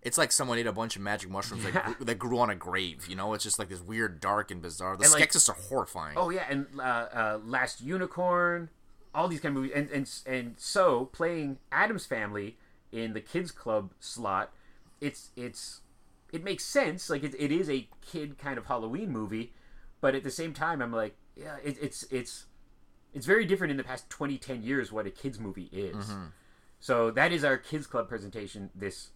It's 0.04 0.18
like 0.18 0.32
someone 0.34 0.58
ate 0.58 0.68
a 0.68 0.74
bunch 0.74 0.98
of 0.98 1.02
magic 1.02 1.30
mushrooms 1.30 1.64
that, 1.64 1.86
grew, 1.86 2.06
that 2.06 2.20
grew 2.20 2.38
on 2.40 2.50
a 2.50 2.56
grave. 2.56 3.08
You 3.08 3.16
know, 3.16 3.34
it's 3.34 3.44
just 3.44 3.58
like 3.58 3.70
this 3.70 3.80
weird, 3.80 4.20
dark, 4.20 4.52
and 4.52 4.62
bizarre. 4.62 4.98
The 4.98 5.06
And, 5.06 5.14
like- 5.14 5.30
Skeksis 5.32 5.50
are 5.50 5.54
horrifying. 5.70 6.18
Oh 6.18 6.30
yeah, 6.30 6.46
and 6.50 6.68
uh, 6.78 6.82
uh, 6.84 7.40
Last 7.46 7.80
Unicorn, 7.82 8.70
all 9.16 9.28
these 9.30 9.40
kind 9.40 9.56
of 9.56 9.62
movies, 9.64 9.72
and 9.76 9.90
and 9.92 10.10
and 10.26 10.56
so 10.58 11.06
playing 11.06 11.58
Addams 11.72 12.06
Family 12.06 12.58
in 12.92 13.14
the 13.14 13.22
kids 13.22 13.52
club 13.52 13.92
slot, 14.02 14.52
it's 15.00 15.30
it's 15.38 15.80
it 16.34 16.43
makes 16.43 16.65
sense. 16.65 17.10
Like 17.10 17.24
it, 17.24 17.36
it 17.39 17.52
is 17.52 17.69
a 17.69 17.88
kid 18.02 18.38
kind 18.38 18.58
of 18.58 18.65
Halloween 18.65 19.12
movie, 19.12 19.54
but 20.02 20.15
at 20.15 20.24
the 20.24 20.32
same 20.32 20.52
time, 20.52 20.82
I'm 20.82 20.91
like, 20.91 21.15
yeah, 21.38 21.58
it, 21.63 21.78
it's 21.80 22.04
it's 22.12 22.46
it's 23.13 23.26
very 23.28 23.46
different 23.46 23.72
in 23.72 23.78
the 23.78 23.84
past 23.84 24.10
20, 24.10 24.39
10 24.39 24.63
years 24.63 24.91
what 24.91 25.06
a 25.06 25.12
kids 25.12 25.39
movie 25.39 25.69
is. 25.72 26.08
Mm-hmm. 26.08 26.26
So 26.80 27.12
that 27.12 27.32
is 27.32 27.43
our 27.43 27.58
kids 27.58 27.88
club 27.88 28.10
presentation. 28.10 28.69
This 28.76 29.12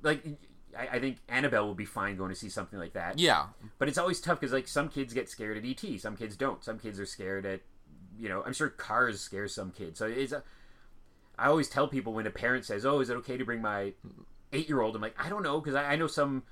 like. 0.00 0.24
I, 0.74 0.96
I 0.96 1.00
think 1.00 1.18
Annabelle 1.28 1.66
will 1.66 1.74
be 1.74 1.84
fine 1.84 2.16
going 2.16 2.30
to 2.30 2.34
see 2.34 2.48
something 2.48 2.78
like 2.78 2.94
that. 2.94 3.18
Yeah, 3.18 3.48
But 3.78 3.88
it's 3.88 3.98
always 3.98 4.22
tough 4.22 4.40
because 4.40 4.54
like 4.54 4.66
some 4.66 4.88
kids 4.88 5.12
get 5.12 5.28
scared 5.28 5.58
at 5.58 5.66
ET, 5.66 6.00
some 6.00 6.16
kids 6.16 6.34
don't. 6.34 6.64
Some 6.64 6.78
kids 6.78 6.98
are 6.98 7.04
scared 7.04 7.44
at, 7.44 7.60
you 8.18 8.30
know, 8.30 8.42
I'm 8.46 8.54
sure 8.54 8.70
Cars 8.70 9.20
scares 9.20 9.54
some 9.54 9.70
kids. 9.70 9.98
So 9.98 10.06
it's 10.06 10.32
a. 10.32 10.42
I 11.38 11.48
always 11.48 11.68
tell 11.68 11.88
people 11.88 12.14
when 12.14 12.26
a 12.26 12.30
parent 12.30 12.64
says, 12.64 12.86
"Oh, 12.86 13.00
is 13.00 13.10
it 13.10 13.16
okay 13.16 13.36
to 13.36 13.44
bring 13.44 13.60
my 13.60 13.92
eight 14.52 14.68
year 14.68 14.80
old?" 14.80 14.94
I'm 14.96 15.02
like, 15.02 15.14
I 15.18 15.28
don't 15.28 15.42
know 15.42 15.60
because 15.60 15.74
I, 15.74 15.92
I 15.92 15.96
know 15.96 16.06
some 16.06 16.42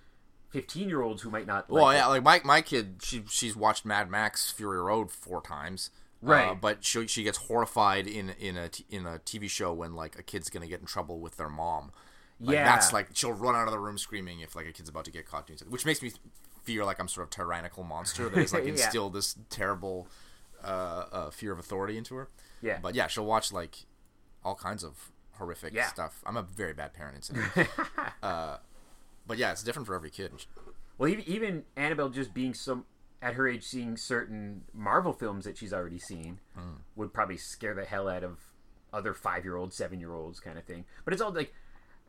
fifteen 0.48 0.88
year 0.88 1.02
olds 1.02 1.22
who 1.22 1.30
might 1.30 1.46
not. 1.46 1.68
Well, 1.70 1.84
like 1.84 1.96
yeah, 1.98 2.06
it. 2.06 2.08
like 2.10 2.22
my 2.22 2.40
my 2.44 2.60
kid, 2.62 2.96
she 3.02 3.22
she's 3.28 3.56
watched 3.56 3.84
Mad 3.84 4.10
Max 4.10 4.50
Fury 4.50 4.80
Road 4.80 5.10
four 5.10 5.40
times. 5.42 5.90
Right. 6.22 6.48
Uh, 6.50 6.54
but 6.54 6.84
she 6.84 7.06
she 7.06 7.22
gets 7.22 7.38
horrified 7.38 8.06
in 8.06 8.30
in 8.38 8.56
a 8.56 8.68
t- 8.68 8.84
in 8.90 9.06
a 9.06 9.18
TV 9.20 9.48
show 9.48 9.72
when 9.72 9.94
like 9.94 10.18
a 10.18 10.22
kid's 10.22 10.50
gonna 10.50 10.66
get 10.66 10.80
in 10.80 10.86
trouble 10.86 11.18
with 11.20 11.36
their 11.38 11.48
mom. 11.48 11.92
Like, 12.38 12.54
Yeah. 12.54 12.64
That's 12.64 12.92
like 12.92 13.08
she'll 13.14 13.32
run 13.32 13.54
out 13.54 13.66
of 13.66 13.72
the 13.72 13.78
room 13.78 13.96
screaming 13.98 14.40
if 14.40 14.54
like 14.54 14.66
a 14.66 14.72
kid's 14.72 14.88
about 14.88 15.04
to 15.06 15.10
get 15.10 15.26
caught 15.26 15.46
doing 15.46 15.58
something, 15.58 15.72
which 15.72 15.86
makes 15.86 16.02
me 16.02 16.12
feel 16.62 16.84
like 16.84 17.00
I'm 17.00 17.08
sort 17.08 17.24
of 17.26 17.30
tyrannical 17.30 17.84
monster 17.84 18.28
that 18.28 18.38
has 18.38 18.52
like 18.52 18.64
Yeah. 18.66 18.70
instilled 18.72 19.14
this 19.14 19.34
terrible 19.48 20.08
uh, 20.62 21.04
uh, 21.10 21.30
fear 21.30 21.52
of 21.52 21.58
authority 21.58 21.96
into 21.96 22.14
her. 22.16 22.28
Yeah. 22.60 22.78
But 22.82 22.94
yeah, 22.94 23.06
she'll 23.06 23.24
watch 23.24 23.50
like 23.50 23.86
all 24.44 24.54
kinds 24.54 24.84
of 24.84 25.10
horrific 25.40 25.74
Yeah. 25.74 25.88
stuff. 25.88 26.22
I'm 26.24 26.36
a 26.36 26.42
very 26.42 26.72
bad 26.72 26.92
parent 26.94 27.28
uh, 28.22 28.58
but 29.26 29.38
yeah, 29.38 29.50
it's 29.52 29.62
different 29.62 29.86
for 29.86 29.94
every 29.94 30.10
kid. 30.10 30.32
Well, 30.98 31.08
even, 31.08 31.24
even 31.28 31.64
Annabelle 31.76 32.08
just 32.10 32.32
being 32.32 32.54
some 32.54 32.84
at 33.22 33.34
her 33.34 33.48
age, 33.48 33.64
seeing 33.64 33.96
certain 33.96 34.62
Marvel 34.72 35.12
films 35.12 35.44
that 35.44 35.56
she's 35.58 35.72
already 35.72 35.98
seen 35.98 36.38
would 36.96 37.12
probably 37.12 37.36
scare 37.36 37.74
the 37.74 37.84
hell 37.84 38.08
out 38.08 38.22
of 38.24 38.38
other 38.92 39.12
five 39.14 39.44
year 39.44 39.56
olds, 39.56 39.76
seven 39.76 39.98
year 40.00 40.14
olds, 40.14 40.40
kind 40.40 40.58
of 40.58 40.64
thing. 40.64 40.84
But 41.04 41.12
it's 41.14 41.22
all 41.22 41.32
like 41.32 41.52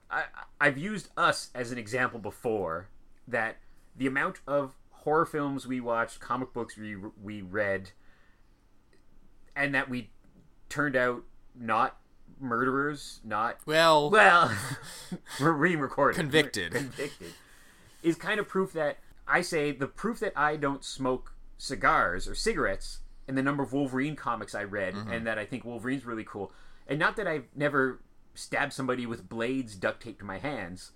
I, 0.09 0.23
I've 0.59 0.77
used 0.77 1.09
us 1.17 1.49
as 1.55 1.71
an 1.71 1.77
example 1.77 2.19
before 2.19 2.87
that 3.27 3.57
the 3.95 4.07
amount 4.07 4.39
of 4.47 4.75
horror 4.91 5.25
films 5.25 5.67
we 5.67 5.79
watched, 5.79 6.19
comic 6.19 6.53
books 6.53 6.77
we 6.77 6.95
we 7.21 7.41
read, 7.41 7.91
and 9.55 9.73
that 9.75 9.89
we 9.89 10.09
turned 10.69 10.95
out 10.95 11.23
not 11.55 11.97
murderers, 12.41 13.19
not 13.23 13.57
Well, 13.65 14.09
well, 14.11 14.51
we're 15.39 15.51
re-recorded, 15.51 16.17
Convicted. 16.17 16.73
convicted, 16.73 17.33
is 18.03 18.15
kind 18.15 18.39
of 18.39 18.47
proof 18.47 18.73
that 18.73 18.97
I 19.27 19.41
say 19.41 19.71
the 19.71 19.87
proof 19.87 20.19
that 20.19 20.33
I 20.35 20.55
don't 20.57 20.83
smoke 20.83 21.33
cigars 21.57 22.27
or 22.27 22.35
cigarettes, 22.35 22.99
and 23.27 23.37
the 23.37 23.43
number 23.43 23.63
of 23.63 23.71
Wolverine 23.71 24.15
comics 24.15 24.55
I 24.55 24.63
read, 24.63 24.93
Mm-hmm. 24.95 25.11
and 25.11 25.27
that 25.27 25.37
I 25.37 25.45
think 25.45 25.63
Wolverine's 25.63 26.05
really 26.05 26.23
cool, 26.25 26.51
and 26.87 26.99
not 26.99 27.15
that 27.17 27.27
I've 27.27 27.45
never 27.55 28.01
stabbed 28.33 28.73
somebody 28.73 29.05
with 29.05 29.29
blades 29.29 29.75
duct 29.75 30.01
taped 30.03 30.19
to 30.19 30.25
my 30.25 30.37
hands, 30.39 30.91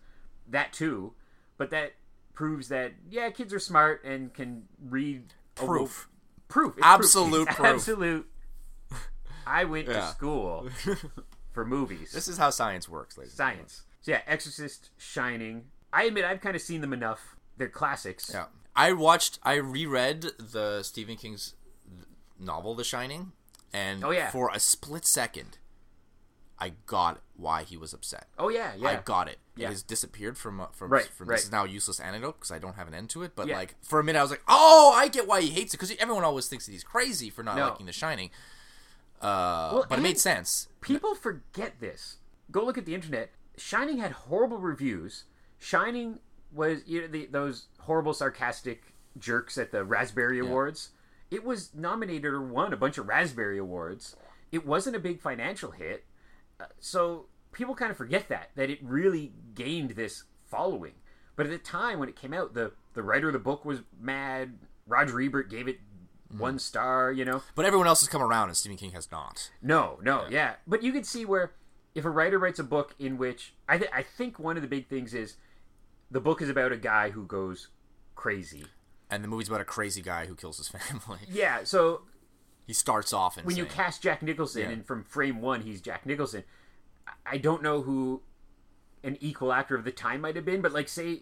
that 0.50 0.74
too, 0.74 1.14
but 1.58 1.70
that 1.70 1.94
proves 2.34 2.68
that 2.70 2.94
yeah, 3.10 3.30
kids 3.30 3.54
are 3.54 3.60
smart 3.60 4.04
and 4.04 4.34
can 4.34 4.64
read 4.84 5.34
proof. 5.54 6.10
proof, 6.48 6.76
It's 6.78 6.86
Absolute 6.86 7.48
It's 7.48 7.56
proof. 7.56 7.68
Absolute. 7.70 8.28
I 9.48 9.64
went 9.66 9.86
to 9.88 10.02
school 10.08 10.68
for 11.56 11.66
movies 11.66 12.12
This 12.12 12.28
is 12.28 12.38
how 12.38 12.52
science 12.52 12.88
works, 12.88 13.18
ladies. 13.18 13.32
and 13.34 13.38
science. 13.38 13.84
So 14.02 14.12
yeah, 14.12 14.22
Exorcist, 14.28 14.92
Shining. 14.98 15.66
I 15.92 16.04
admit 16.04 16.26
I've 16.26 16.42
kind 16.42 16.56
of 16.56 16.62
seen 16.62 16.82
them 16.82 16.94
enough. 16.94 17.36
They're 17.58 17.70
classics. 17.70 18.30
Yeah. 18.32 18.46
I 18.76 18.92
watched, 18.94 19.40
I 19.42 19.56
reread 19.56 20.28
the 20.38 20.84
Stephen 20.84 21.16
King's 21.16 21.56
novel, 22.40 22.76
The 22.76 22.84
Shining, 22.84 23.32
and 23.74 24.04
Oh, 24.04 24.12
yeah. 24.12 24.30
for 24.30 24.52
a 24.54 24.60
split 24.60 25.06
second, 25.06 25.58
I 26.60 26.74
got 26.86 27.22
why 27.36 27.64
he 27.64 27.76
was 27.78 27.94
upset. 27.94 28.28
Oh 28.38 28.50
yeah, 28.50 28.74
yeah. 28.78 28.88
I 28.90 28.96
got 28.98 29.28
it. 29.28 29.40
Yeah. 29.58 29.68
It 29.68 29.72
has 29.72 29.84
disappeared 29.84 30.38
from 30.38 30.62
uh, 30.62 30.68
from, 30.74 30.90
Right, 30.92 31.06
from 31.06 31.28
right. 31.28 31.36
this 31.36 31.46
is 31.46 31.52
now 31.52 31.66
a 31.66 31.68
useless 31.68 32.00
anecdote 32.00 32.36
because 32.40 32.52
I 32.52 32.60
don't 32.60 32.76
have 32.76 32.88
an 32.88 32.94
end 32.94 33.10
to 33.12 33.24
it. 33.24 33.34
But 33.36 33.48
Yeah. 33.48 33.58
like 33.58 33.76
for 33.84 34.00
a 34.00 34.04
minute, 34.04 34.20
I 34.20 34.22
was 34.22 34.32
like, 34.32 34.44
oh, 34.48 34.94
I 34.96 35.08
get 35.10 35.28
why 35.28 35.42
he 35.42 35.50
hates 35.50 35.74
it 35.74 35.78
because 35.78 35.94
everyone 36.00 36.24
always 36.24 36.48
thinks 36.48 36.66
that 36.66 36.72
he's 36.72 36.84
crazy 36.84 37.30
for 37.30 37.44
not 37.44 37.58
No. 37.58 37.70
liking 37.70 37.86
The 37.88 37.92
Shining. 37.94 38.30
Uh, 39.22 39.70
Well, 39.74 39.86
but 39.90 40.00
it 40.00 40.02
made 40.02 40.20
sense. 40.20 40.68
People 40.82 41.16
forget 41.16 41.80
this. 41.80 42.18
Go 42.52 42.64
look 42.64 42.78
at 42.78 42.86
the 42.86 42.94
internet. 42.96 43.32
Shining 43.58 43.98
had 43.98 44.12
horrible 44.12 44.58
reviews. 44.58 45.24
Shining 45.58 46.20
was 46.54 46.82
you 46.86 47.02
know 47.02 47.08
the, 47.08 47.26
those 47.28 47.68
horrible 47.80 48.14
sarcastic 48.14 48.94
jerks 49.18 49.58
at 49.58 49.72
the 49.72 49.84
Raspberry 49.84 50.40
Awards. 50.40 50.90
It 51.32 51.44
was 51.44 51.74
nominated 51.74 52.26
or 52.34 52.42
won 52.42 52.72
a 52.74 52.78
bunch 52.78 52.98
of 52.98 53.08
Raspberry 53.08 53.58
Awards. 53.58 54.16
It 54.52 54.66
wasn't 54.66 54.96
a 54.96 55.00
big 55.00 55.22
financial 55.22 55.72
hit. 55.72 56.06
Uh, 56.60 56.66
so 56.80 57.26
people 57.52 57.74
kind 57.76 57.92
of 57.92 57.98
forget 57.98 58.28
that 58.30 58.52
that 58.56 58.70
it 58.70 58.80
really 58.84 59.34
gained 59.56 59.92
this 59.92 60.24
following. 60.46 60.94
But 61.36 61.48
at 61.48 61.52
the 61.52 61.58
time 61.58 62.00
when 62.00 62.10
it 62.10 62.16
came 62.16 62.34
out, 62.34 62.54
the 62.54 62.74
the 62.94 63.02
writer 63.04 63.28
of 63.28 63.34
the 63.34 63.40
book 63.40 63.66
was 63.66 63.80
mad. 64.00 64.58
Roger 64.88 65.20
Ebert 65.20 65.50
gave 65.50 65.68
it 65.68 65.80
one 66.30 66.60
star. 66.60 67.12
You 67.12 67.26
know, 67.26 67.42
But 67.56 67.66
everyone 67.66 67.88
else 67.88 68.02
has 68.02 68.10
come 68.10 68.22
around, 68.22 68.50
and 68.50 68.58
Stephen 68.58 68.78
King 68.78 68.92
has 68.92 69.12
not. 69.12 69.52
no, 69.62 70.00
no, 70.04 70.26
yeah. 70.30 70.56
But 70.68 70.84
you 70.84 70.92
can 70.92 71.04
see 71.04 71.26
where 71.26 71.54
if 71.94 72.04
a 72.06 72.10
writer 72.10 72.38
writes 72.40 72.60
a 72.60 72.64
book 72.64 72.94
in 73.00 73.18
which 73.18 73.54
I 73.70 73.78
th- 73.78 73.90
I 73.94 74.04
think 74.04 74.38
one 74.40 74.56
of 74.58 74.62
the 74.62 74.68
big 74.68 74.88
things 74.88 75.14
is 75.14 75.38
the 76.12 76.20
book 76.22 76.42
is 76.42 76.50
about 76.50 76.72
a 76.72 76.78
guy 76.78 77.10
who 77.12 77.26
goes 77.26 77.70
crazy. 78.16 78.66
And 79.10 79.24
the 79.24 79.28
movie's 79.28 79.48
about 79.50 79.62
a 79.62 79.66
crazy 79.66 80.02
guy 80.02 80.26
who 80.26 80.36
kills 80.36 80.58
his 80.58 80.68
family. 80.70 81.20
Yeah, 81.30 81.64
so 81.64 82.02
he 82.66 82.74
starts 82.74 83.14
off 83.14 83.38
insane. 83.38 83.46
when 83.46 83.56
you 83.56 83.66
cast 83.66 84.02
Jack 84.02 84.22
Nicholson 84.24 84.64
Yeah. 84.64 84.70
and 84.70 84.86
from 84.86 85.04
frame 85.04 85.40
1 85.42 85.62
he's 85.62 85.80
Jack 85.82 86.06
Nicholson, 86.06 86.44
I- 87.08 87.12
I 87.34 87.38
don't 87.38 87.62
know 87.62 87.82
who 87.84 88.22
an 89.04 89.18
equal 89.22 89.54
actor 89.54 89.76
of 89.76 89.84
the 89.84 89.92
time 89.92 90.22
might 90.22 90.36
have 90.36 90.46
been, 90.46 90.62
but 90.62 90.72
like 90.74 90.90
say 90.90 91.22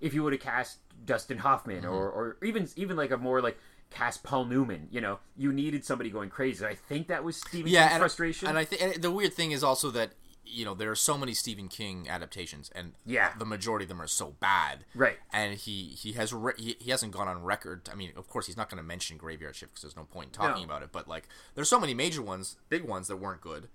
if 0.00 0.14
you 0.14 0.22
would 0.22 0.32
have 0.32 0.42
cast 0.42 0.78
Dustin 1.04 1.38
Hoffman 1.38 1.82
Mm-hmm. 1.82 1.92
or 1.92 2.08
or 2.10 2.36
even 2.44 2.68
even 2.76 2.96
like 2.96 3.10
a 3.10 3.16
more 3.18 3.40
like 3.42 3.58
cast 3.94 4.22
Paul 4.22 4.44
Newman, 4.46 4.88
you 4.90 5.00
know, 5.00 5.20
you 5.36 5.52
needed 5.52 5.84
somebody 5.84 6.10
going 6.10 6.28
crazy. 6.30 6.64
I 6.66 6.74
think 6.74 7.08
that 7.08 7.24
was 7.24 7.36
Stephen 7.36 7.70
yeah, 7.70 7.82
King's 7.82 7.92
and, 7.94 8.00
frustration. 8.00 8.48
And 8.48 8.58
I 8.58 8.64
think 8.64 9.00
the 9.00 9.10
weird 9.10 9.32
thing 9.34 9.52
is 9.52 9.62
also 9.64 9.90
that 9.92 10.12
you 10.46 10.64
know 10.64 10.74
there 10.74 10.90
are 10.90 10.96
so 10.96 11.16
many 11.16 11.32
Stephen 11.32 11.68
King 11.68 12.06
adaptations, 12.08 12.70
and 12.74 12.92
Yeah. 13.06 13.32
the 13.38 13.46
majority 13.46 13.84
of 13.84 13.88
them 13.88 14.02
are 14.02 14.06
so 14.06 14.34
bad. 14.40 14.84
Right. 14.94 15.18
And 15.32 15.54
he 15.54 15.86
he 15.88 16.12
has 16.12 16.34
re- 16.34 16.52
he, 16.58 16.76
he 16.78 16.90
hasn't 16.90 17.12
gone 17.12 17.28
on 17.28 17.42
record. 17.42 17.88
I 17.90 17.94
mean, 17.94 18.12
of 18.16 18.28
course, 18.28 18.46
he's 18.46 18.56
not 18.56 18.68
going 18.68 18.76
to 18.82 18.86
mention 18.86 19.16
Graveyard 19.16 19.56
Shift 19.56 19.72
because 19.72 19.82
there's 19.82 19.96
no 19.96 20.04
point 20.04 20.28
in 20.28 20.32
talking 20.32 20.62
No. 20.62 20.64
about 20.64 20.82
it. 20.82 20.90
But 20.92 21.08
like, 21.08 21.28
there's 21.54 21.68
so 21.70 21.80
many 21.80 21.94
major 21.94 22.20
ones, 22.20 22.56
big 22.68 22.84
ones 22.84 23.08
that 23.08 23.16
weren't 23.16 23.40
good, 23.40 23.68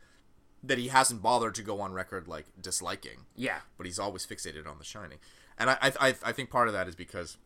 that 0.64 0.78
he 0.78 0.90
hasn't 0.90 1.22
bothered 1.24 1.56
to 1.56 1.64
go 1.64 1.82
on 1.82 1.92
record 1.94 2.28
like 2.28 2.46
disliking. 2.62 3.26
yeah. 3.36 3.60
But 3.78 3.86
he's 3.88 3.98
always 4.00 4.26
fixated 4.26 4.68
on 4.68 4.78
The 4.78 4.86
Shining, 4.86 5.18
and 5.58 5.72
I 5.72 5.78
I 5.82 5.92
I, 6.10 6.16
I 6.26 6.32
think 6.34 6.50
part 6.52 6.68
of 6.68 6.74
that 6.76 6.88
is 6.88 6.96
because 6.96 7.38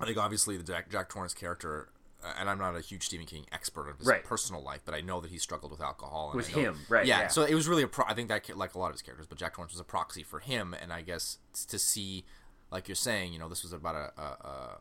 I 0.00 0.04
think 0.06 0.18
obviously 0.18 0.56
the 0.56 0.64
Jack 0.64 0.90
Jack 0.90 1.08
Torrance 1.08 1.34
character. 1.34 1.88
uh, 2.24 2.32
And 2.38 2.48
I'm 2.48 2.58
not 2.58 2.76
a 2.76 2.80
huge 2.80 3.04
Stephen 3.06 3.26
King 3.26 3.46
expert 3.50 3.88
of 3.88 3.98
his 3.98 4.06
Right. 4.06 4.22
personal 4.22 4.62
life, 4.62 4.82
but 4.84 4.94
I 4.94 5.00
know 5.00 5.20
that 5.20 5.30
he 5.32 5.38
struggled 5.38 5.72
with 5.72 5.80
alcohol. 5.80 6.30
And 6.32 6.40
know- 6.54 6.60
him, 6.60 6.78
right, 6.88 7.04
Yeah, 7.04 7.22
yeah. 7.22 7.28
so 7.28 7.42
it 7.42 7.54
was 7.54 7.66
really 7.66 7.82
a 7.82 7.88
pro- 7.88 8.04
I 8.06 8.14
think 8.14 8.28
that 8.28 8.56
like 8.56 8.74
a 8.74 8.78
lot 8.78 8.86
of 8.88 8.92
his 8.94 9.02
characters, 9.02 9.26
but 9.26 9.38
Jack 9.38 9.54
Torrance 9.54 9.72
was 9.72 9.80
a 9.80 9.84
proxy 9.84 10.22
for 10.22 10.38
him, 10.38 10.72
and 10.72 10.92
I 10.92 11.02
guess 11.02 11.38
to 11.66 11.78
see, 11.80 12.24
like 12.70 12.86
you're 12.86 12.94
saying, 12.94 13.32
you 13.32 13.38
know, 13.40 13.48
this 13.48 13.62
was 13.64 13.72
about 13.72 13.96
a 13.96 14.20
a, 14.20 14.24
a 14.24 14.78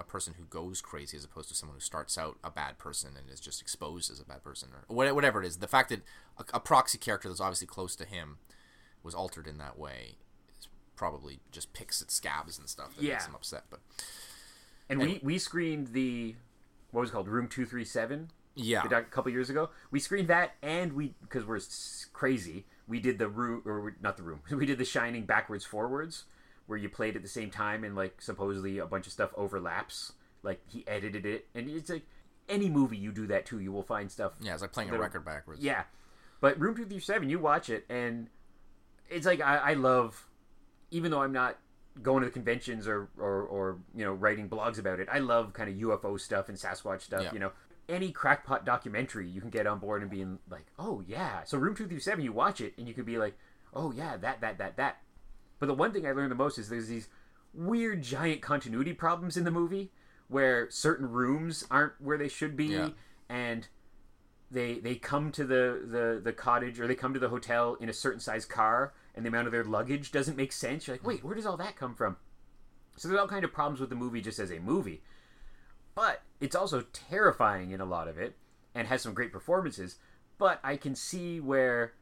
a 0.00 0.04
person 0.04 0.34
who 0.38 0.44
goes 0.46 0.80
crazy 0.80 1.14
as 1.16 1.24
opposed 1.24 1.48
to 1.50 1.54
someone 1.54 1.76
who 1.76 1.80
starts 1.80 2.16
out 2.18 2.38
a 2.42 2.50
bad 2.50 2.78
person 2.78 3.16
and 3.18 3.28
is 3.30 3.38
just 3.38 3.60
exposed 3.60 4.10
as 4.10 4.18
a 4.18 4.24
bad 4.24 4.42
person 4.42 4.70
or 4.88 4.94
whatever 5.14 5.42
it 5.42 5.46
is. 5.46 5.58
The 5.58 5.68
fact 5.68 5.90
that 5.90 6.00
a, 6.38 6.44
a 6.54 6.60
proxy 6.60 6.96
character 6.98 7.28
that's 7.28 7.38
obviously 7.40 7.66
close 7.66 7.94
to 7.96 8.06
him 8.06 8.38
was 9.02 9.14
altered 9.14 9.46
in 9.46 9.58
that 9.58 9.78
way 9.78 10.16
is 10.58 10.68
probably 10.96 11.40
just 11.52 11.72
picks 11.74 12.00
at 12.00 12.10
scabs 12.10 12.58
and 12.58 12.66
stuff 12.68 12.96
that 12.96 13.02
Yeah. 13.04 13.12
makes 13.12 13.26
him 13.26 13.34
upset. 13.34 13.64
But 13.68 13.80
And 14.90 15.00
we, 15.00 15.20
we 15.22 15.38
screened 15.38 15.88
the 15.88 16.34
what 16.90 17.02
was 17.02 17.10
it 17.10 17.12
called 17.12 17.28
Room 17.28 17.48
Two 17.48 17.64
Three 17.64 17.84
Seven 17.84 18.30
yeah, 18.54 18.84
a 18.84 19.02
couple 19.02 19.30
years 19.30 19.50
ago. 19.50 19.70
We 19.90 20.00
screened 20.00 20.28
that, 20.28 20.54
and 20.62 20.92
we 20.92 21.14
because 21.22 21.44
we're 21.44 21.60
crazy, 22.12 22.66
we 22.86 23.00
did 23.00 23.18
the 23.18 23.28
room 23.28 23.62
or 23.64 23.94
not 24.00 24.16
the 24.16 24.22
room. 24.22 24.40
We 24.50 24.66
did 24.66 24.78
the 24.78 24.84
Shining 24.84 25.24
backwards 25.24 25.64
forwards, 25.64 26.24
where 26.66 26.78
you 26.78 26.88
played 26.88 27.16
at 27.16 27.22
the 27.22 27.28
same 27.28 27.50
time, 27.50 27.84
and 27.84 27.94
like 27.94 28.20
supposedly 28.20 28.78
a 28.78 28.86
bunch 28.86 29.06
of 29.06 29.12
stuff 29.12 29.30
overlaps. 29.36 30.12
Like 30.42 30.60
he 30.68 30.86
edited 30.86 31.26
it, 31.26 31.46
and 31.54 31.68
it's 31.68 31.90
like 31.90 32.06
any 32.48 32.68
movie 32.68 32.96
you 32.96 33.12
do 33.12 33.26
that 33.28 33.46
to, 33.46 33.60
you 33.60 33.72
will 33.72 33.82
find 33.82 34.10
stuff. 34.10 34.32
yeah, 34.40 34.52
it's 34.52 34.62
like 34.62 34.72
playing 34.72 34.90
a 34.90 34.98
record 34.98 35.24
backwards. 35.24 35.62
Yeah, 35.62 35.84
but 36.40 36.58
Room 36.58 36.76
Two 36.76 36.86
Three 36.86 37.00
Seven, 37.00 37.30
you 37.30 37.38
watch 37.38 37.70
it, 37.70 37.84
and 37.88 38.28
it's 39.08 39.26
like 39.26 39.40
I, 39.40 39.56
I 39.56 39.74
love, 39.74 40.26
even 40.90 41.10
though 41.10 41.22
I'm 41.22 41.32
not 41.32 41.58
going 42.02 42.22
to 42.22 42.26
the 42.26 42.32
conventions 42.32 42.86
or, 42.88 43.08
or 43.18 43.42
or 43.42 43.78
you 43.94 44.04
know 44.04 44.12
writing 44.12 44.48
blogs 44.48 44.78
about 44.78 45.00
it. 45.00 45.08
I 45.10 45.18
love 45.18 45.52
kind 45.52 45.68
of 45.70 45.76
UFO 45.76 46.18
stuff 46.20 46.48
and 46.48 46.56
Sasquatch 46.58 47.02
stuff. 47.02 47.22
Yeah. 47.24 47.32
You 47.32 47.38
know, 47.40 47.52
any 47.88 48.12
crackpot 48.12 48.64
documentary 48.64 49.28
you 49.28 49.40
can 49.40 49.50
get 49.50 49.66
on 49.66 49.78
board 49.78 50.02
and 50.02 50.10
being 50.10 50.38
like, 50.50 50.66
oh 50.78 51.02
yeah. 51.06 51.44
So 51.44 51.58
Room 51.58 51.74
Two 51.74 51.86
Three 51.86 52.00
Seven, 52.00 52.24
you 52.24 52.32
watch 52.32 52.60
it 52.60 52.74
and 52.78 52.86
you 52.88 52.94
could 52.94 53.06
be 53.06 53.18
like, 53.18 53.36
oh 53.74 53.92
yeah, 53.92 54.16
that 54.16 54.40
that 54.40 54.58
that 54.58 54.76
that. 54.76 54.98
But 55.58 55.66
the 55.66 55.74
one 55.74 55.92
thing 55.92 56.06
I 56.06 56.12
learned 56.12 56.30
the 56.30 56.36
most 56.36 56.58
is 56.58 56.68
there's 56.68 56.88
these 56.88 57.08
weird 57.52 58.02
giant 58.02 58.40
continuity 58.40 58.92
problems 58.92 59.36
in 59.36 59.44
the 59.44 59.50
movie 59.50 59.90
where 60.28 60.70
certain 60.70 61.10
rooms 61.10 61.66
aren't 61.70 61.94
where 62.00 62.16
they 62.16 62.28
should 62.28 62.56
be 62.56 62.66
Yeah. 62.66 62.90
and 63.28 63.66
they 64.50 64.78
they 64.78 64.94
come 64.94 65.30
to 65.32 65.44
the, 65.44 65.82
the 65.86 66.20
the 66.22 66.32
cottage 66.32 66.80
or 66.80 66.86
they 66.86 66.94
come 66.94 67.12
to 67.14 67.20
the 67.20 67.28
hotel 67.28 67.76
in 67.80 67.88
a 67.88 67.92
certain 67.92 68.20
size 68.20 68.44
car 68.44 68.92
and 69.20 69.26
the 69.26 69.28
amount 69.28 69.46
of 69.46 69.52
their 69.52 69.64
luggage 69.64 70.10
doesn't 70.12 70.36
make 70.36 70.52
sense 70.52 70.86
you're 70.86 70.94
like 70.96 71.06
wait 71.06 71.22
where 71.24 71.34
does 71.34 71.46
all 71.46 71.56
that 71.56 71.76
come 71.76 71.94
from? 71.94 72.16
So 72.96 73.08
there's 73.08 73.20
all 73.20 73.28
kind 73.28 73.44
of 73.44 73.52
problems 73.52 73.80
with 73.80 73.90
the 73.90 73.96
movie 73.96 74.20
just 74.20 74.38
as 74.38 74.50
a 74.50 74.58
movie. 74.58 75.02
But 75.94 76.22
it's 76.40 76.56
also 76.56 76.84
terrifying 76.92 77.70
in 77.70 77.80
a 77.80 77.84
lot 77.84 78.08
of 78.08 78.18
it 78.18 78.36
and 78.74 78.88
has 78.88 79.02
some 79.02 79.14
great 79.14 79.32
performances 79.32 79.96
but 80.38 80.60
i 80.62 80.76
can 80.76 80.94
see 80.94 81.40
where 81.40 81.92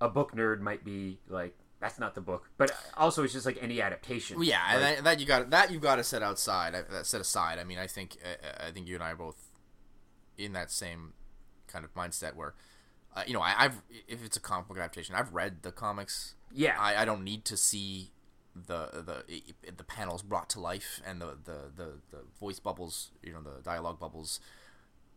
a 0.00 0.08
book 0.08 0.32
nerd 0.32 0.60
might 0.60 0.84
be 0.84 1.18
like 1.28 1.56
that's 1.80 1.98
not 1.98 2.14
the 2.14 2.20
book. 2.20 2.48
But 2.58 2.72
also 2.94 3.24
it's 3.24 3.32
just 3.32 3.46
like 3.46 3.58
any 3.60 3.80
adaptation 3.80 4.36
Well, 4.36 4.46
yeah, 4.46 4.60
Like, 4.74 4.96
that, 4.96 5.04
that 5.04 5.20
you 5.20 5.26
got 5.26 5.50
that 5.50 5.70
you've 5.70 5.82
got 5.82 5.96
to 5.96 6.04
set 6.04 6.22
outside, 6.22 6.74
that 6.74 7.06
set 7.06 7.22
aside. 7.22 7.58
I 7.58 7.64
mean, 7.64 7.78
I 7.78 7.86
think 7.86 8.18
I 8.62 8.70
think 8.70 8.86
you 8.86 8.94
and 8.96 9.02
I 9.02 9.12
are 9.12 9.16
both 9.16 9.48
in 10.36 10.52
that 10.52 10.70
same 10.70 11.14
kind 11.66 11.84
of 11.84 11.94
mindset 11.94 12.34
where, 12.34 12.54
uh, 13.16 13.22
you 13.26 13.32
know, 13.34 13.40
I, 13.40 13.54
I've 13.64 13.82
if 14.08 14.24
it's 14.24 14.36
a 14.36 14.40
comic 14.40 14.68
book 14.68 14.78
adaptation, 14.78 15.14
I've 15.14 15.32
read 15.34 15.62
the 15.62 15.72
comics. 15.72 16.34
yeah 16.52 16.76
I, 16.78 17.02
I 17.02 17.04
don't 17.04 17.24
need 17.24 17.44
to 17.46 17.56
see 17.56 18.10
the 18.54 18.88
the 19.04 19.24
the 19.76 19.84
panels 19.84 20.22
brought 20.22 20.48
to 20.50 20.60
life 20.60 21.00
and 21.06 21.20
the, 21.20 21.36
the, 21.44 21.58
the, 21.76 21.88
the 22.10 22.18
voice 22.38 22.58
bubbles, 22.60 23.10
you 23.22 23.32
know, 23.32 23.40
the 23.42 23.62
dialogue 23.62 23.98
bubbles 24.00 24.40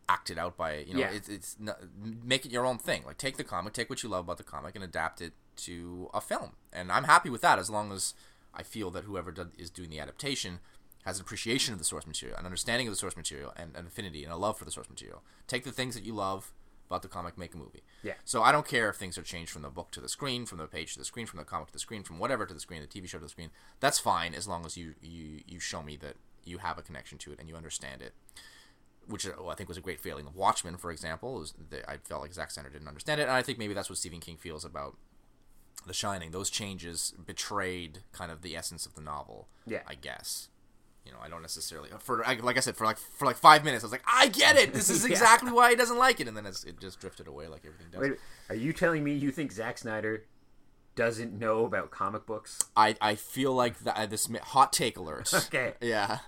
acted 0.08 0.38
out 0.38 0.56
by 0.56 0.78
you 0.78 0.92
know 0.94 1.00
Yeah. 1.00 1.10
it's 1.12 1.28
it's 1.30 1.56
not, 1.58 1.78
make 2.22 2.44
it 2.44 2.52
your 2.52 2.66
own 2.66 2.76
thing 2.76 3.04
like 3.06 3.16
take 3.16 3.38
the 3.38 3.44
comic 3.44 3.72
take 3.72 3.88
what 3.88 4.02
you 4.02 4.08
love 4.10 4.24
about 4.26 4.36
the 4.36 4.44
comic 4.44 4.74
and 4.74 4.84
adapt 4.84 5.22
it 5.22 5.32
to 5.56 6.10
a 6.12 6.20
film 6.20 6.52
and 6.74 6.92
i'm 6.92 7.04
happy 7.04 7.30
with 7.30 7.40
that 7.40 7.58
as 7.58 7.70
long 7.70 7.90
as 7.90 8.12
i 8.52 8.62
feel 8.62 8.90
that 8.90 9.04
whoever 9.04 9.30
do, 9.32 9.48
is 9.56 9.70
doing 9.70 9.88
the 9.88 9.98
adaptation 9.98 10.58
has 11.06 11.16
an 11.18 11.22
appreciation 11.22 11.72
of 11.72 11.78
the 11.78 11.86
source 11.86 12.06
material 12.06 12.36
an 12.36 12.44
understanding 12.44 12.86
of 12.86 12.92
the 12.92 12.98
source 12.98 13.16
material 13.16 13.54
and 13.56 13.74
an 13.76 13.86
affinity 13.86 14.24
and 14.24 14.32
a 14.32 14.36
love 14.36 14.58
for 14.58 14.66
the 14.66 14.70
source 14.70 14.90
material 14.90 15.22
take 15.46 15.64
the 15.64 15.72
things 15.72 15.94
that 15.94 16.04
you 16.04 16.12
love 16.12 16.52
the 17.02 17.08
comic, 17.08 17.38
make 17.38 17.54
a 17.54 17.56
movie. 17.56 17.82
Yeah. 18.02 18.14
So 18.24 18.42
I 18.42 18.52
don't 18.52 18.66
care 18.66 18.88
if 18.88 18.96
things 18.96 19.16
are 19.18 19.22
changed 19.22 19.50
from 19.50 19.62
the 19.62 19.70
book 19.70 19.90
to 19.92 20.00
the 20.00 20.08
screen, 20.08 20.46
from 20.46 20.58
the 20.58 20.66
page 20.66 20.94
to 20.94 20.98
the 20.98 21.04
screen, 21.04 21.26
from 21.26 21.38
the 21.38 21.44
comic 21.44 21.68
to 21.68 21.72
the 21.72 21.78
screen, 21.78 22.02
from 22.02 22.18
whatever 22.18 22.46
to 22.46 22.54
the 22.54 22.60
screen, 22.60 22.82
the 22.82 22.86
TV 22.86 23.08
show 23.08 23.18
to 23.18 23.24
the 23.24 23.30
screen. 23.30 23.50
That's 23.80 23.98
fine 23.98 24.34
as 24.34 24.46
long 24.48 24.66
as 24.66 24.76
you 24.76 24.94
you 25.02 25.40
you 25.46 25.60
show 25.60 25.82
me 25.82 25.96
that 25.98 26.16
you 26.44 26.58
have 26.58 26.78
a 26.78 26.82
connection 26.82 27.18
to 27.18 27.32
it 27.32 27.40
and 27.40 27.48
you 27.48 27.56
understand 27.56 28.02
it. 28.02 28.14
Which 29.06 29.26
well, 29.26 29.50
I 29.50 29.54
think 29.54 29.68
was 29.68 29.78
a 29.78 29.82
great 29.82 30.00
failing 30.00 30.26
of 30.26 30.34
Watchmen, 30.34 30.76
for 30.76 30.90
example. 30.90 31.44
That 31.70 31.88
I 31.88 31.98
felt 31.98 32.22
like 32.22 32.32
Zack 32.32 32.50
Snyder 32.50 32.70
didn't 32.70 32.88
understand 32.88 33.20
it, 33.20 33.24
and 33.24 33.32
I 33.32 33.42
think 33.42 33.58
maybe 33.58 33.74
that's 33.74 33.90
what 33.90 33.98
Stephen 33.98 34.20
King 34.20 34.36
feels 34.36 34.64
about 34.64 34.96
The 35.86 35.92
Shining. 35.92 36.30
Those 36.30 36.48
changes 36.48 37.12
betrayed 37.24 38.00
kind 38.12 38.30
of 38.30 38.42
the 38.42 38.56
essence 38.56 38.86
of 38.86 38.94
the 38.94 39.02
novel. 39.02 39.48
Yeah. 39.66 39.82
I 39.86 39.94
guess. 39.94 40.48
You 41.06 41.12
know, 41.12 41.18
I 41.22 41.28
don't 41.28 41.42
necessarily 41.42 41.90
for 41.98 42.24
like 42.42 42.56
I 42.56 42.60
said 42.60 42.76
for 42.76 42.84
like 42.86 42.96
for 42.98 43.26
like 43.26 43.36
five 43.36 43.62
minutes 43.64 43.84
I 43.84 43.86
was 43.86 43.92
like 43.92 44.04
I 44.10 44.28
get 44.28 44.56
it. 44.56 44.72
This 44.72 44.88
is 44.88 45.04
Yeah. 45.04 45.10
exactly 45.12 45.52
why 45.52 45.70
he 45.70 45.76
doesn't 45.76 45.98
like 45.98 46.18
it, 46.20 46.28
and 46.28 46.36
then 46.36 46.46
it's, 46.46 46.64
it 46.64 46.80
just 46.80 46.98
drifted 47.00 47.26
away 47.28 47.46
like 47.48 47.62
everything 47.66 47.88
does. 47.92 48.00
Wait, 48.00 48.12
are 48.48 48.54
you 48.54 48.72
telling 48.72 49.04
me 49.04 49.12
you 49.14 49.30
think 49.30 49.52
Zack 49.52 49.76
Snyder 49.78 50.24
doesn't 50.94 51.38
know 51.38 51.64
about 51.66 51.90
comic 51.90 52.24
books? 52.24 52.58
I 52.76 52.96
I 53.00 53.16
feel 53.16 53.52
like 53.52 53.80
that 53.80 54.08
this 54.10 54.28
hot 54.44 54.72
take 54.72 54.96
alert. 54.96 55.30
Okay. 55.34 55.74
Yeah. 55.80 56.18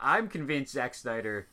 I'm 0.00 0.28
convinced 0.28 0.72
Zack 0.72 0.94
Snyder 0.94 1.48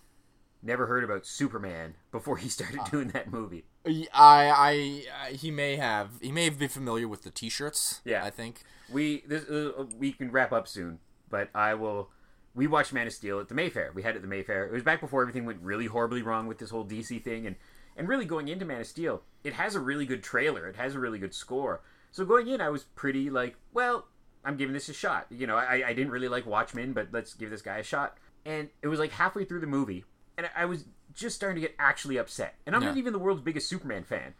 never 0.62 0.86
heard 0.88 1.04
about 1.04 1.26
Superman 1.26 1.96
before 2.12 2.38
he 2.38 2.48
started 2.50 2.80
Uh. 2.80 2.86
doing 2.86 3.08
that 3.10 3.32
movie. 3.32 3.66
I, 3.88 4.08
I, 4.14 5.04
I 5.28 5.32
he 5.34 5.52
may 5.52 5.76
have 5.76 6.12
he 6.22 6.32
may 6.32 6.46
have 6.46 6.58
been 6.58 6.70
familiar 6.70 7.08
with 7.08 7.24
the 7.24 7.30
T-shirts. 7.32 8.02
Yeah. 8.06 8.24
I 8.24 8.30
think. 8.30 8.62
We 8.90 9.24
this 9.28 9.44
uh, 9.50 9.86
we 9.98 10.12
can 10.14 10.32
wrap 10.32 10.52
up 10.54 10.68
soon, 10.68 11.00
but 11.30 11.50
I 11.54 11.74
will. 11.74 12.10
We 12.56 12.68
watched 12.68 12.94
Man 12.94 13.06
of 13.06 13.14
Steel 13.14 13.40
at 13.40 13.50
the 13.50 13.54
Mayfair. 13.54 13.92
We 13.94 14.02
had 14.02 14.16
it 14.16 14.18
at 14.18 14.22
the 14.22 14.28
Mayfair. 14.28 14.66
It 14.66 14.72
was 14.72 14.84
back 14.84 15.02
before 15.02 15.22
everything 15.22 15.46
went 15.46 15.60
really 15.62 15.88
horribly 15.88 16.22
wrong 16.22 16.48
with 16.48 16.58
this 16.58 16.70
whole 16.70 16.86
DC 16.86 17.24
thing, 17.24 17.46
and 17.46 17.56
and 17.98 18.08
really 18.08 18.26
going 18.26 18.48
into 18.48 18.66
Man 18.66 18.82
of 18.82 18.88
Steel, 18.88 19.22
it 19.44 19.54
has 19.54 19.76
a 19.76 19.80
really 19.80 20.06
good 20.06 20.24
trailer. 20.24 20.68
It 20.68 20.76
has 20.76 20.96
a 20.96 21.00
really 21.00 21.20
good 21.20 21.34
score. 21.34 21.82
So 22.12 22.26
going 22.26 22.48
in, 22.48 22.62
I 22.62 22.70
was 22.70 22.84
pretty 22.84 23.30
like, 23.30 23.58
well, 23.74 24.08
I'm 24.44 24.58
giving 24.58 24.74
this 24.74 24.90
a 24.90 24.94
shot. 24.94 25.28
You 25.30 25.48
know, 25.48 25.58
I 25.58 25.84
I 25.88 25.94
didn't 25.94 26.12
really 26.12 26.28
like 26.28 26.46
Watchmen, 26.46 26.94
but 26.94 27.10
let's 27.12 27.34
give 27.34 27.50
this 27.50 27.62
guy 27.62 27.78
a 27.78 27.84
shot. 27.84 28.18
And 28.46 28.70
it 28.82 28.88
was 28.88 29.00
like 29.00 29.12
halfway 29.12 29.44
through 29.44 29.60
the 29.60 29.68
movie, 29.68 30.06
and 30.38 30.50
I 30.56 30.66
was 30.66 30.86
just 31.14 31.36
starting 31.36 31.62
to 31.62 31.68
get 31.68 31.76
actually 31.80 32.18
upset. 32.18 32.56
And 32.66 32.76
I'm 32.76 32.84
not 32.84 32.98
even 32.98 33.14
the 33.14 33.20
world's 33.20 33.42
biggest 33.42 33.68
Superman 33.70 34.04
fan. 34.04 34.34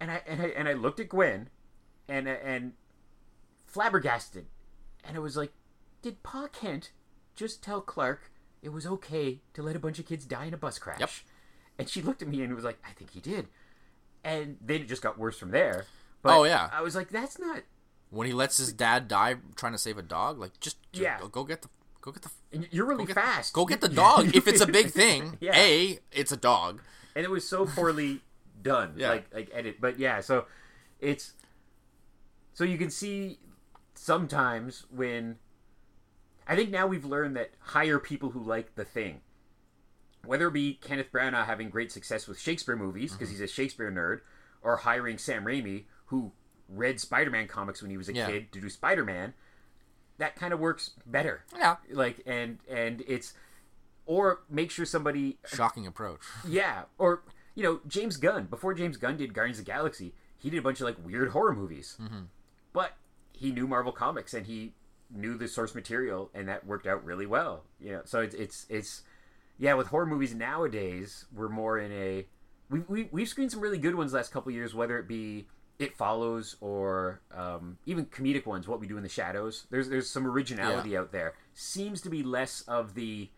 And 0.00 0.10
I 0.10 0.22
and 0.26 0.42
I 0.42 0.46
and 0.48 0.68
I 0.68 0.74
looked 0.74 1.00
at 1.00 1.08
Gwen, 1.08 1.48
and 2.08 2.28
and 2.28 2.74
flabbergasted. 3.66 4.46
And 5.04 5.16
it 5.16 5.20
was 5.20 5.36
like, 5.36 5.52
did 6.02 6.22
Pa 6.22 6.48
Kent 6.48 6.90
just 7.36 7.62
tell 7.62 7.80
Clark 7.80 8.30
it 8.62 8.70
was 8.70 8.86
okay 8.86 9.40
to 9.54 9.62
let 9.62 9.76
a 9.76 9.78
bunch 9.78 9.98
of 9.98 10.06
kids 10.06 10.24
die 10.24 10.46
in 10.46 10.54
a 10.54 10.56
bus 10.56 10.78
crash? 10.78 10.98
Yep. 11.00 11.10
And 11.78 11.88
she 11.88 12.02
looked 12.02 12.22
at 12.22 12.28
me 12.28 12.42
and 12.42 12.54
was 12.54 12.64
like, 12.64 12.78
I 12.88 12.92
think 12.92 13.10
he 13.12 13.20
did. 13.20 13.48
And 14.24 14.56
then 14.60 14.80
it 14.80 14.88
just 14.88 15.02
got 15.02 15.18
worse 15.18 15.38
from 15.38 15.50
there. 15.50 15.84
But 16.22 16.36
Oh, 16.38 16.44
yeah. 16.44 16.70
I 16.72 16.80
was 16.82 16.96
like, 16.96 17.10
that's 17.10 17.38
not. 17.38 17.62
When 18.10 18.26
he 18.26 18.32
lets 18.32 18.56
his 18.56 18.72
dad 18.72 19.06
die 19.08 19.36
trying 19.56 19.72
to 19.72 19.78
save 19.78 19.98
a 19.98 20.02
dog, 20.02 20.38
like 20.38 20.58
just, 20.60 20.78
just 20.92 21.02
Yeah. 21.02 21.20
go, 21.20 21.28
go 21.28 21.44
get 21.44 21.62
the 21.62 21.68
go 22.00 22.12
get 22.12 22.22
the 22.22 22.66
You're 22.70 22.86
really 22.86 23.04
go 23.04 23.14
fast. 23.14 23.52
Go 23.52 23.66
get 23.66 23.80
the 23.80 23.88
dog. 24.04 24.34
if 24.34 24.48
it's 24.48 24.60
a 24.60 24.66
big 24.66 24.90
thing, 25.02 25.36
Yeah. 25.40 25.54
a 25.56 25.98
it's 26.12 26.32
a 26.32 26.36
dog. 26.36 26.80
and 27.14 27.24
it 27.24 27.30
was 27.30 27.46
so 27.46 27.66
poorly 27.66 28.22
done 28.62 28.94
Yeah. 28.96 29.10
like 29.10 29.26
like 29.34 29.50
edit 29.52 29.80
but 29.80 29.98
yeah 29.98 30.20
so 30.20 30.46
it's 30.98 31.34
so 32.54 32.64
you 32.64 32.78
can 32.78 32.90
see 32.90 33.38
sometimes 33.94 34.86
when 34.90 35.36
i 36.46 36.56
think 36.56 36.70
now 36.70 36.86
we've 36.86 37.04
learned 37.04 37.36
that 37.36 37.50
hire 37.60 37.98
people 37.98 38.30
who 38.30 38.40
like 38.40 38.74
the 38.74 38.84
thing 38.84 39.20
whether 40.24 40.48
it 40.48 40.52
be 40.52 40.74
kenneth 40.74 41.12
branagh 41.12 41.46
having 41.46 41.70
great 41.70 41.92
success 41.92 42.26
with 42.26 42.38
shakespeare 42.38 42.76
movies 42.76 43.12
because 43.12 43.28
mm-hmm. 43.28 43.42
he's 43.42 43.50
a 43.50 43.52
shakespeare 43.52 43.90
nerd 43.90 44.20
or 44.62 44.76
hiring 44.78 45.18
sam 45.18 45.44
raimi 45.44 45.84
who 46.06 46.32
read 46.68 46.98
spider-man 47.00 47.46
comics 47.46 47.80
when 47.80 47.90
he 47.90 47.96
was 47.96 48.08
a 48.08 48.14
Yeah. 48.14 48.26
kid 48.26 48.52
to 48.52 48.60
do 48.60 48.68
spider-man 48.68 49.34
that 50.18 50.34
kind 50.34 50.52
of 50.52 50.60
works 50.60 50.92
better 51.04 51.44
Yeah. 51.56 51.76
like 51.90 52.22
and 52.26 52.58
and 52.68 53.02
it's 53.06 53.34
or 54.06 54.42
make 54.48 54.70
sure 54.70 54.86
somebody 54.86 55.38
Shocking 55.46 55.86
approach. 55.86 56.20
yeah, 56.48 56.84
or 56.96 57.22
you 57.54 57.62
know 57.62 57.80
James 57.86 58.16
Gunn 58.16 58.44
before 58.44 58.72
James 58.72 58.96
Gunn 58.96 59.16
did 59.16 59.34
Guardians 59.34 59.58
of 59.58 59.66
the 59.66 59.70
Galaxy, 59.70 60.14
he 60.38 60.48
did 60.48 60.58
a 60.58 60.62
bunch 60.62 60.80
of 60.80 60.86
like 60.86 60.96
weird 61.04 61.30
horror 61.30 61.54
movies. 61.54 61.96
Mm-hmm. 62.00 62.22
But 62.72 62.92
he 63.32 63.50
knew 63.52 63.66
Marvel 63.66 63.92
comics 63.92 64.32
and 64.32 64.46
he 64.46 64.72
knew 65.10 65.36
the 65.36 65.48
source 65.48 65.74
material, 65.74 66.30
and 66.34 66.48
that 66.48 66.66
worked 66.66 66.86
out 66.86 67.04
really 67.04 67.26
well. 67.26 67.64
You 67.80 67.92
know, 67.92 68.02
so 68.04 68.20
it's 68.20 68.34
it's 68.34 68.66
it's 68.68 69.02
yeah. 69.58 69.74
With 69.74 69.88
horror 69.88 70.06
movies 70.06 70.34
nowadays, 70.34 71.26
we're 71.34 71.48
more 71.48 71.78
in 71.78 71.92
a 71.92 72.26
we 72.70 72.80
we 72.80 73.08
we've 73.12 73.28
screened 73.28 73.52
some 73.52 73.60
really 73.60 73.78
good 73.78 73.94
ones 73.94 74.12
last 74.12 74.32
couple 74.32 74.52
years, 74.52 74.74
whether 74.74 74.98
it 74.98 75.06
be 75.08 75.46
It 75.78 75.96
Follows 75.96 76.56
or 76.60 77.20
um, 77.34 77.78
even 77.86 78.06
comedic 78.06 78.46
ones. 78.46 78.66
What 78.66 78.80
we 78.80 78.86
do 78.86 78.96
in 78.96 79.02
the 79.02 79.08
shadows. 79.08 79.66
There's 79.70 79.88
there's 79.88 80.10
some 80.10 80.26
originality 80.26 80.96
out 80.96 81.12
there. 81.12 81.34
Seems 81.54 82.00
to 82.02 82.10
be 82.10 82.22
less 82.22 82.62
of 82.62 82.94
the 82.94 83.30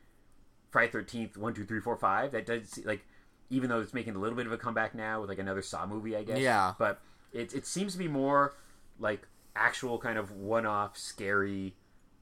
Friday 0.70 0.90
Thirteenth 0.90 1.36
one 1.36 1.54
two 1.54 1.64
three 1.64 1.80
four 1.80 1.96
five. 1.96 2.32
That 2.32 2.46
does 2.46 2.80
like 2.84 3.04
even 3.50 3.68
though 3.70 3.80
it's 3.80 3.94
making 3.94 4.14
a 4.14 4.18
little 4.18 4.36
bit 4.36 4.46
of 4.46 4.52
a 4.52 4.58
comeback 4.58 4.94
now 4.94 5.20
with 5.20 5.30
like 5.30 5.38
another 5.38 5.62
Saw 5.62 5.86
movie, 5.86 6.16
I 6.16 6.22
guess. 6.22 6.38
Yeah. 6.38 6.74
But 6.78 7.00
it 7.32 7.54
it 7.54 7.66
seems 7.66 7.92
to 7.92 7.98
be 7.98 8.08
more 8.08 8.54
like 8.98 9.26
actual 9.59 9.98
kind 9.98 10.18
of 10.18 10.30
one 10.30 10.66
off 10.66 10.96
scary 10.96 11.74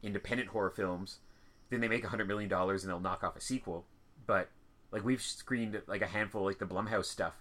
independent 0.03 0.51
horror 0.51 0.71
films. 0.71 1.19
Then 1.71 1.81
they 1.81 1.89
make 1.89 2.05
a 2.05 2.09
hundred 2.09 2.29
million 2.29 2.49
dollars 2.49 2.83
and 2.85 2.91
they'll 2.91 3.01
knock 3.01 3.23
off 3.25 3.37
a 3.37 3.41
sequel. 3.41 3.85
But 4.27 4.49
like 4.93 5.05
we've 5.05 5.21
screened 5.23 5.81
like 5.87 6.03
a 6.03 6.07
handful 6.07 6.45
like 6.45 6.59
the 6.59 6.67
Blumhouse 6.67 7.07
stuff. 7.07 7.35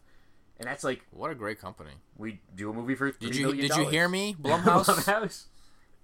And 0.59 0.67
that's 0.67 0.83
like 0.83 1.05
What 1.11 1.31
a 1.31 1.35
great 1.35 1.59
company. 1.59 1.91
we 2.17 2.39
do 2.55 2.69
a 2.69 2.73
movie 2.73 2.95
for 2.95 3.11
Did 3.11 3.31
$3 3.33 3.35
you 3.35 3.53
did 3.55 3.75
you 3.75 3.87
hear 3.89 4.07
me, 4.07 4.35
Blumhouse? 4.41 4.85
Blumhouse. 4.85 5.45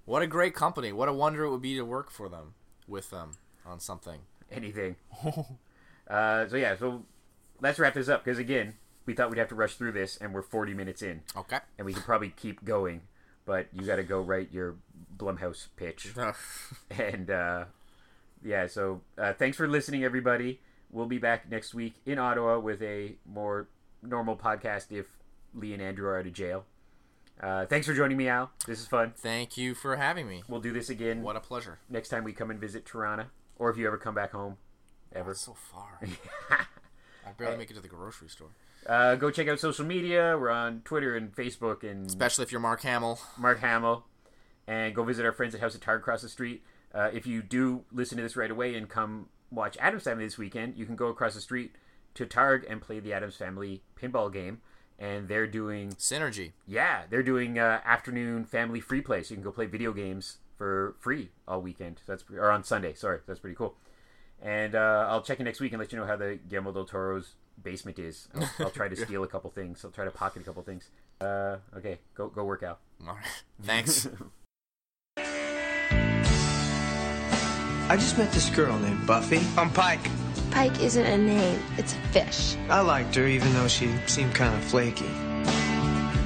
what 0.05 0.21
a 0.21 0.27
great 0.27 0.53
company. 0.53 0.91
What 0.91 1.07
a 1.09 1.13
wonder 1.13 1.43
it 1.45 1.51
would 1.51 1.61
be 1.61 1.75
to 1.75 1.83
work 1.83 2.11
for 2.11 2.27
them, 2.29 2.53
with 2.87 3.09
them 3.11 3.31
on 3.65 3.79
something. 3.79 4.19
anything. 4.51 4.97
uh, 6.09 6.47
so 6.47 6.57
yeah, 6.57 6.75
so 6.77 7.03
let's 7.61 7.79
wrap 7.79 7.93
this 7.93 8.09
up 8.09 8.23
because 8.23 8.39
again, 8.39 8.73
we 9.05 9.13
thought 9.13 9.29
we'd 9.29 9.39
have 9.39 9.47
to 9.49 9.55
rush 9.55 9.75
through 9.75 9.93
this, 9.93 10.17
and 10.17 10.33
we're 10.33 10.41
40 10.41 10.73
minutes 10.73 11.01
in, 11.01 11.21
Okay. 11.35 11.57
and 11.77 11.85
we 11.85 11.93
could 11.93 12.03
probably 12.03 12.29
keep 12.29 12.63
going, 12.63 13.01
but 13.45 13.67
you 13.73 13.85
got 13.85 13.97
to 13.97 14.03
go 14.03 14.19
write 14.21 14.51
your 14.51 14.75
Blumhouse 15.17 15.67
pitch, 15.75 16.13
and 16.91 17.29
uh, 17.29 17.65
yeah. 18.43 18.67
So 18.67 19.01
uh, 19.17 19.33
thanks 19.33 19.57
for 19.57 19.67
listening, 19.67 20.03
everybody. 20.03 20.59
We'll 20.91 21.05
be 21.05 21.19
back 21.19 21.49
next 21.49 21.73
week 21.73 21.95
in 22.05 22.19
Ottawa 22.19 22.59
with 22.59 22.81
a 22.81 23.15
more 23.25 23.67
normal 24.03 24.35
podcast 24.35 24.91
if 24.91 25.05
Lee 25.53 25.73
and 25.73 25.81
Andrew 25.81 26.07
are 26.07 26.19
out 26.19 26.25
of 26.27 26.33
jail. 26.33 26.65
Uh, 27.41 27.65
thanks 27.65 27.87
for 27.87 27.93
joining 27.93 28.17
me, 28.17 28.27
Al. 28.27 28.51
This 28.67 28.79
is 28.79 28.87
fun. 28.87 29.13
Thank 29.17 29.57
you 29.57 29.73
for 29.73 29.95
having 29.95 30.27
me. 30.27 30.43
We'll 30.47 30.59
do 30.61 30.71
this 30.73 30.89
again 30.89 31.23
What 31.23 31.35
a 31.35 31.39
pleasure. 31.39 31.79
next 31.89 32.09
time 32.09 32.23
we 32.23 32.33
come 32.33 32.51
and 32.51 32.59
visit 32.59 32.85
Toronto, 32.85 33.25
or 33.57 33.69
if 33.69 33.77
you 33.77 33.87
ever 33.87 33.97
come 33.97 34.13
back 34.13 34.31
home, 34.31 34.57
ever. 35.13 35.33
So 35.33 35.53
far. 35.53 35.99
I 37.31 37.43
barely 37.43 37.57
make 37.57 37.71
it 37.71 37.75
to 37.75 37.81
the 37.81 37.87
grocery 37.87 38.29
store. 38.29 38.49
Uh, 38.87 39.15
go 39.15 39.29
check 39.29 39.47
out 39.47 39.59
social 39.59 39.85
media. 39.85 40.37
We're 40.39 40.49
on 40.49 40.81
Twitter 40.83 41.15
and 41.15 41.35
Facebook 41.35 41.83
and 41.89 42.07
Especially 42.07 42.43
if 42.43 42.51
you're 42.51 42.61
Mark 42.61 42.81
Hamill. 42.81 43.19
Mark 43.37 43.59
Hamill. 43.59 44.05
And 44.67 44.93
go 44.95 45.03
visit 45.03 45.25
our 45.25 45.31
friends 45.31 45.53
at 45.55 45.61
House 45.61 45.75
of 45.75 45.81
Targ 45.81 45.97
across 45.97 46.21
the 46.21 46.29
street. 46.29 46.63
Uh, 46.93 47.09
if 47.13 47.25
you 47.25 47.41
do 47.41 47.83
listen 47.91 48.17
to 48.17 48.23
this 48.23 48.35
right 48.35 48.51
away 48.51 48.75
and 48.75 48.89
come 48.89 49.29
watch 49.51 49.77
Addams 49.79 50.03
Family 50.03 50.25
this 50.25 50.37
weekend, 50.37 50.77
you 50.77 50.85
can 50.85 50.95
go 50.95 51.07
across 51.07 51.35
the 51.35 51.41
street 51.41 51.75
to 52.15 52.25
Targ 52.25 52.63
and 52.69 52.81
play 52.81 52.99
the 52.99 53.13
Addams 53.13 53.35
Family 53.35 53.81
pinball 53.99 54.31
game. 54.31 54.61
And 54.99 55.27
they're 55.27 55.47
doing, 55.47 55.93
Synergy. 55.93 56.51
yeah, 56.67 57.03
they're 57.09 57.23
doing 57.23 57.57
uh, 57.57 57.81
afternoon 57.83 58.45
family 58.45 58.79
free 58.79 59.01
play, 59.01 59.23
so 59.23 59.31
you 59.31 59.37
can 59.37 59.43
go 59.43 59.51
play 59.51 59.65
video 59.65 59.93
games 59.93 60.37
for 60.57 60.95
free 60.99 61.29
all 61.47 61.59
weekend. 61.59 61.99
So 62.05 62.11
that's 62.11 62.23
or 62.31 62.51
on 62.51 62.63
Sunday. 62.63 62.93
Sorry, 62.93 63.19
that's 63.25 63.39
pretty 63.39 63.55
cool. 63.55 63.75
And 64.41 64.73
uh, 64.75 65.07
I'll 65.09 65.21
check 65.21 65.39
in 65.39 65.45
next 65.45 65.59
week 65.59 65.71
and 65.73 65.79
let 65.79 65.91
you 65.91 65.99
know 65.99 66.05
how 66.05 66.15
the 66.15 66.39
Guillermo 66.49 66.71
del 66.71 66.85
Toro's 66.85 67.35
basement 67.61 67.99
is. 67.99 68.27
I'll, 68.33 68.49
I'll 68.65 68.71
try 68.71 68.87
to 68.87 68.95
steal 68.95 69.23
a 69.23 69.27
couple 69.27 69.51
things. 69.51 69.85
I'll 69.85 69.91
try 69.91 70.05
to 70.05 70.11
pocket 70.11 70.41
a 70.41 70.45
couple 70.45 70.63
things. 70.63 70.89
Uh, 71.19 71.57
okay, 71.77 71.99
go 72.15 72.27
go 72.27 72.43
work 72.43 72.63
out. 72.63 72.79
All 73.07 73.13
right. 73.13 73.43
Thanks. 73.61 74.07
I 77.89 77.97
just 77.97 78.17
met 78.17 78.31
this 78.31 78.49
girl 78.49 78.79
named 78.79 79.05
Buffy. 79.05 79.41
I'm 79.57 79.69
Pike. 79.69 79.99
Pike 80.49 80.79
isn't 80.81 81.05
a 81.05 81.17
name, 81.17 81.59
it's 81.77 81.93
a 81.93 81.97
fish. 82.13 82.55
I 82.69 82.79
liked 82.81 83.13
her 83.15 83.25
even 83.27 83.53
though 83.53 83.67
she 83.67 83.93
seemed 84.07 84.33
kind 84.33 84.53
of 84.55 84.63
flaky. 84.63 85.09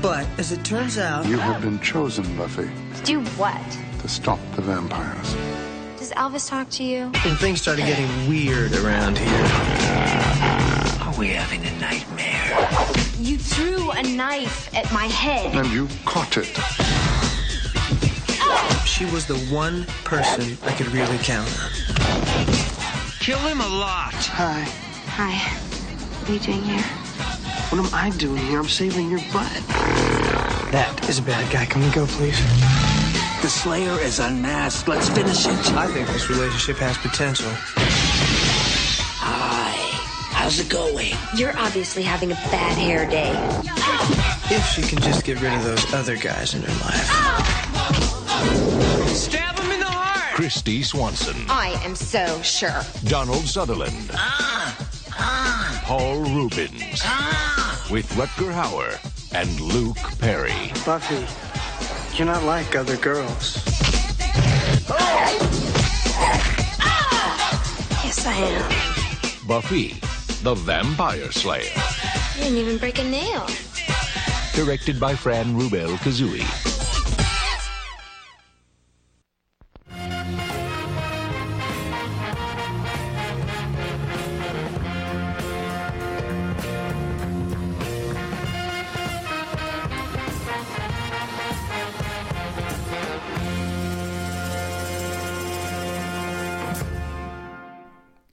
But 0.01 0.27
as 0.37 0.51
it 0.51 0.63
turns 0.63 0.97
out, 0.99 1.25
You 1.25 1.37
have 1.39 1.61
been 1.61 1.79
chosen, 1.79 2.37
Buffy, 2.37 2.69
To 2.97 3.03
Do 3.03 3.21
what? 3.37 3.61
to 4.01 4.07
stop 4.07 4.39
the 4.55 4.61
vampires. 4.61 5.35
Does 6.05 6.13
Elvis 6.17 6.47
talk 6.47 6.69
to 6.69 6.83
you? 6.83 7.05
when 7.23 7.35
things 7.35 7.63
started 7.63 7.87
getting 7.87 8.29
weird 8.29 8.75
around 8.75 9.17
here. 9.17 9.47
Are 11.01 11.17
we 11.17 11.29
having 11.29 11.65
a 11.65 11.71
nightmare? 11.79 12.69
You 13.17 13.39
threw 13.39 13.89
a 13.89 14.03
knife 14.03 14.71
at 14.75 14.93
my 14.93 15.05
head. 15.05 15.55
And 15.55 15.67
you 15.71 15.87
caught 16.05 16.37
it. 16.37 16.45
She 18.85 19.05
was 19.05 19.25
the 19.25 19.39
one 19.51 19.85
person 20.03 20.55
I 20.65 20.73
could 20.73 20.91
really 20.93 21.17
count 21.17 21.49
on. 21.63 21.71
Kill 23.19 23.39
him 23.39 23.59
a 23.59 23.67
lot. 23.67 24.13
Hi. 24.13 24.61
Hi. 25.07 25.33
What 26.19 26.29
are 26.29 26.33
you 26.33 26.39
doing 26.39 26.61
here? 26.61 26.83
What 27.71 27.83
am 27.83 27.91
I 27.95 28.15
doing 28.15 28.45
here? 28.45 28.59
I'm 28.59 28.69
saving 28.69 29.09
your 29.09 29.21
butt. 29.33 29.49
That 30.71 31.03
is 31.09 31.17
a 31.17 31.23
bad 31.23 31.51
guy. 31.51 31.65
Can 31.65 31.81
we 31.81 31.89
go, 31.89 32.05
please? 32.05 32.74
The 33.41 33.49
Slayer 33.49 33.99
is 34.01 34.19
unmasked. 34.19 34.87
Let's 34.87 35.09
finish 35.09 35.45
it. 35.45 35.73
I 35.73 35.87
think 35.87 36.07
this 36.07 36.29
relationship 36.29 36.77
has 36.77 36.97
potential. 36.97 37.51
Hi. 39.19 39.71
How's 40.31 40.59
it 40.59 40.69
going? 40.69 41.13
You're 41.35 41.57
obviously 41.57 42.03
having 42.03 42.31
a 42.31 42.35
bad 42.35 42.77
hair 42.77 43.05
day. 43.09 43.31
If 44.53 44.65
she 44.73 44.81
can 44.81 45.01
just 45.01 45.23
get 45.25 45.41
rid 45.41 45.53
of 45.53 45.63
those 45.63 45.93
other 45.93 46.17
guys 46.17 46.53
in 46.53 46.61
her 46.61 46.73
life. 46.85 47.07
Stab 49.15 49.57
him 49.59 49.71
in 49.71 49.79
the 49.79 49.85
heart! 49.85 50.35
Kristy 50.35 50.83
Swanson, 50.83 51.45
I 51.49 51.79
am 51.83 51.95
so 51.95 52.41
sure. 52.41 52.81
Donald 53.05 53.45
Sutherland, 53.45 54.11
ah, 54.13 54.77
ah. 55.11 55.81
Paul 55.85 56.21
Reubens, 56.21 57.01
ah. 57.03 57.87
with 57.91 58.07
Rutger 58.11 58.51
Hauer 58.53 58.99
and 59.33 59.59
Luke 59.59 59.97
Perry. 60.19 60.71
Buffy, 60.85 61.25
you're 62.17 62.27
not 62.27 62.43
like 62.43 62.75
other 62.75 62.95
girls. 62.97 63.57
Yes, 68.03 68.25
I 68.25 68.35
am. 68.35 69.47
Buffy, 69.47 69.99
the 70.41 70.55
Vampire 70.55 71.31
Slayer. 71.31 71.71
I 71.75 72.37
didn't 72.37 72.57
even 72.57 72.77
break 72.77 72.99
a 72.99 73.03
nail. 73.03 73.45
Directed 74.53 74.99
by 74.99 75.15
Fran 75.15 75.55
Rubel 75.55 75.97
Kuzui. 75.97 76.64